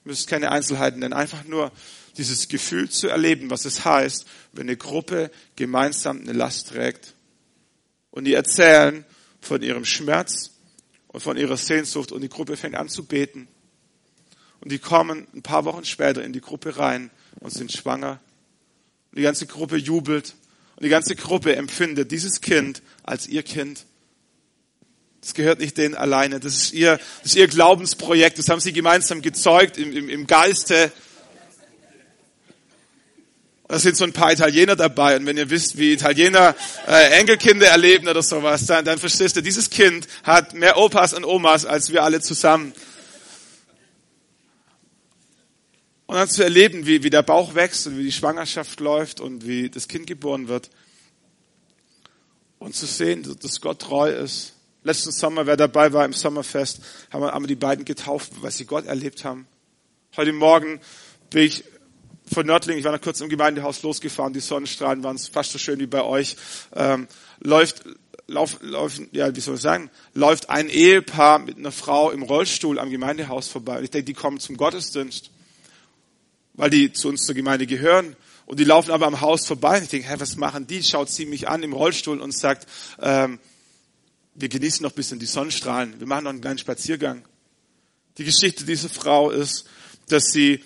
müsst 0.04 0.28
keine 0.28 0.50
Einzelheiten 0.50 1.00
nennen, 1.00 1.14
einfach 1.14 1.44
nur 1.44 1.72
dieses 2.18 2.48
Gefühl 2.48 2.90
zu 2.90 3.08
erleben, 3.08 3.48
was 3.48 3.64
es 3.64 3.84
heißt, 3.84 4.26
wenn 4.52 4.66
eine 4.66 4.76
Gruppe 4.76 5.30
gemeinsam 5.56 6.20
eine 6.20 6.32
Last 6.32 6.68
trägt. 6.68 7.14
Und 8.10 8.24
die 8.24 8.34
erzählen 8.34 9.04
von 9.40 9.62
ihrem 9.62 9.84
Schmerz 9.84 10.50
und 11.06 11.22
von 11.22 11.36
ihrer 11.36 11.56
Sehnsucht 11.56 12.12
und 12.12 12.20
die 12.20 12.28
Gruppe 12.28 12.56
fängt 12.56 12.74
an 12.74 12.88
zu 12.88 13.06
beten. 13.06 13.48
Und 14.60 14.72
die 14.72 14.78
kommen 14.78 15.26
ein 15.34 15.42
paar 15.42 15.64
Wochen 15.64 15.84
später 15.84 16.24
in 16.24 16.32
die 16.32 16.40
Gruppe 16.40 16.78
rein 16.78 17.10
und 17.40 17.52
sind 17.52 17.72
schwanger. 17.72 18.20
Und 19.10 19.18
die 19.18 19.22
ganze 19.22 19.46
Gruppe 19.46 19.76
jubelt. 19.76 20.34
Und 20.76 20.84
die 20.84 20.90
ganze 20.90 21.16
Gruppe 21.16 21.56
empfindet 21.56 22.10
dieses 22.10 22.40
Kind 22.40 22.82
als 23.02 23.26
ihr 23.26 23.42
Kind. 23.42 23.84
Das 25.20 25.34
gehört 25.34 25.58
nicht 25.58 25.76
denen 25.76 25.94
alleine. 25.94 26.40
Das 26.40 26.54
ist 26.54 26.72
ihr, 26.72 26.98
das 27.22 27.32
ist 27.32 27.36
ihr 27.36 27.48
Glaubensprojekt. 27.48 28.38
Das 28.38 28.48
haben 28.48 28.60
sie 28.60 28.72
gemeinsam 28.72 29.22
gezeugt 29.22 29.76
im, 29.76 29.92
im, 29.92 30.08
im 30.08 30.26
Geiste. 30.26 30.92
Da 33.66 33.78
sind 33.78 33.96
so 33.96 34.04
ein 34.04 34.14
paar 34.14 34.32
Italiener 34.32 34.76
dabei. 34.76 35.16
Und 35.16 35.26
wenn 35.26 35.36
ihr 35.36 35.50
wisst, 35.50 35.76
wie 35.76 35.92
Italiener 35.92 36.54
äh, 36.86 37.18
Enkelkinder 37.18 37.66
erleben 37.66 38.08
oder 38.08 38.22
sowas, 38.22 38.64
dann, 38.66 38.84
dann 38.84 38.98
verstehst 38.98 39.36
du, 39.36 39.42
dieses 39.42 39.68
Kind 39.68 40.08
hat 40.22 40.54
mehr 40.54 40.78
Opas 40.78 41.12
und 41.12 41.24
Omas 41.24 41.66
als 41.66 41.92
wir 41.92 42.02
alle 42.02 42.20
zusammen. 42.20 42.72
Und 46.08 46.14
dann 46.14 46.28
zu 46.30 46.42
erleben, 46.42 46.86
wie, 46.86 47.02
wie 47.02 47.10
der 47.10 47.22
Bauch 47.22 47.54
wächst 47.54 47.86
und 47.86 47.98
wie 47.98 48.04
die 48.04 48.12
Schwangerschaft 48.12 48.80
läuft 48.80 49.20
und 49.20 49.46
wie 49.46 49.68
das 49.68 49.88
Kind 49.88 50.06
geboren 50.06 50.48
wird. 50.48 50.70
Und 52.58 52.74
zu 52.74 52.86
sehen, 52.86 53.36
dass 53.42 53.60
Gott 53.60 53.80
treu 53.80 54.10
ist. 54.10 54.54
Letzten 54.82 55.12
Sommer, 55.12 55.44
wer 55.44 55.58
dabei 55.58 55.92
war 55.92 56.06
im 56.06 56.14
Sommerfest, 56.14 56.80
haben 57.10 57.20
wir, 57.20 57.38
wir 57.38 57.46
die 57.46 57.56
beiden 57.56 57.84
getauft, 57.84 58.32
weil 58.40 58.50
sie 58.50 58.64
Gott 58.64 58.86
erlebt 58.86 59.22
haben. 59.26 59.46
Heute 60.16 60.32
Morgen 60.32 60.80
bin 61.28 61.42
ich 61.42 61.62
von 62.32 62.46
Nördling, 62.46 62.78
ich 62.78 62.84
war 62.84 62.92
noch 62.92 63.02
kurz 63.02 63.20
im 63.20 63.28
Gemeindehaus 63.28 63.82
losgefahren, 63.82 64.32
die 64.32 64.40
Sonnenstrahlen 64.40 65.04
waren 65.04 65.18
fast 65.18 65.52
so 65.52 65.58
schön 65.58 65.78
wie 65.78 65.86
bei 65.86 66.02
euch. 66.02 66.36
Ähm, 66.74 67.06
läuft, 67.40 67.82
lauf, 68.26 68.56
läuft, 68.62 69.02
ja, 69.12 69.36
wie 69.36 69.40
soll 69.40 69.56
ich 69.56 69.60
sagen, 69.60 69.90
läuft 70.14 70.48
ein 70.48 70.70
Ehepaar 70.70 71.38
mit 71.38 71.58
einer 71.58 71.70
Frau 71.70 72.10
im 72.10 72.22
Rollstuhl 72.22 72.78
am 72.78 72.88
Gemeindehaus 72.88 73.48
vorbei. 73.48 73.76
Und 73.76 73.84
ich 73.84 73.90
denke, 73.90 74.06
die 74.06 74.14
kommen 74.14 74.40
zum 74.40 74.56
Gottesdienst 74.56 75.32
weil 76.58 76.70
die 76.70 76.92
zu 76.92 77.08
uns 77.08 77.24
zur 77.24 77.34
Gemeinde 77.34 77.66
gehören. 77.66 78.16
Und 78.44 78.58
die 78.58 78.64
laufen 78.64 78.90
aber 78.90 79.06
am 79.06 79.20
Haus 79.20 79.46
vorbei. 79.46 79.78
Und 79.78 79.84
ich 79.84 79.90
denke, 79.90 80.08
hä, 80.08 80.16
was 80.18 80.36
machen 80.36 80.66
die? 80.66 80.82
Schaut 80.82 81.08
sie 81.08 81.24
mich 81.24 81.48
an 81.48 81.62
im 81.62 81.72
Rollstuhl 81.72 82.20
und 82.20 82.36
sagt, 82.36 82.66
ähm, 83.00 83.38
wir 84.34 84.48
genießen 84.48 84.82
noch 84.82 84.90
ein 84.90 84.96
bisschen 84.96 85.20
die 85.20 85.26
Sonnenstrahlen. 85.26 85.98
Wir 86.00 86.06
machen 86.06 86.24
noch 86.24 86.30
einen 86.30 86.40
kleinen 86.40 86.58
Spaziergang. 86.58 87.24
Die 88.18 88.24
Geschichte 88.24 88.64
dieser 88.64 88.88
Frau 88.88 89.30
ist, 89.30 89.66
dass 90.08 90.24
sie 90.32 90.64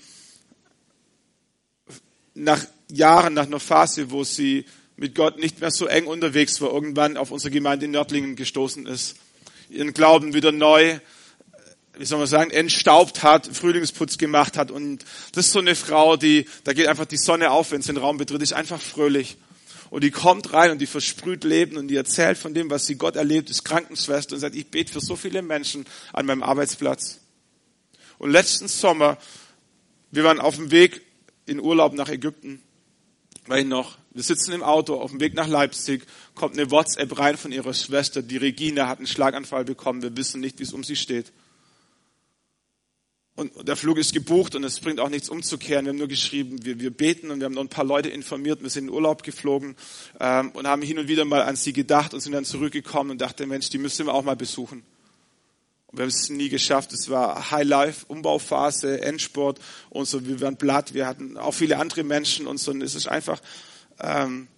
nach 2.35 2.65
Jahren, 2.91 3.35
nach 3.35 3.47
einer 3.47 3.61
Phase, 3.61 4.11
wo 4.11 4.25
sie 4.25 4.65
mit 4.97 5.15
Gott 5.15 5.39
nicht 5.39 5.61
mehr 5.61 5.71
so 5.71 5.87
eng 5.87 6.07
unterwegs 6.07 6.59
war, 6.63 6.73
irgendwann 6.73 7.19
auf 7.19 7.31
unsere 7.31 7.51
Gemeinde 7.51 7.85
in 7.85 7.91
Nördlingen 7.91 8.37
gestoßen 8.37 8.87
ist, 8.87 9.17
ihren 9.69 9.93
Glauben 9.93 10.33
wieder 10.33 10.53
neu 10.53 11.01
wie 11.99 12.05
soll 12.05 12.19
man 12.19 12.27
sagen, 12.27 12.51
entstaubt 12.51 13.23
hat, 13.23 13.47
Frühlingsputz 13.47 14.17
gemacht 14.17 14.57
hat. 14.57 14.71
Und 14.71 15.05
das 15.33 15.47
ist 15.47 15.53
so 15.53 15.59
eine 15.59 15.75
Frau, 15.75 16.17
die, 16.17 16.47
da 16.65 16.73
geht 16.73 16.87
einfach 16.87 17.05
die 17.05 17.19
Sonne 17.19 17.51
auf, 17.51 17.71
wenn 17.71 17.83
sie 17.83 17.93
den 17.93 17.99
Raum 17.99 18.17
betritt, 18.17 18.43
ist 18.43 18.55
einfach 18.55 18.81
fröhlich. 18.81 19.37
Und 19.91 20.03
die 20.03 20.11
kommt 20.11 20.55
rein 20.55 20.71
und 20.71 20.79
die 20.79 20.87
versprüht 20.87 21.45
Leben 21.45 21.77
und 21.77 21.89
die 21.89 21.97
erzählt 21.97 22.39
von 22.39 22.55
dem, 22.55 22.71
was 22.71 22.87
sie 22.87 22.95
Gott 22.95 23.15
erlebt, 23.15 23.51
ist 23.51 23.65
Krankenschwester 23.65 24.35
und 24.35 24.41
sagt, 24.41 24.57
ich 24.57 24.69
bete 24.69 24.91
für 24.91 25.01
so 25.01 25.17
viele 25.17 25.43
Menschen 25.43 25.85
an 26.15 26.25
meinem 26.25 26.43
Arbeitsplatz. 26.43 27.19
Und 28.17 28.31
letzten 28.31 28.69
Sommer, 28.69 29.19
wir 30.11 30.25
waren 30.25 30.41
auf 30.41 30.57
dem 30.57 30.71
Weg 30.71 31.03
in 31.45 31.61
Urlaub 31.61 31.93
nach 31.93 32.09
Ägypten, 32.09 32.63
weil 33.47 33.63
ich 33.65 33.67
noch, 33.67 33.99
wir 34.13 34.23
sitzen 34.23 34.53
im 34.53 34.63
Auto 34.63 34.95
auf 34.95 35.11
dem 35.11 35.21
Weg 35.21 35.35
nach 35.35 35.47
Leipzig, 35.47 36.07
kommt 36.35 36.59
eine 36.59 36.71
WhatsApp 36.71 37.19
rein 37.19 37.37
von 37.37 37.53
ihrer 37.53 37.75
Schwester, 37.75 38.23
die 38.23 38.39
Regina 38.39 38.89
hat 38.89 38.97
einen 38.97 39.07
Schlaganfall 39.07 39.67
bekommen, 39.67 40.01
wir 40.01 40.17
wissen 40.17 40.41
nicht, 40.41 40.59
wie 40.59 40.63
es 40.63 40.73
um 40.73 40.85
sie 40.85 40.97
steht. 40.97 41.33
Und 43.35 43.67
der 43.67 43.77
Flug 43.77 43.97
ist 43.97 44.13
gebucht 44.13 44.55
und 44.55 44.65
es 44.65 44.79
bringt 44.79 45.01
auch 45.01 45.09
nichts 45.09 45.31
umzukehren. 45.31 45.87
Wir 45.87 45.91
haben 45.91 45.99
nur 45.99 46.09
geschrieben, 46.09 46.65
wir, 46.65 46.81
wir 46.81 46.91
beten 46.91 47.31
und 47.31 47.41
wir 47.41 47.47
haben 47.47 47.55
noch 47.55 47.63
ein 47.63 47.69
paar 47.69 47.85
Leute 47.85 48.11
informiert. 48.11 48.63
Wir 48.63 48.69
sind 48.69 48.89
in 48.89 48.91
Urlaub 48.91 49.23
geflogen 49.23 49.75
ähm, 50.21 50.51
und 50.51 50.67
haben 50.67 50.83
hin 50.83 50.99
und 50.99 51.09
wieder 51.09 51.25
mal 51.25 51.43
an 51.43 51.57
sie 51.57 51.73
gedacht 51.73 52.13
und 52.13 52.21
sind 52.21 52.33
dann 52.33 52.45
zurückgekommen 52.45 53.13
und 53.13 53.21
dachten, 53.23 53.49
Mensch, 53.49 53.71
die 53.71 53.79
müssen 53.79 54.05
wir 54.05 54.13
auch 54.13 54.23
mal 54.23 54.37
besuchen. 54.37 54.83
Und 55.87 55.99
wir 55.99 56.03
haben 56.03 56.11
es 56.11 56.29
nie 56.29 56.51
geschafft. 56.51 56.93
Es 56.93 57.09
war 57.09 57.51
High 57.51 57.67
Life, 57.67 58.05
Umbauphase, 58.07 59.01
Endsport 59.01 59.61
und 59.89 60.07
so. 60.07 60.27
Wir 60.27 60.41
waren 60.43 60.59
platt. 60.59 60.93
Wir 60.93 61.07
hatten 61.07 61.39
auch 61.39 61.53
viele 61.53 61.79
andere 61.79 62.05
Menschen 62.05 62.47
und 62.47 62.59
so. 62.59 62.71
Und 62.71 62.83
es 62.83 62.95
ist 62.95 63.09
einfach, 63.09 63.41
ähm, 63.99 64.49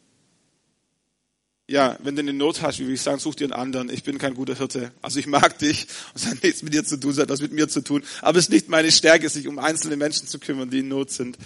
ja, 1.66 1.96
wenn 2.02 2.14
du 2.14 2.20
eine 2.20 2.34
Not 2.34 2.60
hast, 2.60 2.78
wie 2.78 2.86
will 2.86 2.94
ich 2.94 3.00
sagen, 3.00 3.18
such 3.18 3.36
dir 3.36 3.44
einen 3.44 3.52
anderen. 3.54 3.88
Ich 3.88 4.02
bin 4.02 4.18
kein 4.18 4.34
guter 4.34 4.54
Hirte. 4.54 4.92
Also 5.00 5.18
ich 5.18 5.26
mag 5.26 5.58
dich 5.58 5.86
und 6.12 6.22
es 6.22 6.26
hat 6.26 6.42
nichts 6.42 6.62
mit 6.62 6.74
dir 6.74 6.84
zu 6.84 6.98
tun, 6.98 7.12
es 7.12 7.18
hat 7.18 7.30
was 7.30 7.40
mit 7.40 7.52
mir 7.52 7.68
zu 7.68 7.82
tun. 7.82 8.02
Aber 8.20 8.38
es 8.38 8.46
ist 8.46 8.50
nicht 8.50 8.68
meine 8.68 8.92
Stärke, 8.92 9.28
sich 9.28 9.48
um 9.48 9.58
einzelne 9.58 9.96
Menschen 9.96 10.28
zu 10.28 10.38
kümmern, 10.38 10.68
die 10.68 10.80
in 10.80 10.88
Not 10.88 11.10
sind. 11.10 11.38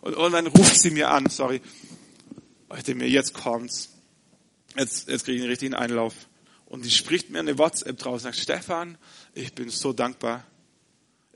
Und 0.00 0.14
irgendwann 0.14 0.46
ruft 0.46 0.80
sie 0.80 0.90
mir 0.90 1.10
an, 1.10 1.28
sorry. 1.28 1.60
Denke 2.70 2.94
mir, 2.94 3.08
jetzt 3.08 3.34
kommt's. 3.34 3.90
Jetzt, 4.76 5.08
jetzt 5.08 5.24
kriege 5.24 5.36
ich 5.36 5.42
einen 5.42 5.50
richtigen 5.50 5.74
Einlauf. 5.74 6.14
Und 6.66 6.84
die 6.84 6.90
spricht 6.90 7.30
mir 7.30 7.40
eine 7.40 7.58
WhatsApp 7.58 7.98
draus 7.98 8.24
und 8.24 8.32
sagt, 8.32 8.36
Stefan, 8.36 8.96
ich 9.34 9.54
bin 9.54 9.70
so 9.70 9.92
dankbar. 9.92 10.44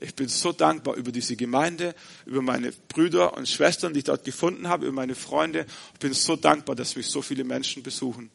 Ich 0.03 0.15
bin 0.15 0.27
so 0.27 0.51
dankbar 0.51 0.95
über 0.95 1.13
diese 1.13 1.37
Gemeinde, 1.37 1.95
über 2.25 2.41
meine 2.41 2.73
Brüder 2.89 3.37
und 3.37 3.47
Schwestern, 3.47 3.93
die 3.93 3.99
ich 3.99 4.03
dort 4.03 4.25
gefunden 4.25 4.67
habe, 4.67 4.85
über 4.85 4.95
meine 4.95 5.15
Freunde. 5.15 5.65
Ich 5.93 5.99
bin 5.99 6.11
so 6.11 6.35
dankbar, 6.35 6.75
dass 6.75 6.97
mich 6.97 7.07
so 7.07 7.21
viele 7.21 7.45
Menschen 7.45 7.83
besuchen. 7.83 8.29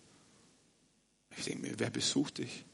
Ich 1.36 1.44
denke 1.44 1.68
mir, 1.68 1.74
wer 1.76 1.90
besucht 1.90 2.38
dich? 2.38 2.64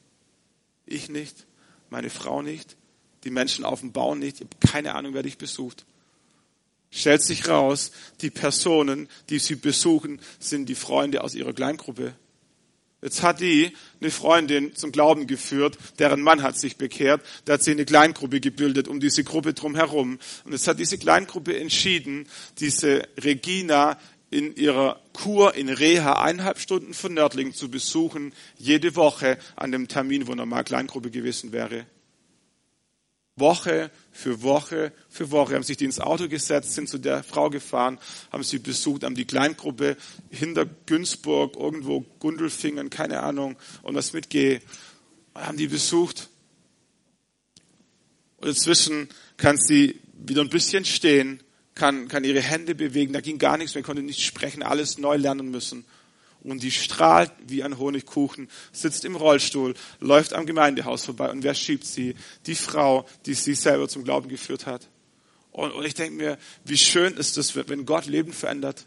Ich 0.87 1.09
nicht, 1.09 1.45
meine 1.91 2.09
Frau 2.09 2.41
nicht, 2.41 2.77
die 3.25 3.31
Menschen 3.31 3.65
auf 3.65 3.81
dem 3.81 3.91
Bau 3.91 4.15
nicht. 4.15 4.41
Ich 4.41 4.47
habe 4.47 4.73
keine 4.73 4.95
Ahnung, 4.95 5.13
wer 5.13 5.25
dich 5.25 5.39
besucht. 5.39 5.85
Stellt 6.93 7.25
sich 7.25 7.49
raus, 7.49 7.91
die 8.21 8.31
Personen, 8.31 9.09
die 9.29 9.41
sie 9.41 9.57
besuchen, 9.57 10.21
sind 10.39 10.69
die 10.69 10.77
Freunde 10.77 11.25
aus 11.25 11.35
ihrer 11.35 11.53
Kleingruppe. 11.53 12.15
Jetzt 13.05 13.23
hat 13.23 13.41
die 13.41 13.71
eine 14.01 14.11
Freundin 14.11 14.75
zum 14.75 14.91
Glauben 14.91 15.27
geführt, 15.27 15.77
deren 15.99 16.23
Mann 16.23 16.43
hat 16.43 16.59
sich 16.59 16.79
bekehrt, 16.79 17.21
da 17.45 17.53
hat 17.53 17.63
sie 17.63 17.73
eine 17.73 17.85
Kleingruppe 17.85 18.41
gebildet 18.41 18.89
um 18.89 18.99
diese 18.99 19.25
Gruppe 19.25 19.53
drumherum. 19.53 20.19
Und 20.47 20.53
jetzt 20.53 20.67
hat 20.67 20.79
diese 20.79 20.97
Kleingruppe 20.97 21.55
entschieden, 21.55 22.27
diese 22.61 23.07
Regina 23.23 23.99
in 24.31 24.57
ihrer 24.57 25.03
Kur 25.13 25.55
in 25.55 25.69
Reha 25.69 26.15
eineinhalb 26.15 26.59
Stunden 26.59 26.95
von 26.95 27.13
Nördling 27.13 27.53
zu 27.53 27.71
besuchen, 27.71 28.33
jede 28.57 28.97
Woche 28.97 29.37
an 29.55 29.71
dem 29.71 29.87
Termin, 29.87 30.27
wo 30.27 30.35
normal 30.35 30.65
Kleingruppe 30.65 31.11
gewesen 31.11 31.53
wäre. 31.53 31.85
Woche 33.37 33.91
für 34.13 34.43
Woche 34.43 34.93
für 35.09 35.31
Woche 35.33 35.55
haben 35.55 35.65
sich 35.65 35.77
die 35.77 35.85
ins 35.85 35.99
Auto 35.99 36.29
gesetzt, 36.29 36.75
sind 36.75 36.89
zu 36.89 36.99
der 36.99 37.25
Frau 37.25 37.51
gefahren, 37.51 37.99
haben 38.31 38.45
sie 38.45 38.61
besucht, 38.61 39.03
haben 39.03 39.17
die 39.17 39.25
Kleingruppe 39.25 39.97
hinter 40.31 40.67
Günzburg, 40.87 41.57
irgendwo 41.57 42.05
Gundelfingen, 42.21 42.91
keine 42.91 43.23
Ahnung, 43.23 43.57
und 43.83 43.97
was 43.97 44.13
mit 44.13 44.31
G, 44.31 44.61
haben 45.35 45.59
die 45.59 45.67
besucht. 45.67 46.29
Und 48.37 48.49
inzwischen 48.49 49.09
kann 49.37 49.57
sie 49.57 50.01
wieder 50.13 50.43
ein 50.43 50.51
bisschen 50.51 50.85
stehen, 50.85 51.43
kann, 51.75 52.07
kann 52.07 52.23
ihre 52.23 52.41
Hände 52.41 52.77
bewegen, 52.77 53.13
da 53.13 53.21
ging 53.21 53.39
gar 53.39 53.57
nichts 53.57 53.75
mehr, 53.75 53.83
konnte 53.83 54.03
nicht 54.03 54.23
sprechen, 54.23 54.63
alles 54.63 54.99
neu 54.99 55.17
lernen 55.17 55.51
müssen 55.51 55.85
und 56.53 56.63
die 56.63 56.71
strahlt 56.71 57.33
wie 57.47 57.63
ein 57.63 57.79
Honigkuchen, 57.79 58.49
sitzt 58.73 59.05
im 59.05 59.17
Rollstuhl, 59.17 59.75
läuft 60.01 60.35
am 60.35 60.47
Gemeindehaus 60.47 61.05
vorbei 61.05 61.31
und 61.31 61.43
wer 61.43 61.55
schiebt 61.55 61.85
sie? 61.85 62.15
Die 62.47 62.55
Frau, 62.55 63.07
die 63.27 63.35
sie 63.35 63.55
selber 63.55 63.89
zum 63.89 64.05
Glauben 64.05 64.29
geführt 64.29 64.67
hat. 64.67 64.89
Und, 65.51 65.73
und 65.73 65.85
ich 65.85 65.95
denke 65.95 66.17
mir, 66.17 66.39
wie 66.65 66.77
schön 66.77 67.15
ist 67.15 67.39
es, 67.39 67.55
wenn 67.57 67.87
Gott 67.87 68.07
Leben 68.07 68.33
verändert, 68.33 68.87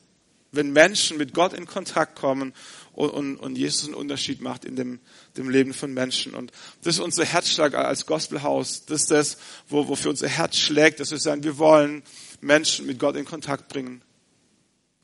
wenn 0.52 0.72
Menschen 0.72 1.18
mit 1.18 1.34
Gott 1.34 1.54
in 1.54 1.66
Kontakt 1.66 2.16
kommen 2.18 2.54
und, 2.94 3.10
und, 3.10 3.38
und 3.38 3.58
Jesus 3.58 3.86
einen 3.86 3.94
Unterschied 3.94 4.42
macht 4.42 4.66
in 4.66 4.76
dem, 4.76 5.00
dem 5.38 5.50
Leben 5.50 5.74
von 5.74 5.94
Menschen. 5.94 6.34
Und 6.34 6.52
das 6.84 6.96
ist 6.96 7.02
unser 7.02 7.26
Herzschlag 7.26 7.74
als 7.74 8.06
Gospelhaus. 8.06 8.86
Das 8.86 9.02
ist 9.02 9.12
das, 9.12 9.38
wo, 9.68 9.88
wofür 9.88 10.12
unser 10.12 10.28
Herz 10.28 10.58
schlägt, 10.58 11.00
dass 11.00 11.12
wir 11.12 11.20
sagen, 11.20 11.44
wir 11.44 11.58
wollen 11.58 12.04
Menschen 12.42 12.86
mit 12.86 13.00
Gott 13.00 13.16
in 13.16 13.26
Kontakt 13.26 13.68
bringen. 13.68 14.02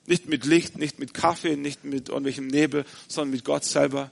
Nicht 0.06 0.28
mit 0.28 0.45
Licht, 0.45 0.78
nicht 0.78 0.99
mit 0.99 1.14
Kaffee, 1.14 1.56
nicht 1.56 1.84
mit 1.84 2.10
irgendwelchem 2.10 2.47
Nebel, 2.47 2.86
sondern 3.08 3.32
mit 3.32 3.45
Gott 3.45 3.64
selber. 3.64 4.12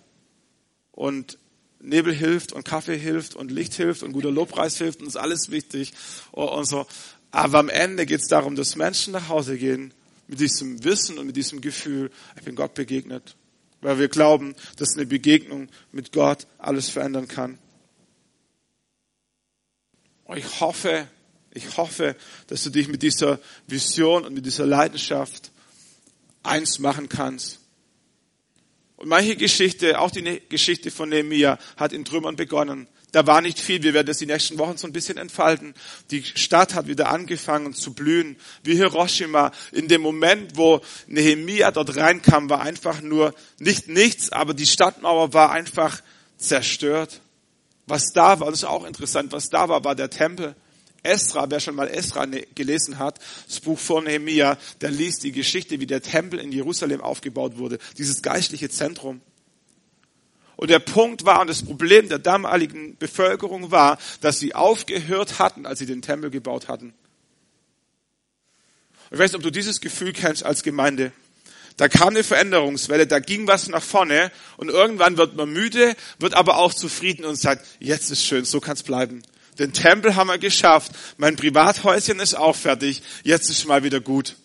Und 0.92 1.38
Nebel 1.80 2.14
hilft 2.14 2.54
und 2.54 2.64
Kaffee 2.64 2.98
hilft 2.98 3.36
und 3.36 3.52
Licht 3.52 3.74
hilft 3.74 4.04
und 4.04 4.14
guter 4.14 4.32
Lobpreis 4.32 4.78
hilft 4.78 5.02
und 5.02 5.08
ist 5.08 5.18
alles 5.18 5.52
wichtig 5.52 5.94
und 6.32 6.66
so. 6.66 6.86
Aber 7.32 7.60
am 7.60 7.70
Ende 7.70 8.06
geht 8.06 8.22
es 8.22 8.28
darum, 8.28 8.56
dass 8.56 8.76
Menschen 8.76 9.14
nach 9.14 9.30
Hause 9.30 9.58
gehen 9.58 9.94
mit 10.28 10.40
diesem 10.40 10.84
Wissen 10.84 11.18
und 11.18 11.28
mit 11.28 11.36
diesem 11.36 11.62
Gefühl, 11.62 12.12
ich 12.38 12.44
bin 12.44 12.56
Gott 12.56 12.74
begegnet. 12.74 13.36
Weil 13.82 13.98
wir 14.00 14.10
glauben, 14.10 14.56
dass 14.78 14.96
eine 14.96 15.06
Begegnung 15.06 15.70
mit 15.92 16.12
Gott 16.12 16.46
alles 16.60 16.90
verändern 16.90 17.28
kann. 17.28 17.58
Und 20.26 20.38
ich 20.38 20.60
hoffe, 20.60 21.08
ich 21.52 21.78
hoffe, 21.78 22.16
dass 22.48 22.64
du 22.64 22.70
dich 22.70 22.88
mit 22.88 23.02
dieser 23.02 23.40
Vision 23.68 24.24
und 24.24 24.34
mit 24.34 24.46
dieser 24.46 24.66
Leidenschaft 24.66 25.52
eins 26.44 26.80
machen 26.80 27.10
kannst. 27.10 27.60
Und 28.96 29.10
manche 29.10 29.36
Geschichte, 29.36 30.00
auch 30.00 30.12
die 30.12 30.22
ne-, 30.22 30.42
Geschichte 30.42 30.92
von 30.92 31.10
Nehemiah, 31.10 31.58
hat 31.76 31.92
in 31.92 32.06
Trümmern 32.06 32.36
begonnen. 32.36 32.88
Da 33.12 33.28
war 33.28 33.42
nicht 33.42 33.60
viel. 33.60 33.84
Wir 33.84 33.94
werden 33.94 34.08
das 34.08 34.20
die 34.20 34.26
nächsten 34.26 34.58
Wochen 34.58 34.78
so 34.78 34.88
ein 34.88 34.94
bisschen 34.94 35.18
entfalten. 35.18 35.74
Die 36.12 36.24
Stadt 36.24 36.76
hat 36.76 36.88
wieder 36.88 37.10
angefangen 37.10 37.74
zu 37.74 37.94
blühen, 37.94 38.38
wie 38.64 38.76
Hiroshima. 38.76 39.52
In 39.72 39.88
dem 39.88 40.02
Moment, 40.02 40.56
wo 40.56 40.82
Nehemiah 41.08 41.72
dort 41.72 41.98
reinkam, 41.98 42.50
war 42.50 42.62
einfach 42.62 43.02
nur 43.02 43.34
nicht 43.60 43.90
nichts, 43.90 44.32
aber 44.32 44.54
die 44.54 44.66
Stadtmauer 44.66 45.34
war 45.34 45.52
einfach 45.52 46.02
zerstört. 46.38 47.22
Was 47.88 48.14
da 48.14 48.40
war, 48.40 48.52
das 48.52 48.60
ist 48.60 48.66
auch 48.66 48.86
interessant, 48.86 49.32
was 49.34 49.50
da 49.50 49.68
war, 49.68 49.84
war 49.84 49.96
der 49.96 50.10
Tempel. 50.10 50.56
Esra, 51.04 51.50
wer 51.50 51.60
schon 51.60 51.76
mal 51.76 51.88
Esra 51.88 52.26
ne-, 52.26 52.48
gelesen 52.54 53.00
hat, 53.00 53.20
das 53.48 53.60
Buch 53.60 53.80
von 53.80 54.04
Nehemia, 54.04 54.58
der 54.82 54.92
liest 54.92 55.24
die 55.24 55.32
Geschichte, 55.32 55.80
wie 55.80 55.88
der 55.88 56.02
Tempel 56.02 56.40
in 56.40 56.52
Jerusalem 56.52 57.02
aufgebaut 57.02 57.58
wurde, 57.58 57.80
dieses 57.98 58.22
geistliche 58.22 58.70
Zentrum. 58.70 59.22
Und 60.56 60.70
der 60.70 60.80
Punkt 60.80 61.26
war, 61.26 61.42
und 61.42 61.50
das 61.50 61.64
Problem 61.64 62.08
der 62.08 62.20
damaligen 62.20 62.96
Bevölkerung 62.98 63.72
war, 63.72 63.98
dass 64.22 64.40
sie 64.40 64.54
aufgehört 64.54 65.40
hatten, 65.40 65.66
als 65.66 65.80
sie 65.80 65.88
den 65.88 66.04
Tempel 66.04 66.30
gebaut 66.30 66.68
hatten. 66.68 66.94
Ich 69.10 69.18
weiß 69.18 69.32
nicht, 69.32 69.38
ob 69.38 69.44
du 69.44 69.52
dieses 69.52 69.82
Gefühl 69.82 70.14
kennst 70.14 70.46
als 70.46 70.62
Gemeinde. 70.62 71.12
Da 71.78 71.88
kam 71.88 72.10
eine 72.10 72.24
Veränderungswelle, 72.24 73.08
da 73.08 73.20
ging 73.20 73.48
was 73.48 73.70
nach 73.70 73.82
vorne 73.82 74.32
und 74.58 74.70
irgendwann 74.70 75.18
wird 75.18 75.36
man 75.36 75.52
müde, 75.52 75.96
wird 76.20 76.36
aber 76.36 76.58
auch 76.58 76.74
zufrieden 76.74 77.26
und 77.26 77.38
sagt, 77.38 77.66
jetzt 77.80 78.12
ist 78.12 78.24
schön, 78.24 78.46
so 78.46 78.60
kann 78.60 78.76
es 78.76 78.84
bleiben. 78.84 79.24
Den 79.60 79.74
Tempel 79.74 80.16
haben 80.16 80.28
wir 80.28 80.38
geschafft. 80.38 80.92
Mein 81.18 81.36
Privathäuschen 81.36 82.20
ist 82.20 82.36
auch 82.36 82.56
fertig. 82.56 83.02
Jetzt 83.24 83.50
ist 83.50 83.66
mal 83.68 83.84
wieder 83.84 84.00
gut. 84.00 84.36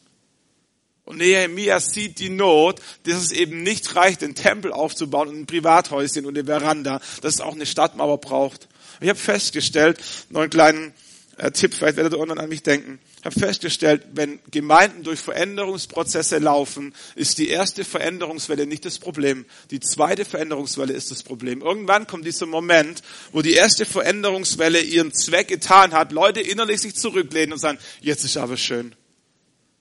Und 1.05 1.19
Nehemiah 1.19 1.79
sieht 1.79 2.19
die 2.19 2.31
Not, 2.31 2.81
dass 3.05 3.17
es 3.17 3.31
eben 3.31 3.63
nicht 3.63 3.95
reicht, 3.95 4.23
den 4.23 4.35
Tempel 4.35 4.73
aufzubauen 4.73 5.29
und 5.29 5.39
ein 5.39 5.47
Privathäuschen 5.47 6.27
und 6.27 6.37
eine 6.37 6.47
Veranda, 6.47 7.01
dass 7.23 7.35
es 7.35 7.41
auch 7.41 7.55
eine 7.55 7.65
Stadtmauer 7.65 8.19
braucht. 8.19 8.67
Ich 9.01 9.09
habe 9.09 9.19
festgestellt, 9.19 10.01
noch 10.31 10.41
einen 10.41 10.51
kleinen 10.51 10.95
äh, 11.39 11.53
Tipp, 11.53 11.75
vielleicht 11.75 11.97
werdet 11.97 12.13
ihr 12.13 12.19
irgendwann 12.19 12.41
an 12.41 12.49
mich 12.49 12.65
denken. 12.65 12.99
Habe 13.27 13.41
festgestellt, 13.41 14.05
wenn 14.13 14.39
Gemeinden 14.53 15.03
durch 15.03 15.19
Veränderungsprozesse 15.19 16.39
laufen, 16.39 16.95
ist 17.17 17.39
die 17.39 17.49
erste 17.49 17.85
Veränderungswelle 17.85 18.67
nicht 18.67 18.85
das 18.85 19.01
Problem. 19.01 19.47
Die 19.73 19.81
zweite 19.81 20.25
Veränderungswelle 20.25 20.93
ist 20.93 21.11
das 21.11 21.25
Problem. 21.25 21.61
Irgendwann 21.61 22.07
kommt 22.07 22.25
dieser 22.25 22.47
Moment, 22.47 23.03
wo 23.33 23.43
die 23.43 23.55
erste 23.55 23.85
Veränderungswelle 23.85 24.81
ihren 24.81 25.13
Zweck 25.13 25.49
getan 25.49 25.93
hat, 25.93 26.13
Leute 26.13 26.41
innerlich 26.41 26.81
sich 26.81 26.95
zurücklehnen 26.95 27.55
und 27.55 27.59
sagen, 27.59 27.79
jetzt 28.01 28.25
ist 28.25 28.37
aber 28.37 28.57
schön. 28.57 28.95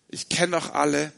Ich 0.10 0.28
kenne 0.28 0.58
doch 0.58 0.74
alle. 0.74 1.14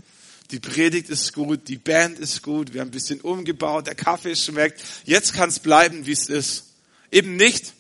Die 0.52 0.60
Predigt 0.60 1.10
ist 1.10 1.32
gut, 1.32 1.70
die 1.70 1.78
Band 1.78 2.20
ist 2.20 2.44
gut, 2.44 2.74
wir 2.74 2.82
haben 2.82 2.90
ein 2.90 2.92
bisschen 2.92 3.22
umgebaut, 3.22 3.88
der 3.88 3.96
Kaffee 3.96 4.36
schmeckt. 4.36 4.82
Jetzt 5.06 5.34
kann 5.34 5.48
es 5.48 5.60
bleiben, 5.60 6.06
wie 6.06 6.12
es 6.12 6.28
ist. 6.28 6.74
Eben 7.10 7.38
nicht. 7.38 7.72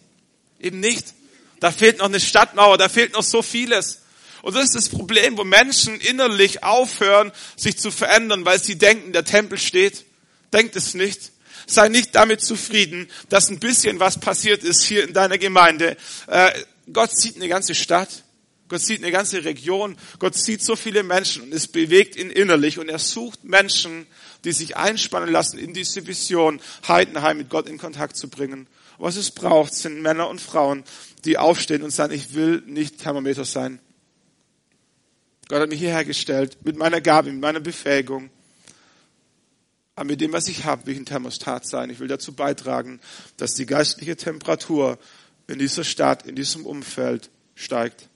Eben 0.57 0.79
nicht. 0.79 1.13
Da 1.59 1.69
fehlt 1.69 1.97
noch 1.97 2.05
eine 2.05 2.21
Stadtmauer, 2.21 2.77
da 2.77 2.87
fehlt 2.87 3.11
noch 3.11 3.23
so 3.23 3.41
vieles. 3.41 4.03
Und 4.41 4.55
das 4.55 4.65
ist 4.65 4.75
das 4.75 4.89
Problem, 4.89 5.37
wo 5.37 5.43
Menschen 5.43 5.99
innerlich 5.99 6.63
aufhören, 6.63 7.31
sich 7.55 7.77
zu 7.77 7.91
verändern, 7.91 8.45
weil 8.45 8.61
sie 8.61 8.77
denken, 8.77 9.13
der 9.13 9.25
Tempel 9.25 9.57
steht. 9.57 10.05
Denkt 10.53 10.75
es 10.75 10.93
nicht. 10.93 11.31
Sei 11.65 11.89
nicht 11.89 12.15
damit 12.15 12.41
zufrieden, 12.41 13.09
dass 13.29 13.49
ein 13.49 13.59
bisschen 13.59 13.99
was 13.99 14.19
passiert 14.19 14.63
ist 14.63 14.83
hier 14.83 15.03
in 15.03 15.13
deiner 15.13 15.37
Gemeinde. 15.37 15.97
Äh, 16.27 16.51
Gott 16.91 17.17
sieht 17.17 17.35
eine 17.35 17.49
ganze 17.49 17.75
Stadt. 17.75 18.23
Gott 18.69 18.81
sieht 18.81 19.01
eine 19.01 19.11
ganze 19.11 19.43
Region. 19.43 19.97
Gott 20.19 20.35
sieht 20.35 20.63
so 20.63 20.75
viele 20.75 21.03
Menschen 21.03 21.43
und 21.43 21.53
es 21.53 21.67
bewegt 21.67 22.15
ihn 22.15 22.29
innerlich 22.29 22.79
und 22.79 22.89
er 22.89 22.99
sucht 22.99 23.43
Menschen, 23.43 24.07
die 24.43 24.51
sich 24.51 24.77
einspannen 24.77 25.29
lassen 25.29 25.57
in 25.57 25.73
diese 25.73 26.05
Vision, 26.07 26.61
Heidenheim 26.87 27.37
mit 27.37 27.49
Gott 27.49 27.67
in 27.67 27.77
Kontakt 27.77 28.17
zu 28.17 28.29
bringen. 28.29 28.67
Was 28.97 29.15
es 29.15 29.31
braucht, 29.31 29.73
sind 29.73 30.01
Männer 30.01 30.27
und 30.29 30.41
Frauen, 30.41 30.83
die 31.25 31.37
aufstehen 31.37 31.83
und 31.83 31.91
sagen, 31.91 32.13
ich 32.13 32.33
will 32.33 32.63
nicht 32.65 32.99
Thermometer 32.99 33.45
sein. 33.45 33.79
Gott 35.49 35.61
hat 35.61 35.69
mich 35.69 35.79
hierher 35.79 36.03
gestellt, 36.03 36.57
mit 36.63 36.77
meiner 36.77 36.99
Gabe, 36.99 37.31
mit 37.31 37.41
meiner 37.41 37.61
Befähigung. 37.61 38.29
Aber 39.95 40.05
mit 40.05 40.21
dem, 40.21 40.33
was 40.33 40.47
ich 40.47 40.65
habe, 40.65 40.85
will 40.85 40.93
ich 40.93 40.99
ein 40.99 41.05
Thermostat 41.05 41.65
sein. 41.65 41.89
Ich 41.89 41.99
will 41.99 42.07
dazu 42.07 42.33
beitragen, 42.33 42.99
dass 43.37 43.53
die 43.53 43.65
geistliche 43.65 44.15
Temperatur 44.15 44.99
in 45.47 45.57
dieser 45.57 45.83
Stadt, 45.83 46.27
in 46.27 46.35
diesem 46.35 46.65
Umfeld 46.65 47.29
steigt. 47.55 48.09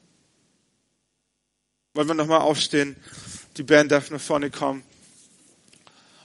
Wollen 1.94 2.08
wir 2.08 2.14
nochmal 2.14 2.42
aufstehen? 2.42 2.96
Die 3.58 3.64
Band 3.64 3.92
darf 3.92 4.12
nach 4.12 4.22
vorne 4.22 4.50
kommen. 4.50 4.84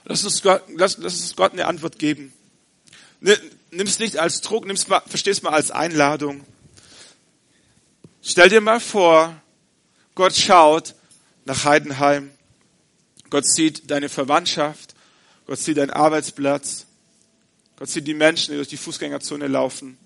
Lass 0.03 0.23
uns 0.23 0.41
Gott, 0.41 0.63
lass, 0.75 0.97
lass 0.97 1.19
uns 1.19 1.35
Gott 1.35 1.53
eine 1.53 1.65
Antwort 1.65 1.99
geben. 1.99 2.31
Nimm 3.19 3.87
es 3.87 3.99
nicht 3.99 4.17
als 4.17 4.41
Druck, 4.41 4.65
nimm's 4.65 4.87
mal, 4.87 5.01
versteh's 5.05 5.41
mal 5.41 5.53
als 5.53 5.71
Einladung. 5.71 6.45
Stell 8.21 8.49
dir 8.49 8.61
mal 8.61 8.79
vor, 8.79 9.41
Gott 10.15 10.35
schaut 10.35 10.95
nach 11.47 11.63
Heidenheim. 11.63 12.29
Gott 13.29 13.47
sieht 13.47 13.89
deine 13.89 14.09
Verwandtschaft. 14.09 14.95
Gott 15.45 15.59
sieht 15.59 15.77
deinen 15.77 15.91
Arbeitsplatz. 15.91 16.85
Gott 17.77 17.89
sieht 17.89 18.05
die 18.05 18.13
Menschen, 18.13 18.51
die 18.51 18.57
durch 18.57 18.67
die 18.67 18.77
Fußgängerzone 18.77 19.47
laufen. 19.47 19.97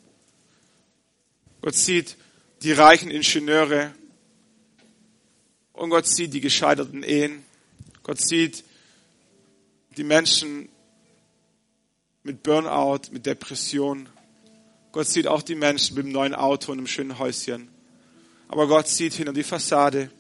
Gott 1.61 1.75
sieht 1.75 2.15
die 2.61 2.71
reichen 2.71 3.09
Ingenieure. 3.09 3.91
Und 5.73 5.89
Gott 5.89 6.07
sieht 6.07 6.33
die 6.33 6.41
gescheiterten 6.41 7.01
Ehen. 7.01 7.43
Gott 8.03 8.21
sieht 8.21 8.63
die 9.97 10.03
Menschen 10.03 10.69
mit 12.21 12.43
Burnout, 12.43 13.11
mit 13.11 13.25
Depression. 13.25 14.07
Gott 14.91 15.07
sieht 15.07 15.25
auch 15.25 15.41
die 15.41 15.55
Menschen 15.55 15.95
mit 15.95 16.05
dem 16.05 16.11
neuen 16.11 16.35
Auto 16.35 16.71
und 16.71 16.77
einem 16.77 16.87
schönen 16.87 17.17
Häuschen. 17.17 17.67
Aber 18.47 18.67
Gott 18.67 18.87
sieht 18.87 19.13
hinter 19.13 19.33
die 19.33 19.43
Fassade. 19.43 20.11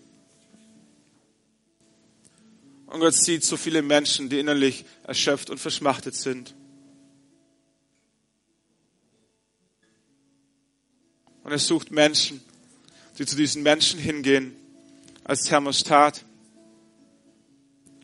Und 2.91 2.99
Gott 2.99 3.13
sieht 3.13 3.45
so 3.45 3.55
viele 3.55 3.81
Menschen, 3.81 4.27
die 4.27 4.37
innerlich 4.37 4.83
erschöpft 5.03 5.49
und 5.49 5.59
verschmachtet 5.59 6.13
sind. 6.13 6.53
Und 11.45 11.53
er 11.53 11.57
sucht 11.57 11.89
Menschen, 11.91 12.41
die 13.17 13.25
zu 13.25 13.37
diesen 13.37 13.63
Menschen 13.63 13.97
hingehen, 13.97 14.53
als 15.23 15.43
Thermostat, 15.43 16.25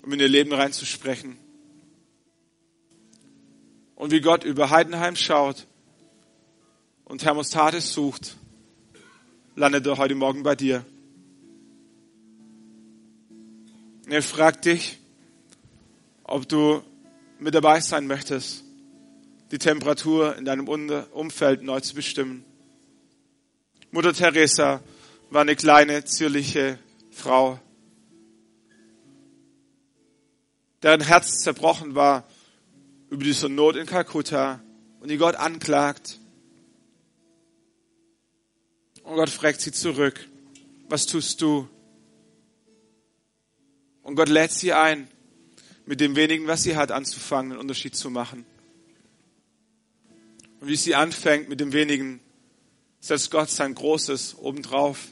um 0.04 0.14
in 0.14 0.22
ihr 0.22 0.30
Leben 0.30 0.54
reinzusprechen. 0.54 1.38
Und 3.96 4.12
wie 4.12 4.22
Gott 4.22 4.46
über 4.46 4.70
Heidenheim 4.70 5.18
schaut 5.18 5.68
und 7.04 7.20
Thermostate 7.20 7.82
sucht, 7.82 8.38
landet 9.58 9.86
er 9.86 9.98
heute 9.98 10.16
Morgen 10.16 10.44
bei 10.44 10.56
dir. 10.56 10.86
Und 14.08 14.14
er 14.14 14.24
fragt 14.24 14.64
dich, 14.64 14.99
ob 16.24 16.47
du 16.47 16.82
mit 17.39 17.53
dabei 17.53 17.82
sein 17.82 18.08
möchtest, 18.08 18.64
die 19.51 19.58
Temperatur 19.58 20.38
in 20.38 20.45
deinem 20.45 20.70
Umfeld 20.70 21.62
neu 21.62 21.82
zu 21.82 21.93
bestimmen. 21.93 22.45
Mutter 23.91 24.14
Teresa 24.14 24.82
war 25.30 25.41
eine 25.41 25.58
kleine, 25.58 26.05
zierliche 26.05 26.80
Frau, 27.12 27.60
deren 30.84 31.01
Herz 31.01 31.41
zerbrochen 31.43 31.93
war 31.93 32.24
über 33.10 33.26
diese 33.26 33.49
Not 33.49 33.76
in 33.76 33.88
Kalkutta 33.88 34.62
und 35.01 35.10
die 35.10 35.18
Gott 35.18 35.36
anklagt. 35.36 36.18
Und 39.03 39.16
Gott 39.16 39.30
fragt 39.30 39.60
sie 39.60 39.74
zurück, 39.74 40.30
was 40.88 41.08
tust 41.08 41.41
du? 41.41 41.68
Und 44.08 44.16
Gott 44.16 44.30
lädt 44.30 44.53
sie 44.53 44.72
ein, 44.72 45.10
mit 45.86 45.99
dem 45.99 46.16
wenigen, 46.16 46.47
was 46.47 46.64
sie 46.64 46.78
hat, 46.78 46.93
anzufangen, 46.93 47.51
einen 47.51 47.60
Unterschied 47.60 47.93
zu 47.93 48.10
machen. 48.10 48.45
Und 50.62 50.70
wie 50.70 50.78
sie 50.78 50.95
anfängt 50.95 51.49
mit 51.49 51.60
dem 51.60 51.74
wenigen, 51.74 52.22
setzt 53.01 53.32
Gott 53.32 53.49
sein 53.49 53.76
Großes 53.76 54.38
obendrauf. 54.38 55.10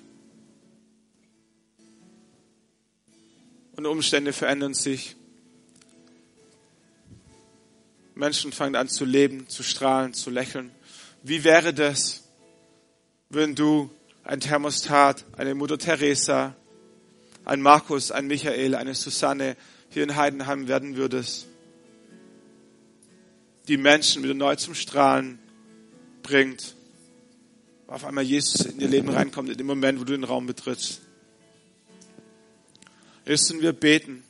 Und 3.76 3.86
Umstände 3.86 4.32
verändern 4.32 4.74
sich. 4.74 5.18
Menschen 8.14 8.54
fangen 8.54 8.78
an 8.78 8.88
zu 8.88 9.04
leben, 9.04 9.50
zu 9.50 9.62
strahlen, 9.62 10.14
zu 10.14 10.30
lächeln. 10.30 10.72
Wie 11.22 11.44
wäre 11.44 11.74
das, 11.74 12.24
wenn 13.28 13.56
du 13.56 13.90
ein 14.24 14.40
Thermostat, 14.40 15.26
eine 15.36 15.54
Mutter 15.54 15.78
Teresa, 15.78 16.56
ein 17.46 17.62
Markus, 17.62 18.12
ein 18.12 18.28
Michael, 18.28 18.76
eine 18.76 18.96
Susanne 18.96 19.56
hier 19.90 20.04
in 20.04 20.16
Heidenheim 20.16 20.68
werden 20.68 20.98
würdest, 20.98 21.48
die 23.68 23.78
Menschen 23.78 24.24
wieder 24.24 24.34
neu 24.34 24.56
zum 24.56 24.76
Strahlen 24.76 25.40
bringt, 26.24 26.76
auf 27.88 28.04
einmal 28.04 28.24
Jesus 28.24 28.66
in 28.66 28.80
ihr 28.80 28.88
Leben 28.88 29.10
reinkommt, 29.10 29.50
in 29.50 29.58
dem 29.58 29.68
Moment, 29.68 30.00
wo 30.00 30.04
du 30.04 30.14
den 30.14 30.24
Raum 30.24 30.48
betrittst. 30.48 31.02
Müssen 33.26 33.62
wir 33.62 33.74
beten, 33.74 34.24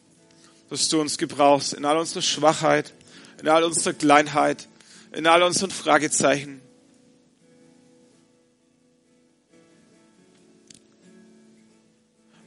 dass 0.69 0.87
du 0.89 0.99
uns 0.99 1.17
gebrauchst 1.17 1.73
in 1.73 1.85
all 1.85 1.97
unserer 1.97 2.21
Schwachheit, 2.21 2.93
in 3.41 3.47
all 3.47 3.63
unserer 3.63 3.93
Kleinheit, 3.93 4.67
in 5.13 5.27
all 5.27 5.43
unseren 5.43 5.71
Fragezeichen. 5.71 6.61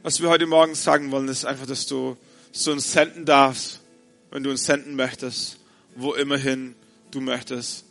Was 0.03 0.21
wir 0.21 0.29
heute 0.29 0.45
Morgen 0.45 0.75
sagen 0.75 1.11
wollen, 1.11 1.27
ist 1.27 1.45
einfach, 1.45 1.65
dass 1.65 1.85
du, 1.85 2.17
dass 2.51 2.63
du 2.63 2.71
uns 2.71 2.91
senden 2.91 3.25
darfst, 3.25 3.81
wenn 4.31 4.43
du 4.43 4.49
uns 4.49 4.65
senden 4.65 4.95
möchtest, 4.95 5.57
wo 5.95 6.13
immerhin 6.13 6.75
du 7.11 7.21
möchtest. 7.21 7.85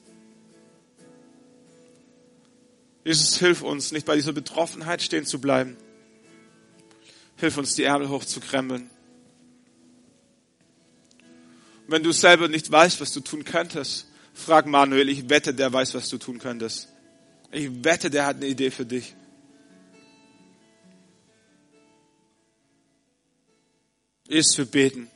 Jesus, 3.05 3.39
hilf 3.39 3.63
uns, 3.63 3.93
nicht 3.93 4.07
bei 4.07 4.17
dieser 4.17 4.33
Betroffenheit 4.33 5.03
stehen 5.03 5.27
zu 5.27 5.41
bleiben. 5.41 5.77
Hilf 7.37 7.57
uns, 7.57 7.75
die 7.75 7.85
Ärmel 7.85 8.09
hochzukrempeln 8.09 8.91
wenn 11.89 12.03
du 12.03 12.13
selber 12.13 12.49
nicht 12.49 12.71
weißt, 12.71 13.01
was 13.01 13.13
du 13.13 13.21
tun 13.21 13.45
könntest, 13.45 14.07
frag 14.35 14.67
Manuel, 14.67 15.09
ich 15.09 15.29
wette, 15.29 15.53
der 15.53 15.73
weiß, 15.73 15.95
was 15.95 16.09
du 16.11 16.19
tun 16.19 16.39
könntest. 16.39 16.89
Ich 17.51 17.83
wette, 17.83 18.11
der 18.11 18.27
hat 18.27 18.37
eine 18.37 18.47
Idee 18.47 18.71
für 18.71 18.85
dich. 18.85 19.15
Ist 24.29 24.57
wir 24.59 24.67
beten, 24.67 25.11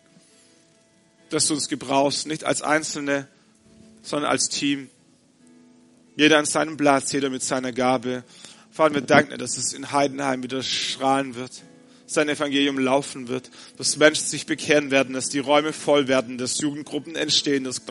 dass 1.31 1.47
du 1.47 1.55
uns 1.55 1.69
gebrauchst, 1.69 2.27
nicht 2.27 2.45
als 2.45 2.63
Einzelne, 2.63 3.29
sondern 4.03 4.31
als 4.31 4.49
Team. 4.49 4.89
Jeder 6.17 6.39
an 6.39 6.47
seinem 6.47 6.77
Platz, 6.77 7.13
jeder 7.13 7.31
mit 7.31 7.43
seiner 7.43 7.73
Gabe. 7.73 8.25
Vater, 8.71 8.95
wir 8.95 9.01
danken 9.03 9.31
dir, 9.31 9.39
dass 9.39 9.57
es 9.57 9.73
in 9.73 9.93
Heidenheim 9.93 10.43
wieder 10.43 10.63
strahlen 10.63 11.35
wird 11.35 11.63
sein 12.13 12.29
Evangelium 12.29 12.79
laufen 12.79 13.29
wird, 13.29 13.51
dass 13.79 13.97
Menschen 13.97 14.27
sich 14.27 14.47
bekehren 14.47 14.91
werden, 14.91 15.15
dass 15.15 15.29
die 15.29 15.39
Räume 15.39 15.73
voll 15.73 16.09
werden, 16.09 16.39
dass 16.39 16.61
Jugendgruppen 16.61 17.17
entstehen, 17.17 17.65
dass 17.65 17.83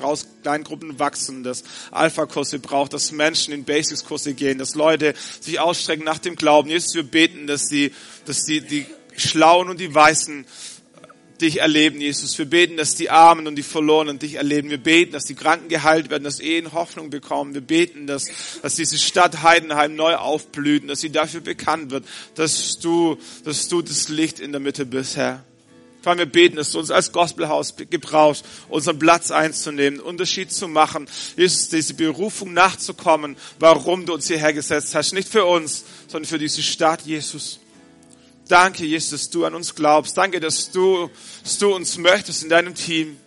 Kleingruppen 0.43 0.99
wachsen, 0.99 1.43
dass 1.43 1.63
Alpha-Kurse 1.91 2.59
braucht, 2.59 2.93
dass 2.93 3.11
Menschen 3.11 3.53
in 3.53 3.63
Basics-Kurse 3.63 4.33
gehen, 4.33 4.57
dass 4.57 4.75
Leute 4.75 5.13
sich 5.39 5.59
ausstrecken 5.59 6.05
nach 6.05 6.19
dem 6.19 6.35
Glauben. 6.35 6.69
Jesus, 6.69 6.93
wir 6.95 7.03
beten, 7.03 7.47
dass 7.47 7.67
die, 7.67 7.91
dass 8.25 8.43
die, 8.43 8.61
die 8.61 8.85
Schlauen 9.17 9.69
und 9.69 9.79
die 9.79 9.93
Weißen 9.93 10.45
dich 11.41 11.59
erleben, 11.59 11.99
Jesus. 11.99 12.37
Wir 12.37 12.45
beten, 12.45 12.77
dass 12.77 12.95
die 12.95 13.09
Armen 13.09 13.47
und 13.47 13.55
die 13.55 13.63
Verlorenen 13.63 14.19
dich 14.19 14.35
erleben. 14.35 14.69
Wir 14.69 14.77
beten, 14.77 15.11
dass 15.11 15.25
die 15.25 15.35
Kranken 15.35 15.67
geheilt 15.67 16.09
werden, 16.09 16.23
dass 16.23 16.39
Ehen 16.39 16.71
Hoffnung 16.73 17.09
bekommen. 17.09 17.53
Wir 17.53 17.61
beten, 17.61 18.07
dass, 18.07 18.27
dass 18.61 18.75
diese 18.75 18.97
Stadt 18.97 19.41
Heidenheim 19.43 19.95
neu 19.95 20.15
aufblüht, 20.15 20.89
dass 20.89 21.01
sie 21.01 21.11
dafür 21.11 21.41
bekannt 21.41 21.91
wird, 21.91 22.05
dass 22.35 22.79
du, 22.79 23.17
dass 23.43 23.67
du 23.67 23.81
das 23.81 24.09
Licht 24.09 24.39
in 24.39 24.51
der 24.51 24.61
Mitte 24.61 24.85
bist, 24.85 25.17
Herr. 25.17 25.43
Vater, 26.01 26.19
wir 26.19 26.25
beten, 26.25 26.55
dass 26.55 26.71
du 26.71 26.79
uns 26.79 26.89
als 26.89 27.11
Gospelhaus 27.11 27.75
gebrauchst, 27.75 28.43
unseren 28.69 28.97
Platz 28.97 29.29
einzunehmen, 29.29 29.99
Unterschied 29.99 30.51
zu 30.51 30.67
machen, 30.67 31.07
Jesus, 31.37 31.69
diese 31.69 31.93
Berufung 31.93 32.53
nachzukommen, 32.53 33.35
warum 33.59 34.07
du 34.07 34.13
uns 34.13 34.27
hierher 34.27 34.53
gesetzt 34.53 34.95
hast. 34.95 35.13
Nicht 35.13 35.29
für 35.29 35.45
uns, 35.45 35.83
sondern 36.07 36.27
für 36.27 36.39
diese 36.39 36.63
Stadt, 36.63 37.03
Jesus. 37.03 37.59
Danke, 38.51 38.83
Jesus, 38.83 39.11
dass 39.11 39.29
du 39.29 39.45
an 39.45 39.55
uns 39.55 39.73
glaubst. 39.73 40.17
Danke, 40.17 40.41
dass 40.41 40.71
du, 40.71 41.09
dass 41.41 41.57
du 41.57 41.73
uns 41.73 41.97
möchtest 41.97 42.43
in 42.43 42.49
deinem 42.49 42.75
Team. 42.75 43.17